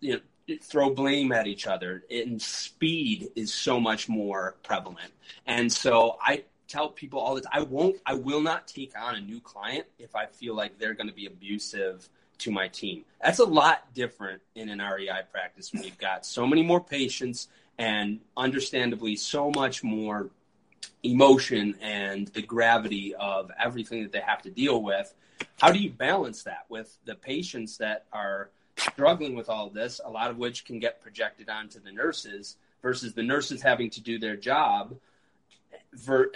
you 0.00 0.14
know, 0.14 0.56
throw 0.62 0.90
blame 0.90 1.32
at 1.32 1.46
each 1.46 1.66
other. 1.66 2.04
And 2.10 2.40
speed 2.40 3.28
is 3.34 3.52
so 3.52 3.80
much 3.80 4.08
more 4.08 4.56
prevalent. 4.62 5.12
And 5.46 5.72
so 5.72 6.16
I 6.20 6.44
tell 6.68 6.88
people 6.88 7.20
all 7.20 7.34
the 7.34 7.42
time, 7.42 7.52
I 7.52 7.62
won't, 7.62 7.96
I 8.06 8.14
will 8.14 8.40
not 8.40 8.66
take 8.66 8.98
on 8.98 9.14
a 9.14 9.20
new 9.20 9.40
client 9.40 9.86
if 9.98 10.14
I 10.16 10.26
feel 10.26 10.54
like 10.54 10.78
they're 10.78 10.94
going 10.94 11.08
to 11.08 11.14
be 11.14 11.26
abusive 11.26 12.08
to 12.38 12.50
my 12.50 12.68
team. 12.68 13.04
That's 13.22 13.38
a 13.38 13.44
lot 13.44 13.92
different 13.94 14.42
in 14.54 14.68
an 14.68 14.80
REI 14.80 15.22
practice 15.32 15.72
when 15.72 15.82
you've 15.82 15.98
got 15.98 16.26
so 16.26 16.46
many 16.46 16.62
more 16.62 16.80
patients 16.80 17.48
and 17.78 18.20
understandably 18.36 19.16
so 19.16 19.50
much 19.50 19.82
more 19.82 20.30
emotion 21.02 21.76
and 21.80 22.28
the 22.28 22.42
gravity 22.42 23.14
of 23.14 23.50
everything 23.62 24.02
that 24.02 24.12
they 24.12 24.20
have 24.20 24.42
to 24.42 24.50
deal 24.50 24.82
with. 24.82 25.14
How 25.60 25.72
do 25.72 25.78
you 25.78 25.90
balance 25.90 26.42
that 26.44 26.66
with 26.68 26.96
the 27.04 27.14
patients 27.14 27.78
that 27.78 28.04
are 28.12 28.50
struggling 28.76 29.34
with 29.34 29.48
all 29.48 29.70
this, 29.70 30.00
a 30.04 30.10
lot 30.10 30.30
of 30.30 30.36
which 30.36 30.64
can 30.64 30.78
get 30.78 31.00
projected 31.00 31.48
onto 31.48 31.80
the 31.80 31.92
nurses 31.92 32.56
versus 32.82 33.14
the 33.14 33.22
nurses 33.22 33.62
having 33.62 33.90
to 33.90 34.00
do 34.00 34.18
their 34.18 34.36
job 34.36 34.96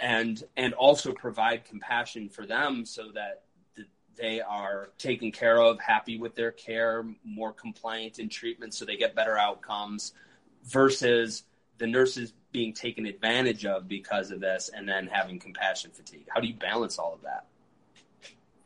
and 0.01 0.43
and 0.57 0.73
also 0.73 1.13
provide 1.13 1.65
compassion 1.65 2.29
for 2.29 2.45
them 2.45 2.85
so 2.85 3.11
that 3.13 3.43
they 4.15 4.41
are 4.41 4.89
taken 4.97 5.31
care 5.31 5.59
of, 5.59 5.79
happy 5.79 6.17
with 6.17 6.35
their 6.35 6.51
care, 6.51 7.05
more 7.23 7.53
compliant 7.53 8.19
in 8.19 8.29
treatment 8.29 8.73
so 8.73 8.85
they 8.85 8.97
get 8.97 9.15
better 9.15 9.37
outcomes 9.37 10.13
versus 10.65 11.43
the 11.77 11.87
nurses 11.87 12.33
being 12.51 12.73
taken 12.73 13.05
advantage 13.05 13.65
of 13.65 13.87
because 13.87 14.29
of 14.31 14.39
this 14.39 14.69
and 14.73 14.87
then 14.87 15.07
having 15.07 15.39
compassion 15.39 15.91
fatigue? 15.91 16.27
How 16.29 16.41
do 16.41 16.47
you 16.47 16.53
balance 16.53 16.99
all 16.99 17.13
of 17.13 17.21
that? 17.21 17.45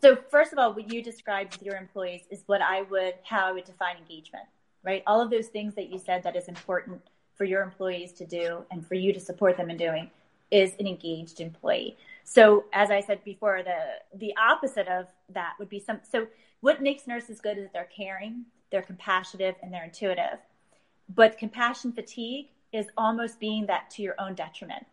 So 0.01 0.15
first 0.29 0.53
of 0.53 0.59
all, 0.59 0.73
what 0.73 0.91
you 0.91 1.01
described 1.01 1.53
with 1.53 1.63
your 1.63 1.75
employees 1.75 2.21
is 2.29 2.43
what 2.45 2.61
I 2.61 2.83
would 2.83 3.15
how 3.23 3.47
I 3.47 3.51
would 3.51 3.65
define 3.65 3.97
engagement, 3.97 4.45
right? 4.83 5.03
All 5.07 5.21
of 5.21 5.29
those 5.29 5.47
things 5.47 5.75
that 5.75 5.89
you 5.89 5.97
said 5.99 6.23
that 6.23 6.35
is 6.35 6.47
important 6.47 7.01
for 7.35 7.43
your 7.43 7.61
employees 7.61 8.11
to 8.13 8.25
do 8.25 8.63
and 8.71 8.85
for 8.85 8.95
you 8.95 9.13
to 9.13 9.19
support 9.19 9.57
them 9.57 9.69
in 9.69 9.77
doing 9.77 10.09
is 10.51 10.73
an 10.79 10.87
engaged 10.87 11.41
employee. 11.41 11.97
So 12.23 12.65
as 12.73 12.91
I 12.91 13.01
said 13.01 13.23
before, 13.23 13.61
the 13.63 14.17
the 14.17 14.33
opposite 14.37 14.87
of 14.87 15.07
that 15.29 15.53
would 15.59 15.69
be 15.69 15.79
some 15.79 15.99
so 16.09 16.27
what 16.61 16.81
makes 16.81 17.07
nurses 17.07 17.39
good 17.41 17.57
is 17.57 17.65
that 17.65 17.73
they're 17.73 17.89
caring, 17.95 18.45
they're 18.71 18.81
compassionate, 18.81 19.57
and 19.61 19.71
they're 19.73 19.83
intuitive. 19.83 20.39
But 21.13 21.37
compassion 21.37 21.91
fatigue 21.91 22.47
is 22.71 22.87
almost 22.97 23.39
being 23.39 23.67
that 23.67 23.89
to 23.91 24.01
your 24.01 24.15
own 24.19 24.33
detriment. 24.33 24.85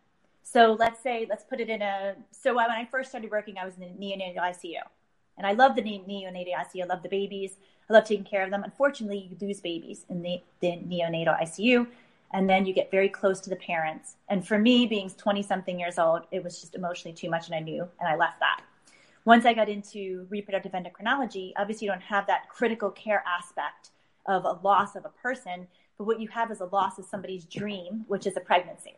So 0.43 0.75
let's 0.77 1.01
say, 1.01 1.25
let's 1.29 1.43
put 1.43 1.59
it 1.59 1.69
in 1.69 1.81
a. 1.81 2.15
So 2.31 2.55
when 2.55 2.69
I 2.69 2.85
first 2.85 3.09
started 3.09 3.31
working, 3.31 3.57
I 3.57 3.65
was 3.65 3.75
in 3.75 3.81
the 3.81 3.87
neonatal 3.87 4.37
ICU, 4.37 4.81
and 5.37 5.47
I 5.47 5.53
love 5.53 5.75
the 5.75 5.81
neonatal 5.81 6.53
ICU. 6.53 6.83
I 6.83 6.85
love 6.85 7.01
the 7.01 7.09
babies. 7.09 7.57
I 7.89 7.93
love 7.93 8.05
taking 8.05 8.25
care 8.25 8.43
of 8.43 8.51
them. 8.51 8.63
Unfortunately, 8.63 9.29
you 9.29 9.37
lose 9.45 9.59
babies 9.59 10.05
in 10.09 10.21
the, 10.21 10.41
the 10.61 10.67
neonatal 10.67 11.41
ICU, 11.41 11.87
and 12.31 12.49
then 12.49 12.65
you 12.65 12.73
get 12.73 12.91
very 12.91 13.09
close 13.09 13.39
to 13.41 13.49
the 13.49 13.55
parents. 13.57 14.15
And 14.29 14.47
for 14.47 14.57
me, 14.57 14.85
being 14.85 15.09
20 15.09 15.43
something 15.43 15.79
years 15.79 15.99
old, 15.99 16.21
it 16.31 16.43
was 16.43 16.61
just 16.61 16.75
emotionally 16.75 17.15
too 17.15 17.29
much, 17.29 17.47
and 17.47 17.55
I 17.55 17.59
knew, 17.59 17.87
and 17.99 18.07
I 18.07 18.15
left 18.15 18.39
that. 18.39 18.61
Once 19.25 19.45
I 19.45 19.53
got 19.53 19.69
into 19.69 20.27
reproductive 20.29 20.73
endocrinology, 20.73 21.53
obviously 21.57 21.85
you 21.85 21.91
don't 21.91 22.01
have 22.01 22.27
that 22.27 22.49
critical 22.49 22.89
care 22.91 23.23
aspect 23.25 23.91
of 24.25 24.45
a 24.45 24.59
loss 24.63 24.95
of 24.95 25.05
a 25.05 25.09
person 25.09 25.67
but 25.97 26.05
what 26.05 26.19
you 26.19 26.27
have 26.29 26.51
is 26.51 26.59
a 26.59 26.65
loss 26.65 26.97
of 26.97 27.05
somebody's 27.05 27.45
dream, 27.45 28.05
which 28.07 28.25
is 28.25 28.35
a 28.37 28.39
pregnancy. 28.39 28.97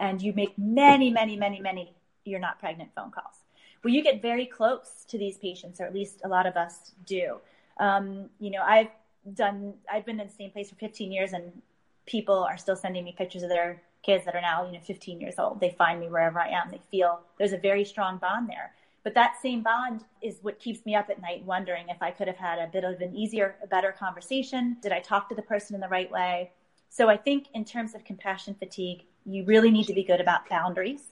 And 0.00 0.20
you 0.20 0.32
make 0.32 0.58
many, 0.58 1.10
many, 1.10 1.36
many, 1.36 1.60
many 1.60 1.94
you're 2.24 2.40
not 2.40 2.58
pregnant 2.58 2.90
phone 2.94 3.10
calls. 3.10 3.34
Well, 3.82 3.94
you 3.94 4.02
get 4.02 4.20
very 4.20 4.46
close 4.46 5.04
to 5.08 5.18
these 5.18 5.38
patients, 5.38 5.80
or 5.80 5.84
at 5.84 5.94
least 5.94 6.20
a 6.24 6.28
lot 6.28 6.46
of 6.46 6.56
us 6.56 6.92
do. 7.06 7.36
Um, 7.78 8.28
you 8.38 8.50
know, 8.50 8.62
I've 8.62 8.90
done, 9.34 9.74
I've 9.90 10.04
been 10.04 10.20
in 10.20 10.26
the 10.26 10.32
same 10.32 10.50
place 10.50 10.70
for 10.70 10.76
15 10.76 11.12
years, 11.12 11.32
and 11.32 11.62
people 12.06 12.38
are 12.38 12.58
still 12.58 12.76
sending 12.76 13.04
me 13.04 13.14
pictures 13.16 13.42
of 13.42 13.48
their 13.48 13.80
kids 14.02 14.24
that 14.24 14.34
are 14.34 14.40
now, 14.40 14.66
you 14.66 14.72
know, 14.72 14.80
15 14.80 15.20
years 15.20 15.34
old. 15.38 15.60
They 15.60 15.70
find 15.70 16.00
me 16.00 16.08
wherever 16.08 16.40
I 16.40 16.48
am. 16.48 16.70
They 16.70 16.80
feel 16.90 17.20
there's 17.38 17.52
a 17.52 17.58
very 17.58 17.84
strong 17.84 18.18
bond 18.18 18.48
there. 18.48 18.72
But 19.02 19.14
that 19.14 19.36
same 19.40 19.62
bond 19.62 20.04
is 20.20 20.38
what 20.42 20.58
keeps 20.58 20.84
me 20.84 20.94
up 20.94 21.08
at 21.08 21.22
night 21.22 21.44
wondering 21.44 21.88
if 21.88 22.02
I 22.02 22.10
could 22.10 22.26
have 22.26 22.36
had 22.36 22.58
a 22.58 22.66
bit 22.66 22.84
of 22.84 23.00
an 23.00 23.16
easier, 23.16 23.56
a 23.62 23.66
better 23.66 23.92
conversation. 23.92 24.76
Did 24.82 24.92
I 24.92 25.00
talk 25.00 25.28
to 25.30 25.34
the 25.34 25.42
person 25.42 25.74
in 25.74 25.80
the 25.80 25.88
right 25.88 26.10
way? 26.10 26.50
So 26.90 27.08
I 27.08 27.16
think 27.16 27.46
in 27.54 27.64
terms 27.64 27.94
of 27.94 28.04
compassion 28.04 28.54
fatigue, 28.54 29.04
you 29.24 29.44
really 29.44 29.70
need 29.70 29.86
to 29.86 29.94
be 29.94 30.04
good 30.04 30.20
about 30.20 30.48
boundaries. 30.48 31.02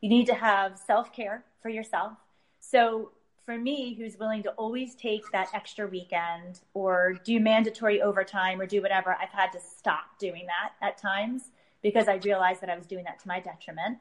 You 0.00 0.08
need 0.08 0.26
to 0.26 0.34
have 0.34 0.78
self 0.78 1.12
care 1.12 1.44
for 1.62 1.68
yourself. 1.68 2.12
So 2.60 3.12
for 3.44 3.56
me, 3.56 3.94
who's 3.94 4.18
willing 4.18 4.42
to 4.42 4.50
always 4.50 4.94
take 4.94 5.30
that 5.32 5.48
extra 5.54 5.86
weekend 5.86 6.60
or 6.74 7.14
do 7.24 7.40
mandatory 7.40 8.02
overtime 8.02 8.60
or 8.60 8.66
do 8.66 8.82
whatever, 8.82 9.16
I've 9.20 9.30
had 9.30 9.52
to 9.52 9.60
stop 9.60 10.18
doing 10.18 10.46
that 10.46 10.86
at 10.86 10.98
times 10.98 11.44
because 11.82 12.08
I 12.08 12.16
realized 12.16 12.60
that 12.60 12.70
I 12.70 12.76
was 12.76 12.86
doing 12.86 13.04
that 13.04 13.18
to 13.20 13.28
my 13.28 13.40
detriment. 13.40 13.98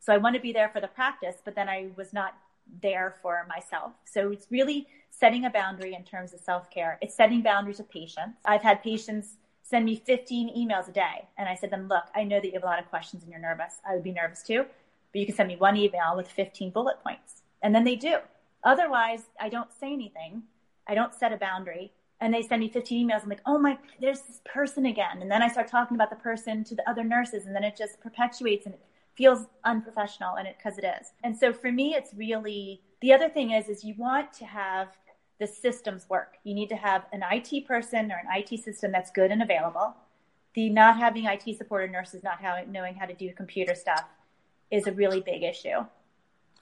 So 0.00 0.12
I 0.12 0.16
want 0.16 0.34
to 0.34 0.40
be 0.40 0.52
there 0.52 0.68
for 0.68 0.80
the 0.80 0.88
practice, 0.88 1.36
but 1.44 1.54
then 1.54 1.68
I 1.68 1.88
was 1.96 2.12
not 2.12 2.34
there 2.82 3.14
for 3.22 3.46
myself. 3.48 3.92
So 4.04 4.30
it's 4.30 4.46
really 4.50 4.86
setting 5.10 5.44
a 5.44 5.50
boundary 5.50 5.94
in 5.94 6.04
terms 6.04 6.32
of 6.34 6.40
self 6.40 6.70
care. 6.70 6.98
It's 7.00 7.14
setting 7.14 7.42
boundaries 7.42 7.78
with 7.78 7.90
patients. 7.90 8.40
I've 8.44 8.62
had 8.62 8.82
patients 8.82 9.36
send 9.68 9.84
me 9.84 9.96
15 9.96 10.56
emails 10.56 10.88
a 10.88 10.92
day. 10.92 11.28
And 11.36 11.48
I 11.48 11.54
said 11.54 11.70
to 11.70 11.76
them, 11.76 11.88
look, 11.88 12.04
I 12.14 12.24
know 12.24 12.40
that 12.40 12.46
you 12.46 12.54
have 12.54 12.62
a 12.62 12.66
lot 12.66 12.78
of 12.78 12.88
questions 12.88 13.22
and 13.22 13.30
you're 13.30 13.40
nervous. 13.40 13.80
I 13.88 13.94
would 13.94 14.02
be 14.02 14.12
nervous 14.12 14.42
too, 14.42 14.64
but 15.12 15.20
you 15.20 15.26
can 15.26 15.34
send 15.34 15.48
me 15.48 15.56
one 15.56 15.76
email 15.76 16.16
with 16.16 16.28
15 16.28 16.70
bullet 16.70 17.02
points. 17.02 17.42
And 17.62 17.74
then 17.74 17.84
they 17.84 17.96
do. 17.96 18.16
Otherwise, 18.64 19.24
I 19.40 19.48
don't 19.48 19.72
say 19.72 19.92
anything. 19.92 20.44
I 20.86 20.94
don't 20.94 21.14
set 21.14 21.32
a 21.32 21.36
boundary. 21.36 21.92
And 22.20 22.32
they 22.32 22.42
send 22.42 22.60
me 22.60 22.68
15 22.68 23.08
emails. 23.08 23.22
I'm 23.22 23.28
like, 23.28 23.42
oh 23.46 23.58
my, 23.58 23.78
there's 24.00 24.22
this 24.22 24.40
person 24.44 24.86
again. 24.86 25.20
And 25.20 25.30
then 25.30 25.42
I 25.42 25.48
start 25.48 25.68
talking 25.68 25.96
about 25.96 26.10
the 26.10 26.16
person 26.16 26.64
to 26.64 26.74
the 26.74 26.88
other 26.88 27.04
nurses. 27.04 27.46
And 27.46 27.54
then 27.54 27.62
it 27.62 27.76
just 27.76 28.00
perpetuates 28.00 28.66
and 28.66 28.74
it 28.74 28.80
feels 29.18 29.46
unprofessional 29.64 30.36
and 30.36 30.46
it 30.46 30.56
because 30.56 30.78
it 30.78 30.84
is. 30.84 31.12
And 31.24 31.36
so 31.36 31.52
for 31.52 31.72
me 31.72 31.94
it's 31.94 32.14
really 32.14 32.80
the 33.02 33.12
other 33.12 33.28
thing 33.28 33.50
is 33.50 33.68
is 33.68 33.84
you 33.84 33.94
want 33.98 34.32
to 34.34 34.44
have 34.44 34.96
the 35.38 35.46
systems 35.46 36.08
work. 36.08 36.36
You 36.44 36.54
need 36.54 36.68
to 36.70 36.76
have 36.76 37.06
an 37.12 37.22
IT 37.30 37.66
person 37.66 38.10
or 38.10 38.16
an 38.16 38.26
IT 38.34 38.60
system 38.60 38.92
that's 38.92 39.10
good 39.10 39.30
and 39.30 39.42
available. 39.42 39.94
The 40.54 40.68
not 40.68 40.96
having 40.96 41.26
IT 41.26 41.56
supported 41.56 41.92
nurses 41.92 42.22
not 42.24 42.40
how, 42.40 42.60
knowing 42.66 42.94
how 42.94 43.06
to 43.06 43.14
do 43.14 43.32
computer 43.32 43.74
stuff 43.74 44.04
is 44.70 44.86
a 44.86 44.92
really 44.92 45.20
big 45.20 45.42
issue. 45.42 45.84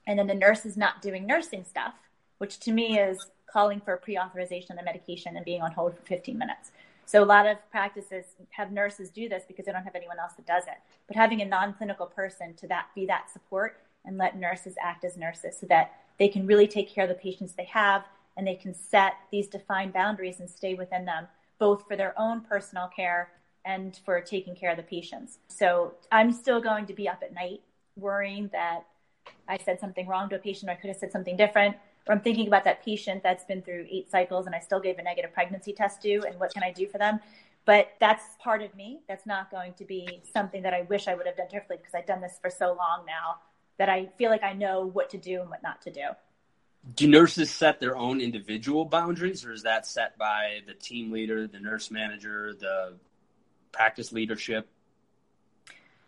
And 0.07 0.19
then 0.19 0.27
the 0.27 0.35
nurses 0.35 0.77
not 0.77 1.03
doing 1.03 1.27
nursing 1.27 1.65
stuff, 1.65 1.95
which 2.39 2.59
to 2.61 2.73
me 2.73 2.99
is 2.99 3.27
calling 3.51 3.81
for 3.81 3.97
pre-authorization 3.97 4.73
of 4.73 4.79
the 4.79 4.85
medication 4.85 5.37
and 5.37 5.45
being 5.45 5.63
on 5.63 5.73
hold 5.73 5.97
for 5.97 6.03
15 6.03 6.37
minutes. 6.37 6.73
So 7.07 7.23
a 7.23 7.25
lot 7.25 7.47
of 7.47 7.57
practices 7.71 8.27
have 8.51 8.73
nurses 8.73 9.11
do 9.11 9.29
this 9.29 9.45
because 9.47 9.65
they 9.65 9.73
don't 9.73 9.85
have 9.85 9.95
anyone 9.95 10.19
else 10.19 10.33
that 10.35 10.47
does 10.47 10.65
it. 10.65 10.77
But 11.07 11.17
having 11.17 11.41
a 11.41 11.45
non-clinical 11.45 12.07
person 12.07 12.55
to 12.55 12.67
that 12.67 12.89
be 12.95 13.07
that 13.07 13.31
support 13.33 13.81
and 14.05 14.19
let 14.19 14.39
nurses 14.39 14.75
act 14.81 15.05
as 15.05 15.17
nurses 15.17 15.57
so 15.59 15.67
that 15.69 15.93
they 16.19 16.29
can 16.29 16.47
really 16.47 16.67
take 16.67 16.91
care 16.93 17.05
of 17.05 17.09
the 17.09 17.15
patients 17.15 17.53
they 17.53 17.65
have 17.65 18.05
and 18.37 18.47
they 18.47 18.55
can 18.55 18.75
set 18.75 19.15
these 19.31 19.49
defined 19.49 19.93
boundaries 19.93 20.41
and 20.41 20.49
stay 20.49 20.75
within 20.75 21.05
them, 21.05 21.27
both 21.59 21.87
for 21.87 21.97
their 21.97 22.19
own 22.19 22.41
personal 22.43 22.89
care 22.89 23.31
and 23.65 23.99
for 24.05 24.21
taking 24.21 24.55
care 24.55 24.71
of 24.71 24.77
the 24.77 24.83
patients. 24.83 25.39
So 25.49 25.95
I'm 26.13 26.33
still 26.33 26.61
going 26.61 26.87
to 26.87 26.93
be 26.93 27.09
up 27.09 27.23
at 27.23 27.35
night 27.35 27.63
worrying 27.97 28.49
that 28.53 28.87
I 29.49 29.59
said 29.59 29.81
something 29.81 30.07
wrong 30.07 30.29
to 30.31 30.37
a 30.37 30.39
patient 30.39 30.69
or 30.71 30.73
I 30.73 30.77
could 30.77 30.89
have 30.89 30.99
said 30.99 31.13
something 31.13 31.37
different. 31.37 31.77
Or 32.07 32.15
I'm 32.15 32.21
thinking 32.21 32.47
about 32.47 32.63
that 32.65 32.85
patient 32.85 33.23
that's 33.23 33.45
been 33.45 33.63
through 33.63 33.87
eight 33.91 34.11
cycles 34.11 34.47
and 34.47 34.55
I 34.55 34.61
still 34.61 34.79
gave 34.79 34.99
a 34.99 35.03
negative 35.03 35.33
pregnancy 35.33 35.73
test 35.73 36.03
to, 36.03 36.23
and 36.27 36.39
what 36.39 36.55
can 36.55 36.63
I 36.63 36.71
do 36.71 36.87
for 36.87 36.99
them? 36.99 37.19
But 37.65 37.95
that's 37.99 38.23
part 38.39 38.63
of 38.63 38.73
me. 38.77 39.01
That's 39.09 39.27
not 39.27 39.51
going 39.51 39.75
to 39.75 39.85
be 39.85 40.21
something 40.33 40.63
that 40.63 40.73
I 40.73 40.83
wish 40.83 41.09
I 41.09 41.17
would 41.17 41.27
have 41.27 41.37
done 41.37 41.49
differently 41.49 41.79
because 41.79 41.95
I've 41.95 42.07
done 42.07 42.21
this 42.21 42.39
for 42.41 42.49
so 42.49 42.69
long 42.69 43.05
now 43.07 43.39
that 43.79 43.89
I 43.89 44.07
feel 44.17 44.31
like 44.31 44.45
I 44.45 44.53
know 44.53 44.87
what 44.87 45.11
to 45.11 45.19
do 45.19 45.41
and 45.41 45.51
what 45.51 45.65
not 45.65 45.83
to 45.83 45.91
do 45.91 46.03
do 46.95 47.09
nurses 47.09 47.51
set 47.51 47.81
their 47.81 47.97
own 47.97 48.21
individual 48.21 48.85
boundaries 48.85 49.45
or 49.45 49.53
is 49.53 49.63
that 49.63 49.87
set 49.87 50.17
by 50.17 50.61
the 50.67 50.75
team 50.75 51.11
leader 51.11 51.47
the 51.47 51.59
nurse 51.59 51.91
manager 51.91 52.55
the 52.59 52.95
practice 53.73 54.13
leadership? 54.13 54.69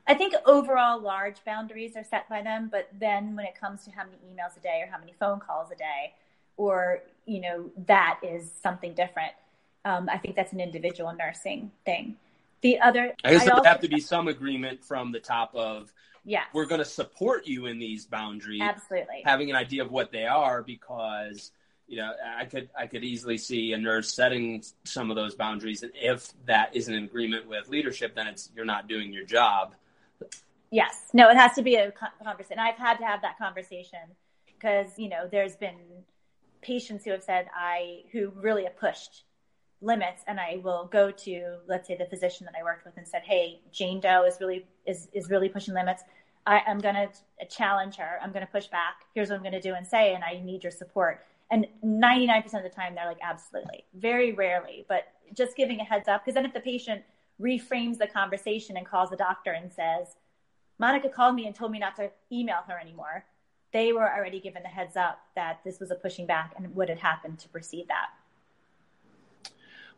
I 0.07 0.15
think 0.15 0.35
overall 0.47 1.01
large 1.01 1.45
boundaries 1.45 1.97
are 1.97 2.05
set 2.05 2.29
by 2.29 2.43
them 2.43 2.69
but 2.71 2.89
then 2.99 3.35
when 3.35 3.45
it 3.45 3.59
comes 3.59 3.85
to 3.85 3.91
how 3.91 4.05
many 4.05 4.19
emails 4.33 4.57
a 4.57 4.61
day 4.61 4.83
or 4.83 4.91
how 4.91 4.99
many 4.99 5.15
phone 5.19 5.41
calls 5.41 5.71
a 5.71 5.77
day 5.77 6.15
or 6.57 7.03
you 7.27 7.41
know 7.41 7.71
that 7.87 8.21
is 8.23 8.51
something 8.63 8.95
different. 8.95 9.33
Um, 9.85 10.09
i 10.11 10.19
think 10.19 10.37
that's 10.37 10.53
an 10.53 10.61
individual 10.61 11.13
nursing 11.13 11.73
thing. 11.85 12.17
The 12.61 12.81
other 12.81 13.15
i 13.25 13.33
guess 13.33 13.45
there 13.45 13.55
would 13.55 13.67
have 13.67 13.81
to 13.81 13.89
be 13.89 14.01
some 14.01 14.29
agreement 14.29 14.85
from 14.85 15.13
the 15.13 15.21
top 15.21 15.55
of 15.55 15.93
yeah 16.25 16.45
we're 16.53 16.67
going 16.67 16.81
to 16.81 16.85
support 16.85 17.47
you 17.47 17.67
in 17.67 17.79
these 17.79 18.07
boundaries. 18.07 18.61
Absolutely. 18.63 19.23
Having 19.25 19.51
an 19.51 19.57
idea 19.57 19.83
of 19.83 19.91
what 19.91 20.13
they 20.13 20.27
are 20.27 20.63
because 20.63 21.53
you 21.87 21.97
know 21.97 22.13
i 22.37 22.45
could 22.45 22.69
i 22.79 22.87
could 22.87 23.03
easily 23.03 23.39
see 23.39 23.73
a 23.73 23.79
nurse 23.79 24.13
setting 24.13 24.63
some 24.85 25.11
of 25.11 25.17
those 25.17 25.35
boundaries. 25.35 25.83
And 25.83 25.93
if 25.95 26.33
that 26.47 26.75
isn't 26.75 26.93
in 26.93 27.05
agreement 27.05 27.49
with 27.49 27.69
leadership 27.69 28.15
then 28.15 28.27
it's 28.27 28.51
you're 28.55 28.65
not 28.65 28.89
doing 28.89 29.13
your 29.13 29.25
job. 29.25 29.75
Yes. 30.71 31.09
No 31.13 31.31
it 31.31 31.37
has 31.37 31.55
to 31.55 31.63
be 31.63 31.77
a 31.77 31.93
conversation. 32.23 32.59
I've 32.59 32.77
had 32.77 32.99
to 32.99 33.05
have 33.05 33.23
that 33.23 33.39
conversation 33.39 34.01
because 34.47 34.99
you 34.99 35.09
know 35.09 35.29
there's 35.31 35.57
been 35.57 35.77
patients 36.61 37.05
who 37.05 37.13
have 37.13 37.23
said 37.23 37.47
i 37.55 38.01
who 38.13 38.33
really 38.35 38.65
have 38.65 38.77
pushed 38.77 39.25
limits 39.81 40.23
and 40.27 40.41
I 40.41 40.61
will 40.63 40.87
go 40.87 41.11
to 41.11 41.59
let's 41.67 41.87
say 41.87 41.97
the 41.97 42.07
physician 42.07 42.47
that 42.47 42.55
I 42.59 42.65
worked 42.65 42.85
with 42.85 42.97
and 42.97 43.07
said, 43.07 43.23
"Hey, 43.23 43.61
Jane 43.73 44.01
Doe 44.01 44.25
is 44.25 44.39
really 44.41 44.67
is 44.87 45.09
is 45.13 45.31
really 45.31 45.49
pushing 45.49 45.75
limits. 45.75 46.03
I, 46.47 46.63
am 46.67 46.79
going 46.79 46.95
to 46.95 47.09
challenge 47.47 47.97
her. 47.97 48.19
I'm 48.23 48.33
going 48.33 48.45
to 48.45 48.51
push 48.51 48.69
back. 48.69 49.03
Here's 49.15 49.29
what 49.29 49.37
I'm 49.37 49.43
going 49.43 49.53
to 49.53 49.61
do 49.61 49.75
and 49.75 49.87
say, 49.87 50.15
and 50.15 50.25
I 50.25 50.41
need 50.45 50.63
your 50.63 50.73
support." 50.73 51.25
And 51.51 51.67
99% 51.83 52.45
of 52.55 52.63
the 52.63 52.69
time, 52.69 52.95
they're 52.95 53.07
like, 53.07 53.21
"Absolutely." 53.23 53.85
Very 53.95 54.33
rarely, 54.33 54.85
but 54.89 55.13
just 55.35 55.57
giving 55.57 55.81
a 55.81 55.85
heads 55.85 56.09
up 56.09 56.25
because 56.25 56.35
then 56.35 56.47
if 56.47 56.55
the 56.55 56.61
patient 56.61 57.03
reframes 57.41 57.99
the 57.99 58.07
conversation 58.07 58.77
and 58.77 58.87
calls 58.87 59.11
the 59.11 59.17
doctor 59.17 59.53
and 59.53 59.73
says, 59.73 60.17
"Monica 60.79 61.09
called 61.09 61.37
me 61.37 61.47
and 61.47 61.55
told 61.55 61.71
me 61.71 61.79
not 61.79 61.97
to 61.97 62.11
email 62.33 62.63
her 62.67 62.79
anymore," 62.79 63.25
they 63.73 63.93
were 63.93 64.11
already 64.11 64.41
given 64.41 64.63
the 64.63 64.69
heads 64.69 64.97
up 64.97 65.21
that 65.37 65.61
this 65.65 65.79
was 65.79 65.91
a 65.91 65.95
pushing 65.95 66.27
back 66.27 66.55
and 66.57 66.75
what 66.75 66.89
had 66.89 66.99
happened 66.99 67.39
to 67.39 67.49
precede 67.49 67.87
that. 67.89 68.09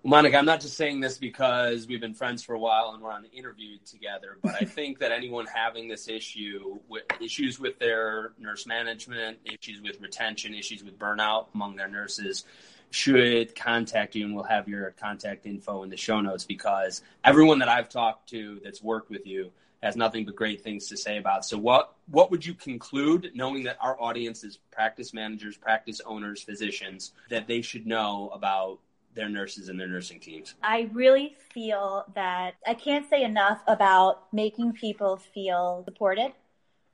Monica, 0.03 0.39
I'm 0.39 0.47
not 0.47 0.63
just 0.63 0.79
saying 0.79 1.01
this 1.01 1.19
because 1.19 1.87
we've 1.87 2.01
been 2.01 2.15
friends 2.15 2.43
for 2.43 2.55
a 2.55 2.59
while 2.59 2.93
and 2.95 3.03
we're 3.03 3.13
on 3.13 3.23
the 3.23 3.31
interview 3.33 3.77
together, 3.85 4.39
but 4.43 4.55
I 4.55 4.65
think 4.65 4.99
that 5.01 5.13
anyone 5.13 5.45
having 5.45 5.89
this 5.89 6.09
issue, 6.09 6.79
with 6.89 7.03
issues 7.21 7.61
with 7.61 7.79
their 7.79 8.33
nurse 8.39 8.67
management, 8.67 9.39
issues 9.45 9.83
with 9.83 10.01
retention, 10.01 10.55
issues 10.55 10.83
with 10.83 10.99
burnout 10.99 11.49
among 11.55 11.77
their 11.77 11.89
nurses, 11.89 12.47
should 12.91 13.55
contact 13.55 14.15
you, 14.15 14.25
and 14.25 14.35
we'll 14.35 14.45
have 14.45 14.69
your 14.69 14.93
contact 14.93 15.45
info 15.45 15.83
in 15.83 15.91
the 15.91 15.99
show 15.99 16.23
notes 16.23 16.45
because 16.45 17.03
everyone 17.23 17.59
that 17.59 17.69
I've 17.69 17.91
talked 17.91 18.31
to 18.31 18.59
that's 18.65 18.83
worked 18.83 19.11
with 19.11 19.27
you 19.27 19.53
has 19.83 19.97
nothing 19.97 20.25
but 20.25 20.35
great 20.35 20.63
things 20.63 20.89
to 20.89 20.97
say 20.97 21.19
about. 21.19 21.45
So, 21.45 21.59
what 21.59 21.95
what 22.11 22.31
would 22.31 22.45
you 22.45 22.55
conclude, 22.55 23.33
knowing 23.35 23.65
that 23.65 23.77
our 23.81 24.01
audience 24.01 24.45
is 24.45 24.59
practice 24.71 25.13
managers, 25.13 25.57
practice 25.57 26.01
owners, 26.05 26.43
physicians, 26.43 27.13
that 27.29 27.47
they 27.47 27.63
should 27.63 27.87
know 27.87 28.31
about 28.35 28.79
their 29.21 29.29
nurses 29.29 29.69
and 29.69 29.79
their 29.79 29.87
nursing 29.87 30.19
teams? 30.19 30.55
I 30.63 30.89
really 30.95 31.37
feel 31.53 32.07
that 32.15 32.55
I 32.67 32.73
can't 32.73 33.09
say 33.09 33.23
enough 33.23 33.61
about 33.67 34.33
making 34.33 34.73
people 34.73 35.19
feel 35.19 35.83
supported, 35.85 36.33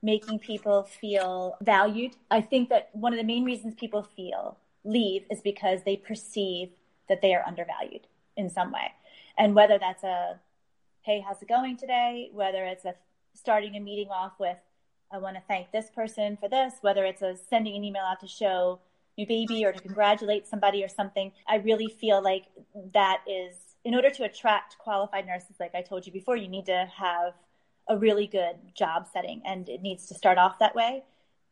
making 0.03 0.41
people 0.41 0.83
feel 0.83 1.57
valued. 1.62 2.16
I 2.29 2.41
think 2.41 2.68
that 2.70 2.91
one 2.93 3.12
of 3.12 3.18
the 3.18 3.24
main 3.24 3.45
reasons 3.45 3.74
people 3.77 4.03
feel 4.03 4.59
leave 4.85 5.22
is 5.31 5.41
because 5.41 5.81
they 5.85 5.97
perceive 5.97 6.70
that 7.09 7.22
they 7.22 7.33
are 7.33 7.45
undervalued 7.47 8.09
in 8.37 8.51
some 8.51 8.72
way. 8.72 8.93
And 9.39 9.55
whether 9.55 9.79
that's 9.79 10.03
a, 10.03 10.41
hey, 11.03 11.24
how's 11.24 11.41
it 11.41 11.49
going 11.49 11.77
today? 11.77 12.31
Whether 12.33 12.64
it's 12.64 12.85
a 12.85 12.95
starting 13.35 13.77
a 13.77 13.81
meeting 13.81 14.09
off 14.11 14.33
with, 14.41 14.57
I 15.12 15.18
want 15.18 15.37
to 15.37 15.43
thank 15.47 15.70
this 15.70 15.91
person 15.95 16.37
for 16.41 16.49
this, 16.49 16.74
whether 16.81 17.05
it's 17.05 17.22
a 17.22 17.37
sending 17.49 17.77
an 17.77 17.85
email 17.85 18.03
out 18.03 18.18
to 18.20 18.27
show 18.27 18.81
new 19.17 19.27
baby 19.27 19.64
or 19.64 19.73
to 19.73 19.81
congratulate 19.81 20.47
somebody 20.47 20.85
or 20.85 20.89
something. 20.89 21.33
I 21.49 21.57
really 21.57 21.89
feel 21.89 22.23
like 22.23 22.45
that 22.93 23.23
is, 23.27 23.57
in 23.85 23.95
order 23.95 24.11
to 24.11 24.25
attract 24.25 24.79
qualified 24.79 25.27
nurses, 25.27 25.57
like 25.61 25.75
I 25.75 25.83
told 25.83 26.07
you 26.07 26.12
before, 26.12 26.37
you 26.37 26.49
need 26.49 26.67
to 26.67 26.89
have 26.97 27.35
a 27.89 27.97
really 27.97 28.27
good 28.27 28.57
job 28.75 29.07
setting 29.12 29.43
and 29.45 29.69
it 29.69 29.81
needs 29.81 30.07
to 30.07 30.14
start 30.14 30.39
off 30.39 30.59
that 30.59 30.75
way 30.75 31.05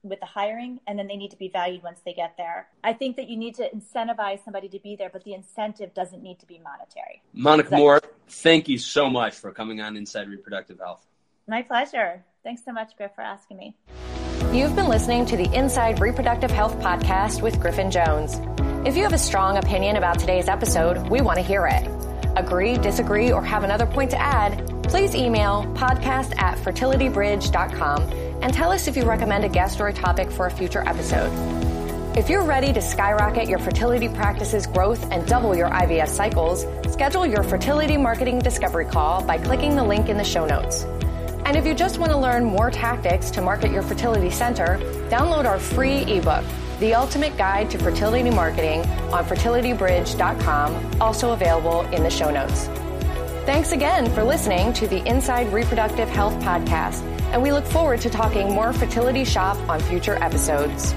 with 0.02 0.20
the 0.20 0.26
hiring 0.26 0.80
and 0.86 0.98
then 0.98 1.06
they 1.06 1.16
need 1.16 1.30
to 1.30 1.36
be 1.36 1.48
valued 1.48 1.82
once 1.82 2.00
they 2.04 2.12
get 2.12 2.36
there. 2.36 2.68
I 2.82 2.92
think 2.92 3.16
that 3.16 3.28
you 3.28 3.36
need 3.36 3.54
to 3.54 3.70
incentivize 3.70 4.44
somebody 4.44 4.68
to 4.68 4.78
be 4.78 4.96
there, 4.96 5.08
but 5.10 5.24
the 5.24 5.32
incentive 5.32 5.94
doesn't 5.94 6.22
need 6.22 6.38
to 6.40 6.46
be 6.46 6.58
monetary. 6.58 7.22
Monica 7.32 7.76
Moore, 7.76 8.00
thank 8.28 8.68
you 8.68 8.78
so 8.78 9.08
much 9.08 9.34
for 9.34 9.50
coming 9.52 9.80
on 9.80 9.96
Inside 9.96 10.28
Reproductive 10.28 10.78
Health. 10.78 11.06
My 11.46 11.62
pleasure. 11.62 12.24
Thanks 12.42 12.62
so 12.64 12.72
much, 12.72 12.96
Griff, 12.96 13.12
for 13.14 13.22
asking 13.22 13.56
me. 13.56 13.76
You've 14.54 14.76
been 14.76 14.88
listening 14.88 15.26
to 15.26 15.36
the 15.36 15.52
Inside 15.52 16.00
Reproductive 16.00 16.52
Health 16.52 16.78
podcast 16.78 17.42
with 17.42 17.58
Griffin 17.58 17.90
Jones. 17.90 18.40
If 18.86 18.96
you 18.96 19.02
have 19.02 19.12
a 19.12 19.18
strong 19.18 19.56
opinion 19.56 19.96
about 19.96 20.20
today's 20.20 20.46
episode, 20.46 21.08
we 21.08 21.20
want 21.20 21.40
to 21.40 21.44
hear 21.44 21.66
it. 21.66 21.84
Agree, 22.36 22.78
disagree, 22.78 23.32
or 23.32 23.42
have 23.42 23.64
another 23.64 23.84
point 23.84 24.12
to 24.12 24.16
add, 24.16 24.64
please 24.84 25.12
email 25.16 25.64
podcast 25.74 26.40
at 26.40 26.56
fertilitybridge.com 26.58 28.02
and 28.42 28.54
tell 28.54 28.70
us 28.70 28.86
if 28.86 28.96
you 28.96 29.02
recommend 29.02 29.44
a 29.44 29.48
guest 29.48 29.80
or 29.80 29.88
a 29.88 29.92
topic 29.92 30.30
for 30.30 30.46
a 30.46 30.52
future 30.52 30.88
episode. 30.88 31.32
If 32.16 32.30
you're 32.30 32.44
ready 32.44 32.72
to 32.74 32.80
skyrocket 32.80 33.48
your 33.48 33.58
fertility 33.58 34.08
practice's 34.08 34.68
growth 34.68 35.10
and 35.10 35.26
double 35.26 35.56
your 35.56 35.68
IVF 35.68 36.06
cycles, 36.06 36.64
schedule 36.92 37.26
your 37.26 37.42
fertility 37.42 37.96
marketing 37.96 38.38
discovery 38.38 38.84
call 38.84 39.20
by 39.24 39.36
clicking 39.36 39.74
the 39.74 39.82
link 39.82 40.08
in 40.08 40.16
the 40.16 40.22
show 40.22 40.46
notes. 40.46 40.86
And 41.44 41.56
if 41.56 41.66
you 41.66 41.74
just 41.74 41.98
want 41.98 42.10
to 42.10 42.18
learn 42.18 42.44
more 42.44 42.70
tactics 42.70 43.30
to 43.32 43.42
market 43.42 43.70
your 43.70 43.82
fertility 43.82 44.30
center, 44.30 44.78
download 45.10 45.44
our 45.44 45.58
free 45.58 45.98
ebook, 46.02 46.44
The 46.80 46.94
Ultimate 46.94 47.36
Guide 47.36 47.70
to 47.70 47.78
Fertility 47.78 48.30
Marketing 48.30 48.80
on 49.12 49.24
fertilitybridge.com, 49.24 51.00
also 51.02 51.32
available 51.32 51.82
in 51.92 52.02
the 52.02 52.10
show 52.10 52.30
notes. 52.30 52.66
Thanks 53.44 53.72
again 53.72 54.10
for 54.14 54.24
listening 54.24 54.72
to 54.72 54.88
the 54.88 55.06
Inside 55.06 55.52
Reproductive 55.52 56.08
Health 56.08 56.34
podcast, 56.42 57.02
and 57.30 57.42
we 57.42 57.52
look 57.52 57.66
forward 57.66 58.00
to 58.00 58.08
talking 58.08 58.50
more 58.50 58.72
fertility 58.72 59.24
shop 59.24 59.58
on 59.68 59.80
future 59.80 60.16
episodes. 60.22 60.94